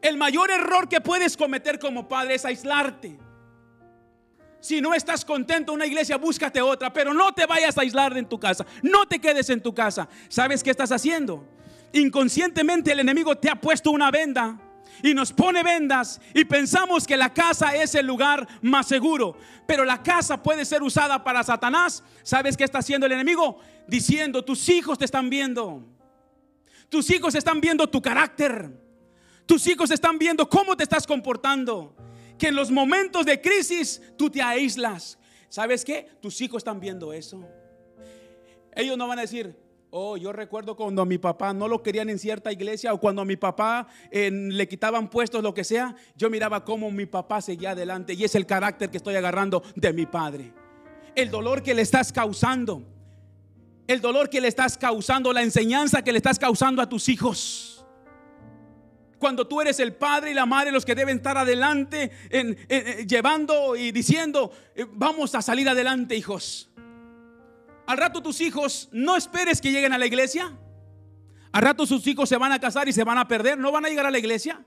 El 0.01 0.17
mayor 0.17 0.51
error 0.51 0.88
que 0.88 1.01
puedes 1.01 1.36
cometer 1.36 1.80
como 1.80 2.07
padre 2.07 2.36
es 2.36 2.45
aislarte. 2.45 3.17
Si 4.59 4.82
no 4.82 4.93
estás 4.93 5.23
contento 5.23 5.71
en 5.71 5.78
una 5.78 5.86
iglesia, 5.86 6.17
búscate 6.17 6.61
otra, 6.61 6.91
pero 6.91 7.13
no 7.13 7.32
te 7.34 7.45
vayas 7.45 7.78
a 7.78 7.82
aislar 7.82 8.17
en 8.17 8.28
tu 8.28 8.39
casa. 8.39 8.65
No 8.82 9.07
te 9.07 9.19
quedes 9.19 9.49
en 9.49 9.61
tu 9.61 9.73
casa. 9.73 10.07
¿Sabes 10.30 10.63
qué 10.63 10.71
estás 10.71 10.91
haciendo? 10.91 11.47
Inconscientemente 11.93 12.91
el 12.91 12.99
enemigo 12.99 13.36
te 13.38 13.49
ha 13.49 13.55
puesto 13.55 13.91
una 13.91 14.11
venda 14.11 14.59
y 15.03 15.13
nos 15.13 15.32
pone 15.32 15.63
vendas 15.63 16.19
y 16.34 16.43
pensamos 16.45 17.05
que 17.05 17.17
la 17.17 17.34
casa 17.34 17.75
es 17.75 17.95
el 17.95 18.05
lugar 18.05 18.47
más 18.61 18.88
seguro. 18.88 19.38
Pero 19.65 19.86
la 19.86 20.01
casa 20.01 20.41
puede 20.41 20.65
ser 20.65 20.82
usada 20.84 21.23
para 21.23 21.43
Satanás. 21.43 22.03
¿Sabes 22.23 22.57
qué 22.57 22.63
está 22.63 22.80
haciendo 22.80 23.05
el 23.05 23.11
enemigo? 23.13 23.59
Diciendo, 23.88 24.43
tus 24.43 24.67
hijos 24.69 24.97
te 24.97 25.05
están 25.05 25.30
viendo. 25.30 25.97
Tus 26.90 27.10
hijos 27.10 27.36
están 27.36 27.60
viendo 27.60 27.88
tu 27.88 28.02
carácter. 28.02 28.72
Tus 29.46 29.66
hijos 29.68 29.92
están 29.92 30.18
viendo 30.18 30.50
cómo 30.50 30.76
te 30.76 30.84
estás 30.84 31.06
comportando. 31.06 31.96
Que 32.38 32.48
en 32.48 32.56
los 32.56 32.72
momentos 32.72 33.26
de 33.26 33.42
crisis 33.42 34.02
tú 34.18 34.30
te 34.30 34.42
aíslas. 34.42 35.18
¿Sabes 35.50 35.84
qué? 35.84 36.08
Tus 36.22 36.40
hijos 36.42 36.58
están 36.60 36.80
viendo 36.80 37.14
eso. 37.14 37.48
Ellos 38.76 38.98
no 38.98 39.08
van 39.08 39.18
a 39.20 39.22
decir, 39.22 39.58
oh, 39.90 40.18
yo 40.18 40.32
recuerdo 40.32 40.76
cuando 40.76 41.02
a 41.02 41.06
mi 41.06 41.18
papá 41.18 41.54
no 41.54 41.68
lo 41.68 41.82
querían 41.82 42.10
en 42.10 42.20
cierta 42.20 42.52
iglesia 42.52 42.94
o 42.94 43.00
cuando 43.00 43.22
a 43.22 43.26
mi 43.26 43.38
papá 43.38 43.88
le 44.12 44.68
quitaban 44.68 45.10
puestos, 45.10 45.42
lo 45.42 45.54
que 45.54 45.64
sea. 45.64 45.96
Yo 46.16 46.30
miraba 46.30 46.64
cómo 46.64 46.92
mi 46.92 47.06
papá 47.06 47.42
seguía 47.42 47.72
adelante 47.72 48.14
y 48.14 48.24
es 48.24 48.36
el 48.36 48.46
carácter 48.46 48.92
que 48.92 48.98
estoy 48.98 49.16
agarrando 49.16 49.64
de 49.76 49.94
mi 49.94 50.06
padre. 50.06 50.54
el 51.16 51.32
dolor 51.32 51.64
que 51.64 51.74
le 51.74 51.82
estás 51.82 52.14
causando, 52.14 52.84
el 53.88 54.02
dolor 54.02 54.30
que 54.30 54.42
le 54.42 54.48
estás 54.50 54.78
causando, 54.78 55.32
la 55.34 55.42
enseñanza 55.42 56.02
que 56.02 56.12
le 56.12 56.18
estás 56.18 56.38
causando 56.38 56.82
a 56.82 56.90
tus 56.90 57.10
hijos. 57.10 57.86
Cuando 59.18 59.48
tú 59.48 59.62
eres 59.62 59.80
el 59.80 59.96
padre 59.96 60.32
y 60.32 60.34
la 60.34 60.46
madre 60.46 60.72
los 60.72 60.86
que 60.86 60.94
deben 60.94 61.18
estar 61.18 61.38
adelante, 61.38 62.12
en, 62.30 62.56
llevando 63.08 63.76
y 63.76 63.92
diciendo, 63.92 64.52
eh, 64.76 64.86
vamos 64.92 65.34
a 65.34 65.42
salir 65.42 65.68
adelante, 65.68 66.16
hijos. 66.16 66.70
Al 67.88 67.98
rato 67.98 68.22
tus 68.22 68.42
hijos, 68.42 68.90
no 68.92 69.16
esperes 69.16 69.62
que 69.62 69.72
lleguen 69.72 69.94
a 69.94 69.98
la 69.98 70.06
iglesia. 70.06 70.56
Al 71.52 71.62
rato 71.62 71.88
sus 71.88 72.06
hijos 72.06 72.30
se 72.30 72.38
van 72.38 72.52
a 72.52 72.60
casar 72.60 72.88
y 72.88 72.94
se 72.94 73.04
van 73.04 73.18
a 73.18 73.28
perder, 73.28 73.58
no 73.58 73.72
van 73.72 73.86
a 73.86 73.90
llegar 73.90 74.06
a 74.06 74.12
la 74.12 74.20
iglesia. 74.20 74.64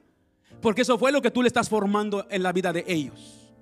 Porque 0.60 0.82
eso 0.82 0.98
fue 0.98 1.12
lo 1.12 1.22
que 1.22 1.30
tú 1.30 1.42
le 1.42 1.48
estás 1.48 1.68
formando 1.68 2.26
en 2.30 2.42
la 2.42 2.52
vida 2.52 2.72
de 2.72 2.84
ellos. 2.88 3.52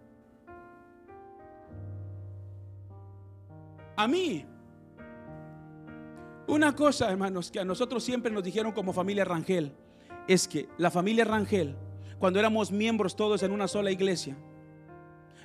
A 3.96 4.06
mí, 4.06 4.46
una 6.48 6.74
cosa, 6.74 7.10
hermanos, 7.10 7.50
que 7.50 7.60
a 7.60 7.64
nosotros 7.64 8.02
siempre 8.02 8.32
nos 8.32 8.42
dijeron 8.42 8.72
como 8.72 8.92
familia 8.92 9.24
Rangel, 9.24 9.72
es 10.26 10.48
que 10.48 10.68
la 10.78 10.90
familia 10.90 11.24
Rangel, 11.24 11.76
cuando 12.18 12.38
éramos 12.38 12.72
miembros 12.72 13.14
todos 13.16 13.42
en 13.42 13.52
una 13.52 13.68
sola 13.68 13.90
iglesia, 13.90 14.36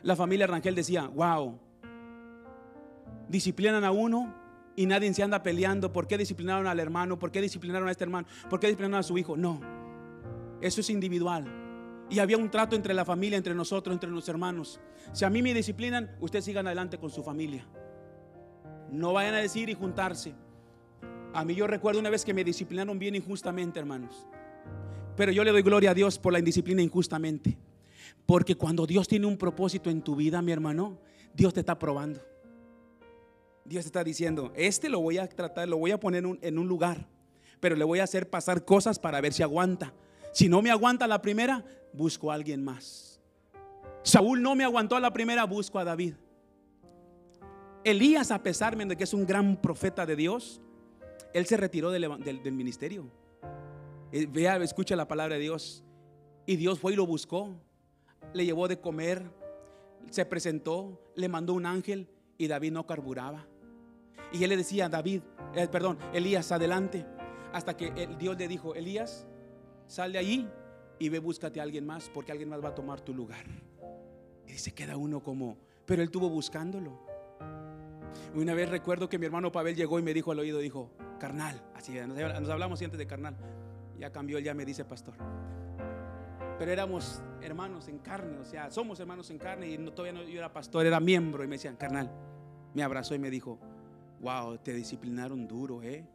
la 0.01 0.15
familia 0.15 0.47
Rangel 0.47 0.75
decía, 0.75 1.07
wow, 1.07 1.59
disciplinan 3.29 3.83
a 3.83 3.91
uno 3.91 4.33
y 4.75 4.85
nadie 4.85 5.13
se 5.13 5.23
anda 5.23 5.43
peleando. 5.43 5.93
¿Por 5.93 6.07
qué 6.07 6.17
disciplinaron 6.17 6.67
al 6.67 6.79
hermano? 6.79 7.19
¿Por 7.19 7.31
qué 7.31 7.41
disciplinaron 7.41 7.87
a 7.87 7.91
este 7.91 8.03
hermano? 8.03 8.27
¿Por 8.49 8.59
qué 8.59 8.67
disciplinaron 8.67 8.99
a 8.99 9.03
su 9.03 9.17
hijo? 9.17 9.37
No, 9.37 9.61
eso 10.61 10.81
es 10.81 10.89
individual. 10.89 11.45
Y 12.09 12.19
había 12.19 12.37
un 12.37 12.49
trato 12.49 12.75
entre 12.75 12.93
la 12.93 13.05
familia, 13.05 13.37
entre 13.37 13.55
nosotros, 13.55 13.93
entre 13.93 14.09
los 14.09 14.27
hermanos. 14.29 14.79
Si 15.13 15.25
a 15.25 15.29
mí 15.29 15.41
me 15.41 15.53
disciplinan, 15.53 16.15
ustedes 16.19 16.45
sigan 16.45 16.67
adelante 16.67 16.97
con 16.97 17.09
su 17.09 17.23
familia. 17.23 17.65
No 18.91 19.13
vayan 19.13 19.35
a 19.35 19.39
decir 19.39 19.69
y 19.69 19.73
juntarse. 19.73 20.35
A 21.33 21.43
mí 21.43 21.55
yo 21.55 21.65
recuerdo 21.65 21.99
una 21.99 22.09
vez 22.09 22.23
que 22.23 22.33
me 22.33 22.43
disciplinaron 22.43 22.99
bien 22.99 23.15
injustamente, 23.15 23.79
hermanos. 23.79 24.27
Pero 25.15 25.31
yo 25.31 25.43
le 25.43 25.51
doy 25.51 25.63
gloria 25.63 25.91
a 25.91 25.93
Dios 25.93 26.19
por 26.19 26.31
la 26.31 26.39
indisciplina 26.39 26.81
injustamente. 26.81 27.57
Porque 28.25 28.55
cuando 28.55 28.85
Dios 28.85 29.07
tiene 29.07 29.25
un 29.25 29.37
propósito 29.37 29.89
en 29.89 30.01
tu 30.01 30.15
vida, 30.15 30.41
mi 30.41 30.51
hermano, 30.51 30.99
Dios 31.33 31.53
te 31.53 31.61
está 31.61 31.77
probando. 31.77 32.21
Dios 33.65 33.83
te 33.83 33.87
está 33.87 34.03
diciendo, 34.03 34.51
este 34.55 34.89
lo 34.89 34.99
voy 34.99 35.17
a 35.17 35.27
tratar, 35.27 35.67
lo 35.67 35.77
voy 35.77 35.91
a 35.91 35.99
poner 35.99 36.23
en 36.41 36.59
un 36.59 36.67
lugar, 36.67 37.07
pero 37.59 37.75
le 37.75 37.85
voy 37.85 37.99
a 37.99 38.03
hacer 38.03 38.29
pasar 38.29 38.65
cosas 38.65 38.99
para 38.99 39.21
ver 39.21 39.33
si 39.33 39.41
aguanta. 39.41 39.93
Si 40.33 40.49
no 40.49 40.61
me 40.61 40.69
aguanta 40.69 41.07
la 41.07 41.21
primera, 41.21 41.63
busco 41.93 42.31
a 42.31 42.35
alguien 42.35 42.63
más. 42.63 43.21
Saúl 44.03 44.41
no 44.41 44.53
me 44.53 44.65
aguantó 44.65 44.95
a 44.95 44.99
la 44.99 45.13
primera, 45.13 45.45
busco 45.45 45.79
a 45.79 45.83
David. 45.83 46.15
Elías, 47.85 48.31
a 48.31 48.43
pesar 48.43 48.75
de 48.75 48.97
que 48.97 49.03
es 49.03 49.13
un 49.13 49.25
gran 49.25 49.55
profeta 49.57 50.05
de 50.05 50.15
Dios, 50.15 50.61
él 51.33 51.45
se 51.45 51.57
retiró 51.57 51.91
del, 51.91 52.51
ministerio. 52.51 53.09
Eh, 54.11 54.27
vea, 54.29 54.57
escucha 54.57 54.95
la 54.95 55.07
palabra 55.07 55.35
de 55.35 55.41
Dios. 55.41 55.83
Y 56.45 56.55
Dios 56.55 56.79
fue 56.79 56.93
y 56.93 56.95
lo 56.95 57.05
buscó. 57.05 57.49
Le 58.33 58.45
llevó 58.45 58.67
de 58.67 58.79
comer. 58.79 59.23
Se 60.09 60.25
presentó. 60.25 61.01
Le 61.15 61.27
mandó 61.27 61.53
un 61.53 61.65
ángel. 61.65 62.07
Y 62.37 62.47
David 62.47 62.71
no 62.71 62.85
carburaba. 62.85 63.47
Y 64.31 64.43
él 64.43 64.49
le 64.49 64.57
decía, 64.57 64.89
David, 64.89 65.21
eh, 65.55 65.67
perdón, 65.67 65.97
Elías, 66.13 66.51
adelante. 66.51 67.05
Hasta 67.51 67.77
que 67.77 67.87
el 67.95 68.17
Dios 68.17 68.37
le 68.37 68.47
dijo, 68.47 68.73
Elías, 68.73 69.27
sal 69.87 70.11
de 70.13 70.19
allí 70.19 70.47
y 70.99 71.09
ve, 71.09 71.19
búscate 71.19 71.59
a 71.59 71.63
alguien 71.63 71.85
más, 71.85 72.09
porque 72.13 72.31
alguien 72.31 72.49
más 72.49 72.63
va 72.63 72.69
a 72.69 72.75
tomar 72.75 73.01
tu 73.01 73.13
lugar. 73.13 73.45
Y 74.47 74.53
se 74.53 74.73
queda 74.73 74.97
uno 74.97 75.21
como, 75.21 75.57
pero 75.85 76.01
él 76.01 76.09
tuvo 76.09 76.29
buscándolo. 76.29 76.99
Una 78.35 78.53
vez 78.53 78.69
recuerdo 78.69 79.09
que 79.09 79.19
mi 79.19 79.25
hermano 79.25 79.51
Pavel 79.51 79.75
llegó 79.75 79.99
y 79.99 80.01
me 80.01 80.13
dijo 80.13 80.31
al 80.31 80.39
oído, 80.39 80.59
dijo, 80.59 80.91
carnal, 81.19 81.61
así 81.75 81.93
nos 81.93 82.49
hablamos 82.49 82.81
antes 82.81 82.97
de 82.97 83.07
carnal. 83.07 83.35
Ya 83.97 84.11
cambió, 84.11 84.39
ya 84.39 84.53
me 84.53 84.65
dice 84.65 84.85
pastor. 84.85 85.15
Pero 86.57 86.71
éramos 86.71 87.21
hermanos 87.41 87.87
en 87.87 87.99
carne, 87.99 88.37
o 88.37 88.45
sea, 88.45 88.69
somos 88.69 88.99
hermanos 88.99 89.29
en 89.29 89.37
carne 89.37 89.69
y 89.69 89.77
todavía 89.91 90.13
no, 90.13 90.23
yo 90.27 90.37
era 90.37 90.53
pastor, 90.53 90.85
era 90.85 90.99
miembro 90.99 91.43
y 91.43 91.47
me 91.47 91.55
decían, 91.55 91.75
carnal, 91.75 92.11
me 92.73 92.83
abrazó 92.83 93.15
y 93.15 93.19
me 93.19 93.29
dijo, 93.29 93.59
wow, 94.21 94.57
te 94.57 94.73
disciplinaron 94.73 95.47
duro, 95.47 95.81
¿eh? 95.81 96.07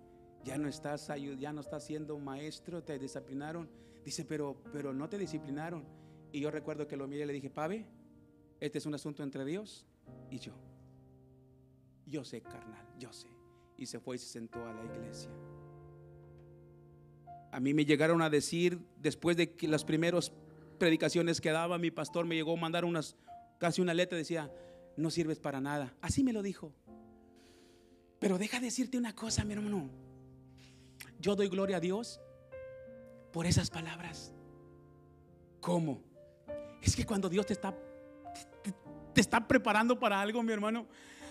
Ya 0.44 0.56
no 0.56 0.68
estás, 0.68 1.10
ya 1.38 1.52
no 1.52 1.60
estás 1.60 1.84
siendo 1.84 2.18
maestro, 2.18 2.82
te 2.82 2.98
disciplinaron. 2.98 3.68
Dice, 4.04 4.24
pero, 4.24 4.56
pero 4.72 4.94
no 4.94 5.08
te 5.08 5.18
disciplinaron. 5.18 5.84
Y 6.32 6.40
yo 6.40 6.50
recuerdo 6.50 6.86
que 6.86 6.96
lo 6.96 7.06
miré 7.06 7.24
y 7.24 7.26
le 7.26 7.32
dije, 7.34 7.50
Pave, 7.50 7.86
este 8.60 8.78
es 8.78 8.86
un 8.86 8.94
asunto 8.94 9.22
entre 9.22 9.44
Dios 9.44 9.86
y 10.30 10.38
yo. 10.38 10.52
Yo 12.08 12.24
sé, 12.24 12.40
carnal, 12.40 12.86
yo 12.98 13.12
sé. 13.12 13.28
Y 13.76 13.86
se 13.86 14.00
fue 14.00 14.16
y 14.16 14.18
se 14.18 14.26
sentó 14.26 14.66
a 14.66 14.72
la 14.72 14.84
iglesia. 14.84 15.30
A 17.52 17.60
mí 17.60 17.74
me 17.74 17.84
llegaron 17.84 18.22
a 18.22 18.30
decir, 18.30 18.80
después 19.00 19.36
de 19.36 19.54
que 19.54 19.68
las 19.68 19.84
primeras 19.84 20.32
predicaciones 20.78 21.40
que 21.40 21.50
daba, 21.50 21.78
mi 21.78 21.90
pastor 21.90 22.26
me 22.26 22.34
llegó 22.34 22.54
a 22.54 22.60
mandar 22.60 22.84
unas, 22.84 23.16
casi 23.58 23.80
una 23.80 23.94
letra, 23.94 24.18
decía, 24.18 24.52
no 24.96 25.10
sirves 25.10 25.38
para 25.38 25.60
nada. 25.60 25.94
Así 26.00 26.24
me 26.24 26.32
lo 26.32 26.42
dijo. 26.42 26.72
Pero 28.18 28.38
deja 28.38 28.60
decirte 28.60 28.98
una 28.98 29.14
cosa, 29.14 29.44
mi 29.44 29.52
hermano. 29.52 29.88
Yo 31.20 31.36
doy 31.36 31.48
gloria 31.48 31.76
a 31.76 31.80
Dios 31.80 32.20
por 33.32 33.46
esas 33.46 33.70
palabras. 33.70 34.32
¿Cómo? 35.60 36.02
Es 36.82 36.94
que 36.96 37.04
cuando 37.04 37.28
Dios 37.28 37.46
te 37.46 37.52
está, 37.52 37.76
te, 39.14 39.20
está 39.20 39.46
preparando 39.46 39.98
para 39.98 40.20
algo, 40.20 40.42
mi 40.42 40.52
hermano, 40.52 40.86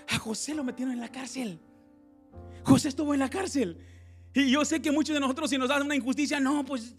a 0.07 0.17
José 0.17 0.53
lo 0.55 0.63
metieron 0.63 0.93
en 0.93 0.99
la 0.99 1.11
cárcel. 1.11 1.59
José 2.63 2.89
estuvo 2.89 3.13
en 3.13 3.19
la 3.19 3.29
cárcel. 3.29 3.77
Y 4.33 4.51
yo 4.51 4.63
sé 4.65 4.81
que 4.81 4.91
muchos 4.91 5.13
de 5.13 5.19
nosotros 5.19 5.49
si 5.49 5.57
nos 5.57 5.69
dan 5.69 5.83
una 5.83 5.95
injusticia, 5.95 6.39
no, 6.39 6.63
pues 6.63 6.95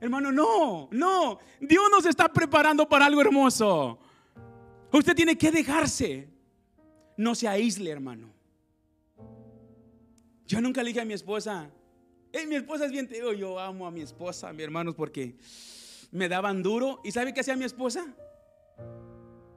hermano, 0.00 0.32
no, 0.32 0.88
no. 0.90 1.38
Dios 1.60 1.84
nos 1.90 2.06
está 2.06 2.32
preparando 2.32 2.88
para 2.88 3.06
algo 3.06 3.20
hermoso. 3.20 3.98
Usted 4.92 5.14
tiene 5.14 5.36
que 5.36 5.50
dejarse. 5.50 6.28
No 7.16 7.34
se 7.34 7.46
aísle, 7.46 7.90
hermano. 7.90 8.32
Yo 10.46 10.60
nunca 10.60 10.82
le 10.82 10.88
dije 10.88 11.02
a 11.02 11.04
mi 11.04 11.12
esposa, 11.12 11.70
mi 12.48 12.56
esposa 12.56 12.86
es 12.86 12.92
bien, 12.92 13.06
te 13.06 13.20
yo 13.36 13.58
amo 13.60 13.86
a 13.86 13.90
mi 13.90 14.00
esposa, 14.00 14.52
mi 14.52 14.62
hermanos, 14.62 14.94
porque 14.94 15.36
me 16.10 16.28
daban 16.28 16.62
duro. 16.62 17.00
¿Y 17.04 17.12
sabe 17.12 17.34
qué 17.34 17.40
hacía 17.40 17.56
mi 17.56 17.64
esposa? 17.64 18.06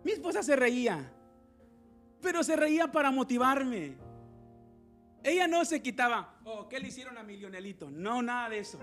Mi 0.03 0.11
esposa 0.11 0.43
se 0.43 0.55
reía, 0.55 1.11
pero 2.23 2.43
se 2.43 2.55
reía 2.55 2.91
para 2.91 3.11
motivarme. 3.11 3.95
Ella 5.21 5.47
no 5.47 5.63
se 5.63 5.81
quitaba, 5.81 6.39
oh, 6.43 6.67
¿qué 6.67 6.79
le 6.79 6.87
hicieron 6.87 7.17
a 7.17 7.23
mi 7.23 7.37
Lionelito? 7.37 7.91
No, 7.91 8.21
nada 8.21 8.49
de 8.49 8.59
eso. 8.59 8.79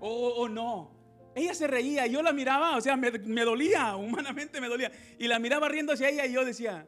Oh, 0.00 0.34
oh, 0.38 0.48
no. 0.48 0.90
Ella 1.34 1.54
se 1.54 1.66
reía, 1.66 2.06
yo 2.06 2.22
la 2.22 2.32
miraba, 2.32 2.76
o 2.76 2.80
sea, 2.80 2.96
me, 2.96 3.10
me 3.10 3.42
dolía, 3.42 3.96
humanamente 3.96 4.60
me 4.60 4.68
dolía. 4.68 4.90
Y 5.18 5.28
la 5.28 5.38
miraba 5.38 5.68
riendo 5.68 5.92
hacia 5.92 6.08
ella 6.08 6.26
y 6.26 6.32
yo 6.32 6.44
decía, 6.44 6.86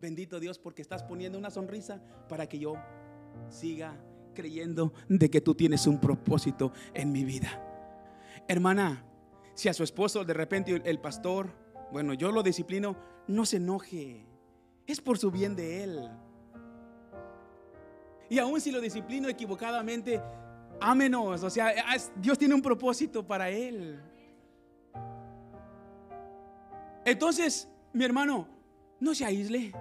bendito 0.00 0.40
Dios, 0.40 0.58
porque 0.58 0.82
estás 0.82 1.02
poniendo 1.02 1.38
una 1.38 1.50
sonrisa 1.50 2.00
para 2.28 2.48
que 2.48 2.58
yo 2.58 2.76
siga 3.48 3.96
creyendo 4.34 4.92
de 5.08 5.30
que 5.30 5.40
tú 5.40 5.54
tienes 5.54 5.86
un 5.86 6.00
propósito 6.00 6.72
en 6.94 7.12
mi 7.12 7.24
vida. 7.24 7.62
Hermana, 8.48 9.04
si 9.54 9.68
a 9.68 9.74
su 9.74 9.82
esposo 9.82 10.24
de 10.24 10.34
repente 10.34 10.82
el 10.84 11.00
pastor, 11.00 11.50
bueno, 11.92 12.14
yo 12.14 12.30
lo 12.30 12.42
disciplino, 12.42 12.96
no 13.26 13.44
se 13.46 13.56
enoje. 13.56 14.26
Es 14.86 15.00
por 15.00 15.18
su 15.18 15.30
bien 15.30 15.56
de 15.56 15.82
él. 15.82 16.10
Y 18.28 18.38
aún 18.38 18.60
si 18.60 18.70
lo 18.70 18.80
disciplino 18.80 19.28
equivocadamente, 19.28 20.20
ámenos. 20.80 21.42
O 21.42 21.50
sea, 21.50 21.72
Dios 22.16 22.38
tiene 22.38 22.54
un 22.54 22.62
propósito 22.62 23.26
para 23.26 23.48
él. 23.50 24.00
Entonces, 27.04 27.68
mi 27.92 28.04
hermano, 28.04 28.48
no 28.98 29.14
se 29.14 29.24
aísle. 29.24 29.72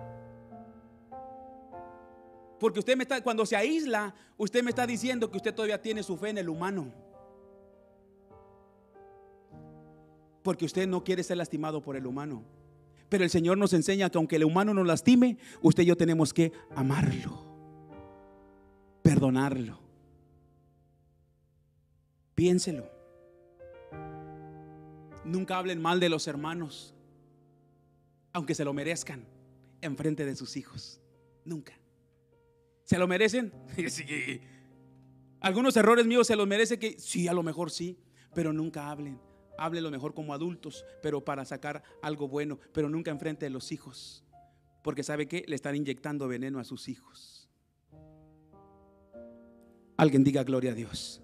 Porque 2.60 2.80
usted 2.80 2.96
me 2.96 3.04
está, 3.04 3.22
cuando 3.22 3.46
se 3.46 3.56
aísla, 3.56 4.14
usted 4.38 4.64
me 4.64 4.70
está 4.70 4.88
diciendo 4.88 5.30
que 5.30 5.38
usted 5.38 5.54
todavía 5.54 5.82
tiene 5.82 6.04
su 6.04 6.18
fe 6.18 6.30
en 6.30 6.38
el 6.38 6.50
humano. 6.50 6.92
Porque 10.44 10.66
usted 10.66 10.88
no 10.88 11.04
quiere 11.04 11.24
ser 11.24 11.38
lastimado 11.38 11.82
por 11.82 11.96
el 11.96 12.06
humano. 12.06 12.44
Pero 13.10 13.24
el 13.24 13.30
Señor 13.30 13.58
nos 13.58 13.74
enseña 13.74 14.10
que 14.10 14.18
aunque 14.18 14.38
el 14.38 14.44
humano 14.44 14.74
nos 14.74 14.88
lastime, 14.88 15.38
usted 15.62 15.84
y 15.84 15.88
yo 15.88 15.98
tenemos 15.98 16.34
que 16.34 16.52
amarlo, 16.76 17.46
perdonarlo. 19.02 19.80
Piénselo. 22.34 22.90
Nunca 25.24 25.58
hablen 25.58 25.82
mal 25.82 26.00
de 26.00 26.10
los 26.10 26.28
hermanos, 26.28 26.94
aunque 28.34 28.54
se 28.54 28.66
lo 28.66 28.74
merezcan, 28.74 29.26
en 29.82 29.96
frente 29.98 30.26
de 30.26 30.36
sus 30.36 30.58
hijos. 30.58 31.02
Nunca. 31.46 31.74
¿Se 32.84 32.98
lo 32.98 33.08
merecen? 33.08 33.52
Algunos 35.40 35.78
errores 35.78 36.06
míos 36.06 36.28
se 36.28 36.36
los 36.36 36.48
merece 36.48 36.80
que 36.80 37.00
sí, 37.00 37.28
a 37.28 37.34
lo 37.34 37.44
mejor 37.44 37.72
sí, 37.72 37.98
pero 38.34 38.52
nunca 38.54 38.90
hablen. 38.90 39.20
Hablen 39.58 39.84
lo 39.84 39.92
mejor 39.92 40.14
como 40.14 40.34
adultos, 40.34 40.86
pero 41.02 41.24
para 41.24 41.46
sacar 41.46 41.84
algo 42.02 42.28
bueno, 42.28 42.60
pero 42.74 42.90
nunca 42.90 43.12
enfrente 43.12 43.46
de 43.46 43.50
los 43.50 43.72
hijos. 43.72 44.24
Porque 44.84 45.04
sabe 45.04 45.28
que 45.28 45.44
le 45.48 45.56
están 45.56 45.76
inyectando 45.76 46.28
veneno 46.28 46.60
a 46.60 46.64
sus 46.64 46.88
hijos. 46.88 47.50
Alguien 49.98 50.24
diga 50.24 50.44
gloria 50.44 50.72
a 50.72 50.76
Dios. 50.76 51.22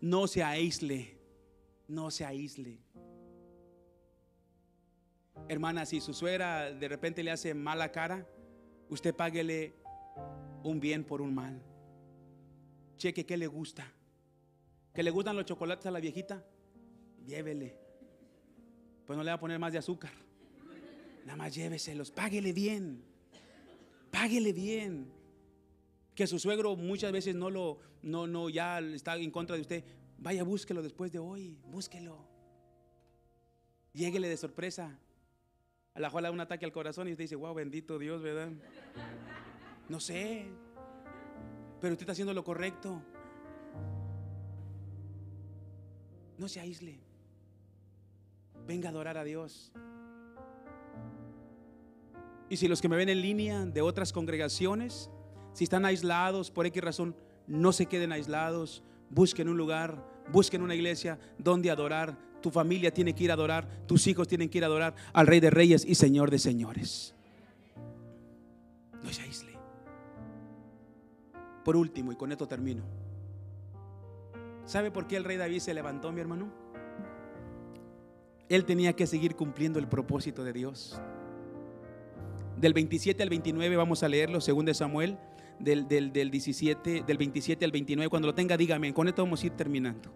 No 0.00 0.26
se 0.26 0.42
aísle, 0.42 1.16
no 1.86 2.10
se 2.10 2.24
aísle. 2.24 2.80
Hermana, 5.48 5.86
si 5.86 6.00
su 6.00 6.12
suegra 6.12 6.72
de 6.72 6.88
repente 6.88 7.22
le 7.22 7.30
hace 7.30 7.54
mala 7.54 7.90
cara, 7.92 8.26
usted 8.90 9.14
páguele 9.14 9.74
un 10.62 10.80
bien 10.80 11.04
por 11.04 11.22
un 11.22 11.34
mal. 11.34 11.62
Cheque 12.96 13.24
qué 13.24 13.36
le 13.36 13.46
gusta. 13.46 13.92
¿Que 14.92 15.02
le 15.02 15.10
gustan 15.10 15.36
los 15.36 15.44
chocolates 15.44 15.86
a 15.86 15.90
la 15.90 16.00
viejita? 16.00 16.44
Llévele. 17.28 17.76
Pues 19.06 19.16
no 19.16 19.22
le 19.22 19.30
va 19.30 19.34
a 19.34 19.40
poner 19.40 19.58
más 19.58 19.72
de 19.72 19.78
azúcar. 19.78 20.10
Nada 21.26 21.36
más 21.36 21.54
lléveselos, 21.54 22.10
páguele 22.10 22.54
bien. 22.54 23.04
Páguele 24.10 24.54
bien. 24.54 25.12
Que 26.14 26.26
su 26.26 26.38
suegro 26.38 26.74
muchas 26.74 27.12
veces 27.12 27.34
no 27.34 27.50
lo, 27.50 27.80
no, 28.00 28.26
no, 28.26 28.48
ya 28.48 28.78
está 28.80 29.16
en 29.16 29.30
contra 29.30 29.56
de 29.56 29.62
usted. 29.62 29.84
Vaya, 30.16 30.42
búsquelo 30.42 30.82
después 30.82 31.12
de 31.12 31.18
hoy, 31.18 31.58
búsquelo. 31.66 32.26
Lléguele 33.92 34.28
de 34.28 34.36
sorpresa. 34.38 34.98
A 35.92 36.00
la 36.00 36.08
da 36.08 36.30
un 36.30 36.40
ataque 36.40 36.64
al 36.64 36.72
corazón 36.72 37.08
y 37.08 37.12
usted 37.12 37.24
dice, 37.24 37.36
wow, 37.36 37.52
bendito 37.52 37.98
Dios, 37.98 38.22
¿verdad? 38.22 38.52
No 39.88 40.00
sé. 40.00 40.46
Pero 41.80 41.92
usted 41.92 42.04
está 42.04 42.12
haciendo 42.12 42.32
lo 42.32 42.42
correcto. 42.42 43.02
No 46.38 46.48
se 46.48 46.60
aísle. 46.60 47.07
Venga 48.68 48.90
a 48.90 48.92
adorar 48.92 49.16
a 49.16 49.24
Dios. 49.24 49.72
Y 52.50 52.58
si 52.58 52.68
los 52.68 52.82
que 52.82 52.88
me 52.90 52.96
ven 52.96 53.08
en 53.08 53.22
línea 53.22 53.64
de 53.64 53.80
otras 53.80 54.12
congregaciones, 54.12 55.10
si 55.54 55.64
están 55.64 55.86
aislados 55.86 56.50
por 56.50 56.66
X 56.66 56.84
razón, 56.84 57.16
no 57.46 57.72
se 57.72 57.86
queden 57.86 58.12
aislados. 58.12 58.82
Busquen 59.08 59.48
un 59.48 59.56
lugar, 59.56 60.04
busquen 60.30 60.60
una 60.60 60.74
iglesia 60.74 61.18
donde 61.38 61.70
adorar. 61.70 62.18
Tu 62.42 62.50
familia 62.50 62.92
tiene 62.92 63.14
que 63.14 63.24
ir 63.24 63.30
a 63.30 63.34
adorar, 63.34 63.86
tus 63.86 64.06
hijos 64.06 64.28
tienen 64.28 64.50
que 64.50 64.58
ir 64.58 64.64
a 64.64 64.66
adorar 64.66 64.94
al 65.14 65.26
Rey 65.26 65.40
de 65.40 65.48
Reyes 65.48 65.86
y 65.86 65.94
Señor 65.94 66.30
de 66.30 66.38
Señores. 66.38 67.14
No 69.02 69.10
se 69.10 69.22
aísle. 69.22 69.52
Por 71.64 71.74
último, 71.74 72.12
y 72.12 72.16
con 72.16 72.32
esto 72.32 72.46
termino. 72.46 72.84
¿Sabe 74.66 74.90
por 74.90 75.06
qué 75.06 75.16
el 75.16 75.24
rey 75.24 75.38
David 75.38 75.60
se 75.60 75.72
levantó, 75.72 76.12
mi 76.12 76.20
hermano? 76.20 76.52
Él 78.48 78.64
tenía 78.64 78.94
que 78.94 79.06
seguir 79.06 79.36
cumpliendo 79.36 79.78
el 79.78 79.88
propósito 79.88 80.42
de 80.44 80.52
Dios. 80.52 81.00
Del 82.56 82.72
27 82.72 83.22
al 83.22 83.28
29 83.28 83.76
vamos 83.76 84.02
a 84.02 84.08
leerlo, 84.08 84.40
según 84.40 84.64
de 84.64 84.74
Samuel, 84.74 85.18
del, 85.58 85.86
del, 85.86 86.12
del 86.12 86.30
17, 86.30 87.04
del 87.06 87.18
27 87.18 87.64
al 87.64 87.72
29. 87.72 88.08
Cuando 88.08 88.28
lo 88.28 88.34
tenga, 88.34 88.56
dígame. 88.56 88.92
Con 88.94 89.06
esto 89.08 89.22
vamos 89.22 89.42
a 89.42 89.46
ir 89.46 89.52
terminando. 89.52 90.10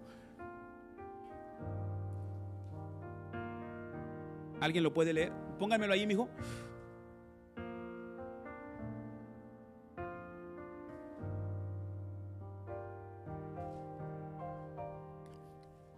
¿Alguien 4.61 4.85
lo 4.85 4.95
puede 4.95 5.13
leer? 5.13 5.33
Pónganmelo 5.59 5.93
ahí, 5.93 6.07
mijo. 6.07 6.29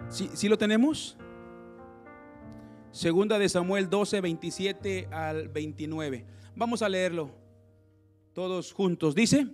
¿Sí, 0.08 0.48
lo 0.48 0.56
tenemos? 0.56 1.18
Segunda 2.94 3.40
de 3.40 3.48
Samuel 3.48 3.90
12, 3.90 4.20
27 4.20 5.08
al 5.10 5.48
29. 5.48 6.24
Vamos 6.54 6.80
a 6.80 6.88
leerlo 6.88 7.28
todos 8.32 8.72
juntos. 8.72 9.16
Dice, 9.16 9.48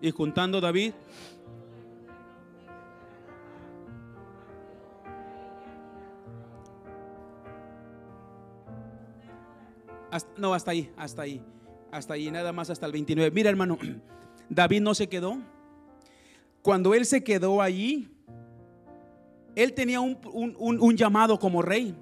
y 0.00 0.10
juntando 0.10 0.62
David. 0.62 0.94
No, 10.40 10.54
hasta 10.54 10.72
ahí, 10.72 10.90
hasta 10.96 11.22
ahí, 11.22 11.42
hasta 11.92 12.14
ahí, 12.14 12.30
nada 12.30 12.52
más 12.52 12.70
hasta 12.70 12.86
el 12.86 12.92
29. 12.92 13.30
Mira 13.30 13.50
hermano, 13.50 13.78
David 14.48 14.80
no 14.80 14.94
se 14.94 15.08
quedó. 15.08 15.38
Cuando 16.62 16.94
él 16.94 17.06
se 17.06 17.22
quedó 17.22 17.62
allí, 17.62 18.08
él 19.54 19.72
tenía 19.72 20.00
un, 20.00 20.96
llamado 20.96 21.38
como 21.38 21.62
rey, 21.62 21.94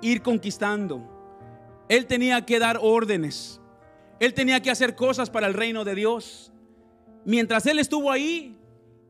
ir 0.00 0.22
conquistando. 0.22 1.10
Él 1.88 2.06
tenía 2.06 2.44
que 2.46 2.58
dar 2.58 2.78
órdenes. 2.80 3.60
Él 4.20 4.32
tenía 4.32 4.60
que 4.60 4.70
hacer 4.70 4.94
cosas 4.94 5.28
para 5.28 5.46
el 5.46 5.54
reino 5.54 5.84
de 5.84 5.94
Dios 5.94 6.52
mientras 7.24 7.66
él 7.66 7.78
estuvo 7.78 8.10
ahí, 8.10 8.56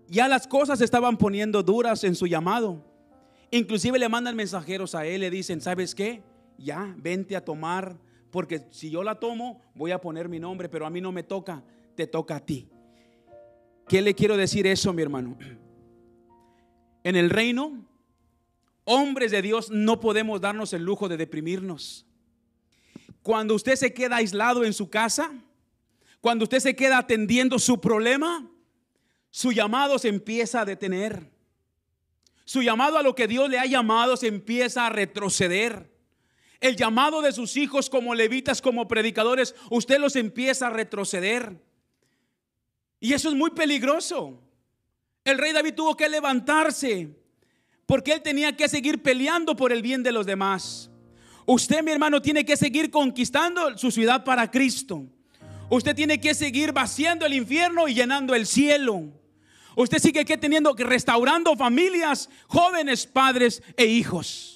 ya 0.09 0.29
las 0.29 0.47
cosas 0.47 0.81
estaban 0.81 1.17
poniendo 1.17 1.63
duras 1.63 2.05
en 2.05 2.15
su 2.15 2.27
llamado. 2.27 2.85
Inclusive 3.51 3.99
le 3.99 4.09
mandan 4.09 4.37
mensajeros 4.37 4.95
a 4.95 5.07
él, 5.07 5.21
le 5.21 5.31
dicen, 5.31 5.61
¿sabes 5.61 5.95
qué? 5.95 6.23
Ya, 6.59 6.95
vente 6.99 7.37
a 7.37 7.45
tomar, 7.45 7.97
porque 8.35 8.67
si 8.73 8.91
yo 8.91 9.05
la 9.05 9.21
tomo, 9.21 9.63
voy 9.77 9.93
a 9.93 10.01
poner 10.01 10.29
mi 10.29 10.41
nombre, 10.41 10.69
pero 10.69 10.85
a 10.85 10.91
mí 10.91 11.01
no 11.01 11.13
me 11.13 11.23
toca, 11.23 11.63
te 11.95 12.09
toca 12.09 12.35
a 12.35 12.41
ti. 12.41 12.69
¿Qué 13.87 14.03
le 14.03 14.13
quiero 14.13 14.37
decir 14.37 14.67
eso, 14.67 14.93
mi 14.93 15.03
hermano? 15.03 15.39
En 17.05 17.15
el 17.15 17.31
reino, 17.31 17.87
hombres 18.83 19.31
de 19.31 19.41
Dios, 19.41 19.71
no 19.71 20.01
podemos 20.01 20.41
darnos 20.41 20.73
el 20.73 20.83
lujo 20.83 21.09
de 21.09 21.17
deprimirnos. 21.17 22.07
Cuando 23.23 23.55
usted 23.55 23.77
se 23.77 23.95
queda 23.95 24.17
aislado 24.17 24.65
en 24.65 24.73
su 24.73 24.91
casa, 24.91 25.31
cuando 26.21 26.43
usted 26.43 26.59
se 26.59 26.75
queda 26.75 26.99
atendiendo 26.99 27.61
su 27.61 27.81
problema, 27.81 28.51
su 29.31 29.53
llamado 29.53 29.97
se 29.97 30.09
empieza 30.09 30.63
a 30.63 30.65
detener. 30.65 31.31
Su 32.45 32.63
llamado 32.63 32.99
a 32.99 33.03
lo 33.05 33.15
que 33.15 33.29
Dios 33.29 33.49
le 33.49 33.61
ha 33.61 33.67
llamado 33.67 34.17
se 34.17 34.27
empieza 34.27 34.87
a 34.87 34.91
retroceder. 34.91 35.94
El 36.65 36.77
llamado 36.77 37.21
de 37.21 37.31
sus 37.31 37.59
hijos 37.59 37.91
como 37.91 38.15
levitas, 38.15 38.63
como 38.63 38.89
predicadores, 38.89 39.55
usted 39.69 39.99
los 39.99 40.17
empieza 40.17 40.69
a 40.69 40.71
retroceder. 40.71 41.61
Y 43.01 43.13
eso 43.13 43.29
es 43.29 43.35
muy 43.35 43.51
peligroso. 43.51 44.41
El 45.25 45.37
rey 45.37 45.53
David 45.53 45.75
tuvo 45.75 45.95
que 45.95 46.09
levantarse 46.09 47.11
porque 47.85 48.15
él 48.15 48.23
tenía 48.23 48.57
que 48.57 48.67
seguir 48.67 49.03
peleando 49.03 49.55
por 49.55 49.73
el 49.73 49.83
bien 49.83 50.03
de 50.03 50.13
los 50.13 50.25
demás. 50.25 50.89
Usted, 51.45 51.83
mi 51.83 51.91
hermano, 51.91 52.23
tiene 52.23 52.47
que 52.47 52.57
seguir 52.57 52.91
conquistando 52.91 53.77
su 53.77 53.91
ciudad 53.91 54.25
para 54.25 54.51
Cristo. 54.51 55.05
Usted 55.69 55.95
tiene 55.95 56.19
que 56.19 56.33
seguir 56.33 56.73
vaciando 56.73 57.27
el 57.27 57.35
infierno 57.35 57.89
y 57.89 57.93
llenando 57.93 58.35
el 58.35 58.47
cielo. 58.47 59.13
Usted 59.77 59.99
sigue 59.99 60.25
que 60.25 60.39
teniendo 60.39 60.75
que 60.75 60.85
restaurando 60.85 61.57
familias, 61.57 62.31
jóvenes, 62.47 63.07
padres 63.07 63.63
e 63.77 63.85
hijos. 63.85 64.54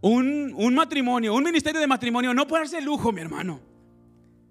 Un, 0.00 0.52
un, 0.56 0.74
matrimonio, 0.74 1.34
un 1.34 1.44
ministerio 1.44 1.80
de 1.80 1.86
matrimonio 1.86 2.34
no 2.34 2.46
puede 2.46 2.64
darse 2.64 2.80
lujo, 2.80 3.12
mi 3.12 3.20
hermano, 3.20 3.60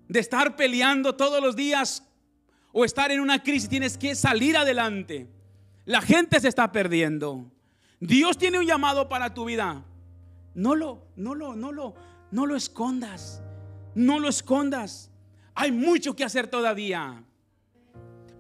de 0.08 0.20
estar 0.20 0.56
peleando 0.56 1.16
todos 1.16 1.42
los 1.42 1.56
días 1.56 2.04
o 2.72 2.84
estar 2.84 3.12
en 3.12 3.20
una 3.20 3.42
crisis. 3.42 3.70
Tienes 3.70 3.98
que 3.98 4.16
salir 4.16 4.58
adelante. 4.58 5.30
La 5.86 6.02
gente 6.02 6.40
se 6.40 6.48
está 6.48 6.72
perdiendo. 6.72 7.52
Dios 8.00 8.38
tiene 8.38 8.60
un 8.60 8.66
llamado 8.66 9.08
para 9.08 9.34
tu 9.34 9.46
vida. 9.46 9.86
No 10.54 10.76
lo, 10.76 11.08
no 11.16 11.36
lo, 11.36 11.56
no 11.56 11.72
lo, 11.72 11.96
no 12.32 12.46
lo 12.46 12.56
escondas. 12.56 13.42
No 13.94 14.20
lo 14.20 14.28
escondas. 14.28 15.12
Hay 15.54 15.72
mucho 15.72 16.16
que 16.16 16.24
hacer 16.24 16.48
todavía. 16.48 17.24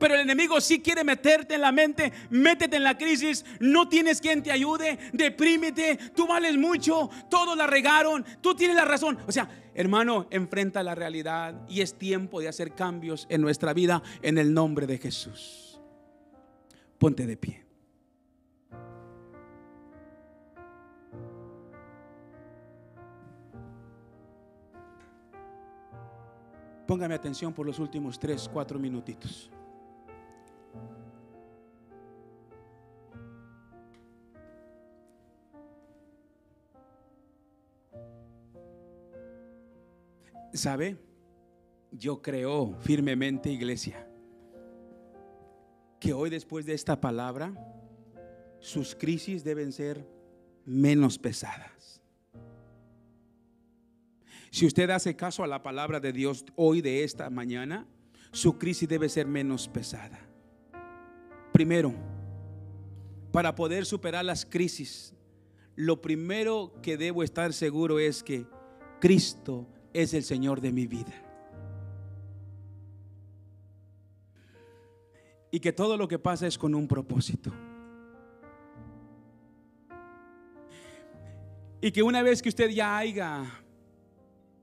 Pero 0.05 0.13
el 0.13 0.21
enemigo 0.21 0.61
sí 0.61 0.81
quiere 0.81 1.03
meterte 1.03 1.55
en 1.55 1.61
la 1.61 1.71
mente, 1.71 2.13
métete 2.29 2.75
en 2.77 2.83
la 2.83 2.95
crisis, 2.95 3.43
no 3.59 3.89
tienes 3.89 4.21
quien 4.21 4.43
te 4.43 4.51
ayude, 4.51 4.99
deprímete, 5.13 5.97
tú 6.15 6.27
vales 6.27 6.55
mucho, 6.57 7.09
todos 7.27 7.57
la 7.57 7.65
regaron, 7.65 8.23
tú 8.39 8.53
tienes 8.53 8.75
la 8.75 8.85
razón. 8.85 9.17
O 9.25 9.31
sea, 9.31 9.49
hermano, 9.73 10.27
enfrenta 10.29 10.83
la 10.83 10.93
realidad 10.93 11.59
y 11.67 11.81
es 11.81 11.95
tiempo 11.95 12.39
de 12.39 12.47
hacer 12.47 12.75
cambios 12.75 13.25
en 13.31 13.41
nuestra 13.41 13.73
vida 13.73 14.03
en 14.21 14.37
el 14.37 14.53
nombre 14.53 14.85
de 14.85 14.99
Jesús. 14.99 15.81
Ponte 16.99 17.25
de 17.25 17.37
pie. 17.37 17.65
Póngame 26.85 27.15
atención 27.15 27.51
por 27.53 27.65
los 27.65 27.79
últimos 27.79 28.19
tres, 28.19 28.47
cuatro 28.53 28.77
minutitos. 28.77 29.49
¿Sabe? 40.55 40.97
Yo 41.91 42.21
creo 42.21 42.77
firmemente, 42.79 43.51
iglesia, 43.51 44.07
que 45.99 46.13
hoy 46.13 46.29
después 46.29 46.65
de 46.65 46.73
esta 46.73 46.99
palabra, 46.99 47.53
sus 48.59 48.95
crisis 48.95 49.43
deben 49.43 49.71
ser 49.71 50.07
menos 50.65 51.19
pesadas. 51.19 52.01
Si 54.49 54.65
usted 54.65 54.89
hace 54.89 55.17
caso 55.17 55.43
a 55.43 55.47
la 55.47 55.61
palabra 55.61 55.99
de 55.99 56.13
Dios 56.13 56.45
hoy 56.55 56.81
de 56.81 57.03
esta 57.03 57.29
mañana, 57.29 57.85
su 58.31 58.57
crisis 58.57 58.87
debe 58.87 59.09
ser 59.09 59.27
menos 59.27 59.67
pesada. 59.67 60.19
Primero, 61.51 61.93
para 63.33 63.55
poder 63.55 63.85
superar 63.85 64.23
las 64.23 64.45
crisis, 64.45 65.13
lo 65.75 66.01
primero 66.01 66.73
que 66.81 66.95
debo 66.95 67.23
estar 67.23 67.51
seguro 67.51 67.99
es 67.99 68.23
que 68.23 68.45
Cristo 69.01 69.67
es 69.95 70.13
el 70.13 70.23
Señor 70.23 70.59
de 70.59 70.73
mi 70.73 70.87
vida. 70.87 71.13
Y 75.51 75.61
que 75.61 75.71
todo 75.71 75.95
lo 75.95 76.05
que 76.09 76.19
pasa 76.19 76.47
es 76.47 76.57
con 76.57 76.75
un 76.75 76.85
propósito. 76.85 77.53
Y 81.79 81.91
que 81.93 82.03
una 82.03 82.21
vez 82.21 82.41
que 82.41 82.49
usted 82.49 82.71
ya 82.71 82.97
haya 82.97 83.45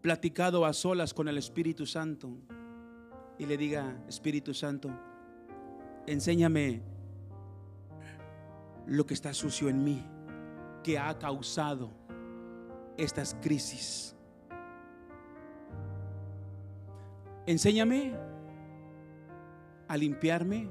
platicado 0.03 0.67
a 0.67 0.75
solas 0.75 1.15
con 1.15 1.29
el 1.29 1.39
Espíritu 1.39 1.87
Santo 1.87 2.37
y 3.39 3.47
le 3.47 3.57
diga, 3.57 4.05
Espíritu 4.07 4.53
Santo, 4.53 4.91
enséñame 6.07 6.83
lo 8.87 9.07
que 9.07 9.15
está 9.15 9.33
sucio 9.33 9.71
en 9.71 9.83
mí, 9.83 10.05
que 10.85 10.99
ha 10.99 11.19
causado 11.19 11.91
estas 12.99 13.35
crisis. 13.41 14.15
Enséñame 17.47 18.15
a 19.89 19.97
limpiarme 19.97 20.71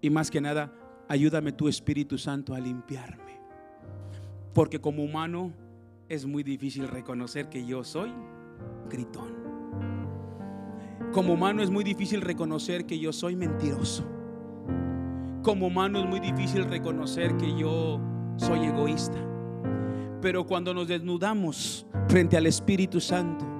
y 0.00 0.10
más 0.10 0.30
que 0.30 0.40
nada, 0.40 0.72
ayúdame 1.08 1.52
tu 1.52 1.68
Espíritu 1.68 2.16
Santo 2.18 2.54
a 2.54 2.60
limpiarme. 2.60 3.40
Porque 4.54 4.80
como 4.80 5.04
humano 5.04 5.52
es 6.08 6.26
muy 6.26 6.42
difícil 6.42 6.88
reconocer 6.88 7.48
que 7.48 7.64
yo 7.64 7.84
soy 7.84 8.10
gritón. 8.90 9.42
Como 11.12 11.34
humano 11.34 11.62
es 11.62 11.70
muy 11.70 11.84
difícil 11.84 12.22
reconocer 12.22 12.86
que 12.86 12.98
yo 12.98 13.12
soy 13.12 13.36
mentiroso. 13.36 14.04
Como 15.42 15.66
humano 15.66 15.98
es 15.98 16.06
muy 16.06 16.20
difícil 16.20 16.64
reconocer 16.64 17.36
que 17.36 17.54
yo 17.58 18.00
soy 18.36 18.66
egoísta. 18.66 19.18
Pero 20.22 20.46
cuando 20.46 20.72
nos 20.72 20.88
desnudamos 20.88 21.86
frente 22.08 22.36
al 22.36 22.46
Espíritu 22.46 23.00
Santo, 23.00 23.51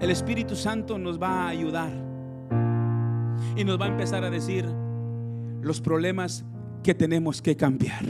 el 0.00 0.10
Espíritu 0.10 0.54
Santo 0.54 0.98
nos 0.98 1.20
va 1.20 1.44
a 1.44 1.48
ayudar 1.48 1.90
y 3.56 3.64
nos 3.64 3.80
va 3.80 3.86
a 3.86 3.88
empezar 3.88 4.24
a 4.24 4.30
decir 4.30 4.66
los 5.62 5.80
problemas 5.80 6.44
que 6.82 6.94
tenemos 6.94 7.40
que 7.40 7.56
cambiar. 7.56 8.04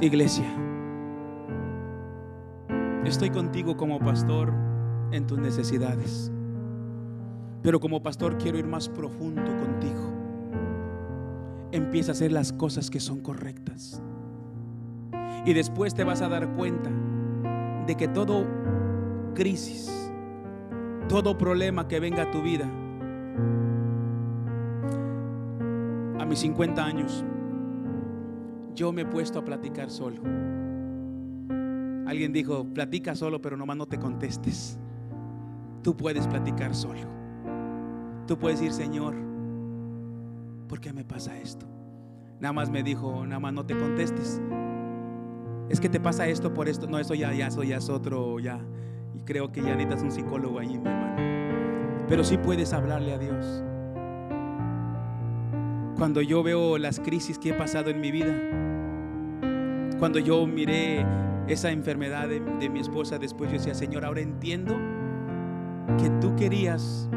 Iglesia, 0.00 0.46
estoy 3.04 3.30
contigo 3.30 3.76
como 3.76 4.00
pastor 4.00 4.52
en 5.12 5.26
tus 5.26 5.38
necesidades, 5.38 6.32
pero 7.62 7.78
como 7.78 8.02
pastor 8.02 8.36
quiero 8.38 8.58
ir 8.58 8.66
más 8.66 8.88
profundo 8.88 9.56
contigo. 9.56 10.10
Empieza 11.70 12.10
a 12.10 12.14
hacer 12.14 12.32
las 12.32 12.52
cosas 12.52 12.90
que 12.90 13.00
son 13.00 13.20
correctas. 13.20 14.02
Y 15.46 15.54
después 15.54 15.94
te 15.94 16.04
vas 16.04 16.20
a 16.20 16.28
dar 16.28 16.54
cuenta 16.54 16.90
de 17.86 17.94
que 17.96 18.08
todo 18.08 18.46
crisis, 19.34 20.10
todo 21.08 21.36
problema 21.36 21.88
que 21.88 22.00
venga 22.00 22.24
a 22.24 22.30
tu 22.30 22.42
vida, 22.42 22.64
a 26.18 26.24
mis 26.24 26.38
50 26.40 26.84
años, 26.84 27.24
yo 28.74 28.92
me 28.92 29.02
he 29.02 29.06
puesto 29.06 29.38
a 29.38 29.44
platicar 29.44 29.90
solo. 29.90 30.22
Alguien 32.06 32.32
dijo, 32.32 32.64
platica 32.64 33.14
solo, 33.14 33.40
pero 33.40 33.56
nomás 33.56 33.76
no 33.76 33.86
te 33.86 33.98
contestes. 33.98 34.78
Tú 35.82 35.96
puedes 35.96 36.26
platicar 36.26 36.74
solo. 36.74 37.08
Tú 38.26 38.38
puedes 38.38 38.60
decir, 38.60 38.72
Señor, 38.72 39.14
¿por 40.68 40.80
qué 40.80 40.92
me 40.92 41.04
pasa 41.04 41.38
esto? 41.38 41.66
Nada 42.40 42.52
más 42.52 42.70
me 42.70 42.82
dijo, 42.82 43.24
nada 43.26 43.40
más 43.40 43.52
no 43.52 43.64
te 43.64 43.78
contestes. 43.78 44.40
Es 45.68 45.80
que 45.80 45.88
te 45.88 46.00
pasa 46.00 46.26
esto 46.26 46.52
por 46.52 46.68
esto. 46.68 46.86
No, 46.86 46.98
eso 46.98 47.14
ya, 47.14 47.32
ya, 47.32 47.48
ya 47.48 47.76
es 47.76 47.88
otro, 47.88 48.38
ya. 48.40 48.60
Y 49.14 49.20
creo 49.24 49.52
que 49.52 49.62
ya 49.62 49.74
necesitas 49.74 50.02
un 50.02 50.10
psicólogo 50.10 50.58
ahí, 50.58 50.78
mi 50.78 50.88
hermano. 50.88 51.16
Pero 52.08 52.24
sí 52.24 52.38
puedes 52.38 52.72
hablarle 52.72 53.12
a 53.12 53.18
Dios. 53.18 53.62
Cuando 55.96 56.20
yo 56.20 56.42
veo 56.42 56.78
las 56.78 56.98
crisis 57.00 57.38
que 57.38 57.50
he 57.50 57.54
pasado 57.54 57.90
en 57.90 58.00
mi 58.00 58.10
vida, 58.10 58.34
cuando 59.98 60.18
yo 60.18 60.46
miré 60.46 61.06
esa 61.46 61.70
enfermedad 61.70 62.28
de, 62.28 62.40
de 62.40 62.68
mi 62.68 62.80
esposa, 62.80 63.18
después 63.18 63.50
yo 63.50 63.58
decía, 63.58 63.74
Señor, 63.74 64.04
ahora 64.04 64.20
entiendo 64.20 64.76
que 65.98 66.10
tú 66.20 66.34
querías, 66.36 67.08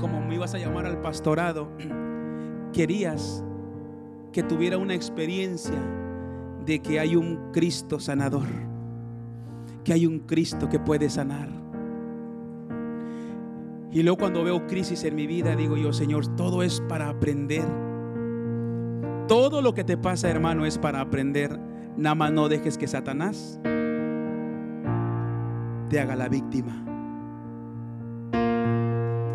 como 0.00 0.20
me 0.20 0.34
ibas 0.34 0.54
a 0.54 0.58
llamar 0.58 0.86
al 0.86 1.00
pastorado, 1.00 1.68
querías 2.72 3.44
que 4.32 4.42
tuviera 4.42 4.76
una 4.76 4.94
experiencia 4.94 5.78
de 6.66 6.80
que 6.80 7.00
hay 7.00 7.16
un 7.16 7.52
Cristo 7.52 8.00
sanador, 8.00 8.46
que 9.86 9.92
hay 9.92 10.04
un 10.04 10.18
Cristo 10.18 10.68
que 10.68 10.80
puede 10.80 11.08
sanar. 11.08 11.48
Y 13.92 14.02
luego 14.02 14.18
cuando 14.18 14.42
veo 14.42 14.66
crisis 14.66 15.04
en 15.04 15.14
mi 15.14 15.28
vida, 15.28 15.54
digo 15.54 15.76
yo, 15.76 15.92
Señor, 15.92 16.26
todo 16.34 16.64
es 16.64 16.82
para 16.88 17.08
aprender. 17.08 17.64
Todo 19.28 19.62
lo 19.62 19.74
que 19.74 19.84
te 19.84 19.96
pasa, 19.96 20.28
hermano, 20.28 20.66
es 20.66 20.76
para 20.76 21.00
aprender. 21.00 21.56
Nada 21.96 22.16
más 22.16 22.32
no 22.32 22.48
dejes 22.48 22.76
que 22.76 22.88
Satanás 22.88 23.60
te 25.88 26.00
haga 26.00 26.16
la 26.16 26.28
víctima, 26.28 26.84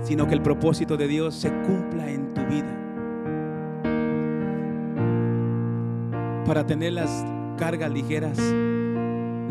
sino 0.02 0.28
que 0.28 0.34
el 0.34 0.41
propósito 0.41 0.97
de 0.97 1.08
Dios 1.08 1.34
se 1.34 1.49
cumpla 1.62 2.10
en 2.10 2.34
tu 2.34 2.41
vida. 2.41 2.78
Para 6.45 6.66
tener 6.66 6.91
las 6.91 7.26
cargas 7.58 7.89
ligeras, 7.89 8.38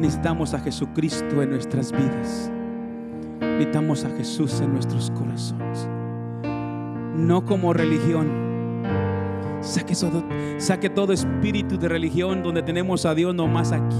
necesitamos 0.01 0.55
a 0.55 0.61
Jesucristo 0.61 1.43
en 1.43 1.51
nuestras 1.51 1.93
vidas. 1.93 2.51
Necesitamos 3.41 4.05
a 4.05 4.11
Jesús 4.17 4.61
en 4.63 4.73
nuestros 4.73 5.11
corazones. 5.11 5.89
No 7.15 7.45
como 7.45 7.75
religión. 7.75 8.29
Saque 9.61 9.95
todo, 9.95 10.25
saque 10.57 10.89
todo 10.89 11.13
espíritu 11.13 11.79
de 11.79 11.89
religión 11.89 12.43
donde 12.43 12.63
tenemos 12.63 13.05
a 13.05 13.15
Dios 13.15 13.35
nomás 13.35 13.73
aquí. 13.73 13.97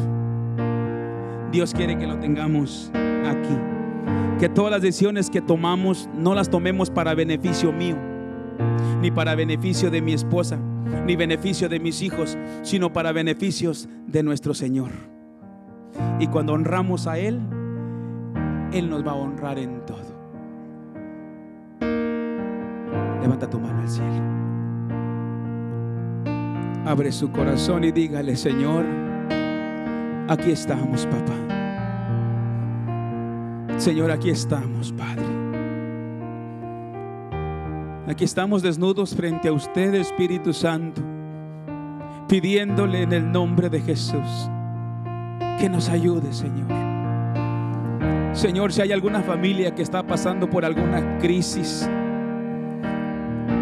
Dios 1.53 1.75
quiere 1.75 1.99
que 1.99 2.07
lo 2.07 2.19
tengamos 2.19 2.91
aquí. 3.27 3.59
Que 4.39 4.49
todas 4.49 4.71
las 4.71 4.81
decisiones 4.81 5.29
que 5.29 5.43
tomamos 5.43 6.09
no 6.17 6.35
las 6.35 6.49
tomemos 6.49 6.89
para 6.89 7.15
beneficio 7.15 7.73
mío, 7.73 7.97
ni 9.03 9.11
para 9.11 9.35
beneficio 9.35 9.91
de 9.91 10.01
mi 10.01 10.15
esposa, 10.15 10.57
ni 11.05 11.15
beneficio 11.15 11.69
de 11.69 11.79
mis 11.79 12.01
hijos, 12.01 12.39
sino 12.63 12.91
para 12.91 13.13
beneficios 13.13 13.87
de 14.07 14.23
nuestro 14.23 14.55
Señor. 14.55 15.20
Y 16.21 16.27
cuando 16.27 16.53
honramos 16.53 17.07
a 17.07 17.19
Él, 17.19 17.41
Él 18.75 18.91
nos 18.91 19.05
va 19.05 19.13
a 19.13 19.15
honrar 19.15 19.59
en 19.59 19.81
todo. 19.87 20.21
Levanta 23.23 23.49
tu 23.49 23.59
mano 23.59 23.81
al 23.81 23.89
cielo. 23.89 24.31
Abre 26.85 27.11
su 27.11 27.33
corazón 27.33 27.85
y 27.85 27.93
dígale, 27.93 28.37
Señor, 28.37 28.85
aquí 30.29 30.51
estamos, 30.51 31.07
papá. 31.07 31.33
Señor, 33.79 34.11
aquí 34.11 34.29
estamos, 34.29 34.93
Padre. 34.93 35.25
Aquí 38.09 38.25
estamos 38.25 38.63
desnudos 38.63 39.15
frente 39.15 39.49
a 39.49 39.55
usted, 39.55 39.95
Espíritu 39.95 40.53
Santo, 40.53 41.01
pidiéndole 42.29 43.05
en 43.05 43.13
el 43.15 43.33
nombre 43.33 43.71
de 43.71 43.81
Jesús 43.81 44.51
que 45.61 45.69
nos 45.69 45.91
ayude, 45.91 46.33
Señor. 46.33 46.67
Señor, 48.33 48.73
si 48.73 48.81
hay 48.81 48.93
alguna 48.93 49.21
familia 49.21 49.75
que 49.75 49.83
está 49.83 50.03
pasando 50.03 50.49
por 50.49 50.65
alguna 50.65 51.19
crisis, 51.19 51.89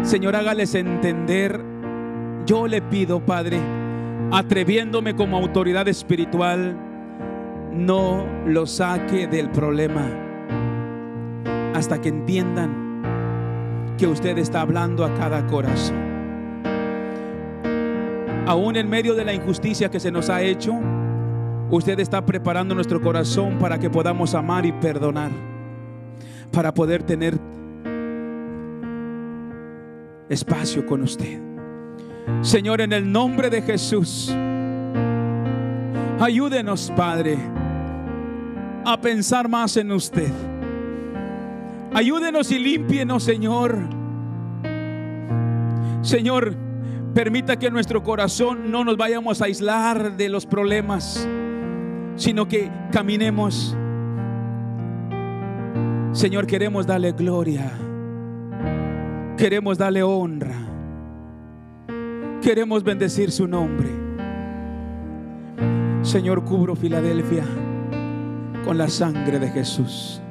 Señor, 0.03 0.35
hágales 0.35 0.73
entender. 0.75 1.61
Yo 2.45 2.67
le 2.67 2.81
pido, 2.81 3.19
Padre, 3.19 3.59
atreviéndome 4.31 5.15
como 5.15 5.37
autoridad 5.37 5.87
espiritual, 5.89 6.77
no 7.73 8.25
lo 8.45 8.65
saque 8.65 9.27
del 9.27 9.49
problema 9.49 10.07
hasta 11.73 11.99
que 12.01 12.09
entiendan 12.09 13.03
que 13.97 14.07
usted 14.07 14.37
está 14.37 14.61
hablando 14.61 15.03
a 15.03 15.13
cada 15.15 15.45
corazón. 15.47 15.97
Aún 18.47 18.77
en 18.77 18.89
medio 18.89 19.13
de 19.13 19.25
la 19.25 19.33
injusticia 19.33 19.91
que 19.91 19.99
se 19.99 20.11
nos 20.11 20.29
ha 20.29 20.41
hecho, 20.41 20.79
usted 21.69 21.99
está 21.99 22.25
preparando 22.25 22.75
nuestro 22.75 23.01
corazón 23.01 23.57
para 23.59 23.79
que 23.79 23.89
podamos 23.89 24.33
amar 24.33 24.65
y 24.65 24.71
perdonar. 24.71 25.31
para 26.51 26.73
poder 26.73 27.03
tener 27.03 27.37
espacio 30.29 30.85
con 30.85 31.03
usted. 31.03 31.39
Señor, 32.41 32.81
en 32.81 32.93
el 32.93 33.11
nombre 33.11 33.49
de 33.49 33.61
Jesús, 33.61 34.33
ayúdenos, 36.19 36.91
Padre, 36.95 37.37
a 38.85 38.99
pensar 38.99 39.49
más 39.49 39.75
en 39.77 39.91
usted. 39.91 40.31
Ayúdenos 41.93 42.51
y 42.51 42.59
límpienos, 42.59 43.23
Señor. 43.23 43.77
Señor, 46.01 46.55
permita 47.13 47.57
que 47.57 47.71
nuestro 47.71 48.03
corazón 48.03 48.71
no 48.71 48.83
nos 48.83 48.95
vayamos 48.95 49.41
a 49.41 49.45
aislar 49.45 50.15
de 50.15 50.29
los 50.29 50.45
problemas, 50.45 51.27
sino 52.15 52.47
que 52.47 52.69
caminemos. 52.91 53.75
Señor, 56.11 56.47
queremos 56.47 56.85
darle 56.85 57.11
gloria. 57.11 57.71
Queremos 59.37 59.77
darle 59.77 60.03
honra. 60.03 60.55
Queremos 62.41 62.83
bendecir 62.83 63.31
su 63.31 63.47
nombre. 63.47 63.89
Señor, 66.01 66.43
cubro 66.43 66.75
Filadelfia 66.75 67.43
con 68.65 68.77
la 68.77 68.87
sangre 68.87 69.39
de 69.39 69.49
Jesús. 69.49 70.21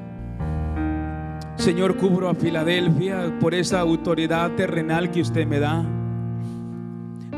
Señor, 1.56 1.96
cubro 1.96 2.28
a 2.28 2.34
Filadelfia 2.34 3.36
por 3.40 3.54
esa 3.54 3.80
autoridad 3.80 4.52
terrenal 4.52 5.10
que 5.10 5.20
usted 5.20 5.46
me 5.46 5.58
da. 5.58 5.84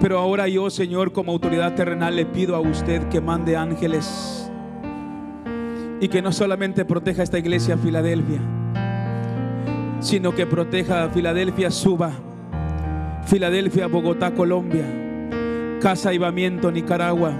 Pero 0.00 0.18
ahora 0.18 0.48
yo, 0.48 0.70
Señor, 0.70 1.12
como 1.12 1.30
autoridad 1.30 1.74
terrenal 1.74 2.16
le 2.16 2.24
pido 2.24 2.56
a 2.56 2.60
usted 2.60 3.06
que 3.08 3.20
mande 3.20 3.56
ángeles 3.56 4.50
y 6.00 6.08
que 6.08 6.22
no 6.22 6.32
solamente 6.32 6.86
proteja 6.86 7.22
esta 7.22 7.38
iglesia 7.38 7.76
Filadelfia, 7.76 8.40
sino 10.00 10.34
que 10.34 10.46
proteja 10.46 11.04
a 11.04 11.10
Filadelfia 11.10 11.70
Suba, 11.70 12.12
Filadelfia 13.26 13.88
Bogotá, 13.88 14.32
Colombia, 14.32 14.86
Casa 15.82 16.14
Ibamiento, 16.14 16.72
Nicaragua, 16.72 17.34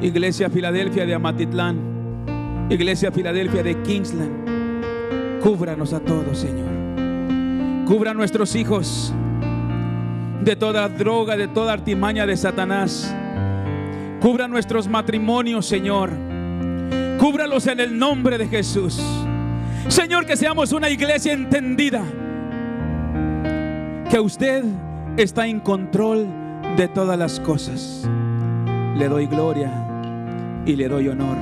Iglesia 0.00 0.48
Filadelfia 0.48 1.04
de 1.04 1.14
Amatitlán, 1.14 2.66
Iglesia 2.70 3.12
Filadelfia 3.12 3.62
de 3.62 3.82
Kingsland. 3.82 5.40
Cúbranos 5.42 5.92
a 5.92 6.00
todos, 6.00 6.38
Señor. 6.38 7.84
Cubra 7.86 8.12
a 8.12 8.14
nuestros 8.14 8.56
hijos 8.56 9.14
de 10.44 10.56
toda 10.56 10.88
droga, 10.88 11.36
de 11.36 11.48
toda 11.48 11.72
artimaña 11.72 12.26
de 12.26 12.36
Satanás. 12.36 13.14
Cubra 14.20 14.48
nuestros 14.48 14.88
matrimonios, 14.88 15.66
Señor. 15.66 16.10
Cúbralos 17.18 17.66
en 17.66 17.80
el 17.80 17.96
nombre 17.98 18.38
de 18.38 18.48
Jesús. 18.48 19.00
Señor, 19.88 20.26
que 20.26 20.36
seamos 20.36 20.72
una 20.72 20.88
iglesia 20.90 21.32
entendida. 21.32 22.02
Que 24.10 24.20
usted 24.20 24.64
está 25.16 25.46
en 25.46 25.60
control 25.60 26.26
de 26.76 26.88
todas 26.88 27.18
las 27.18 27.40
cosas. 27.40 28.08
Le 28.96 29.08
doy 29.08 29.26
gloria 29.26 29.72
y 30.66 30.76
le 30.76 30.88
doy 30.88 31.08
honor 31.08 31.36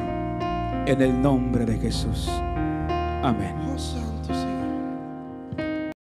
en 0.87 1.03
el 1.03 1.21
nombre 1.21 1.65
de 1.65 1.79
Jesús. 1.79 2.29
Amén. 3.23 3.55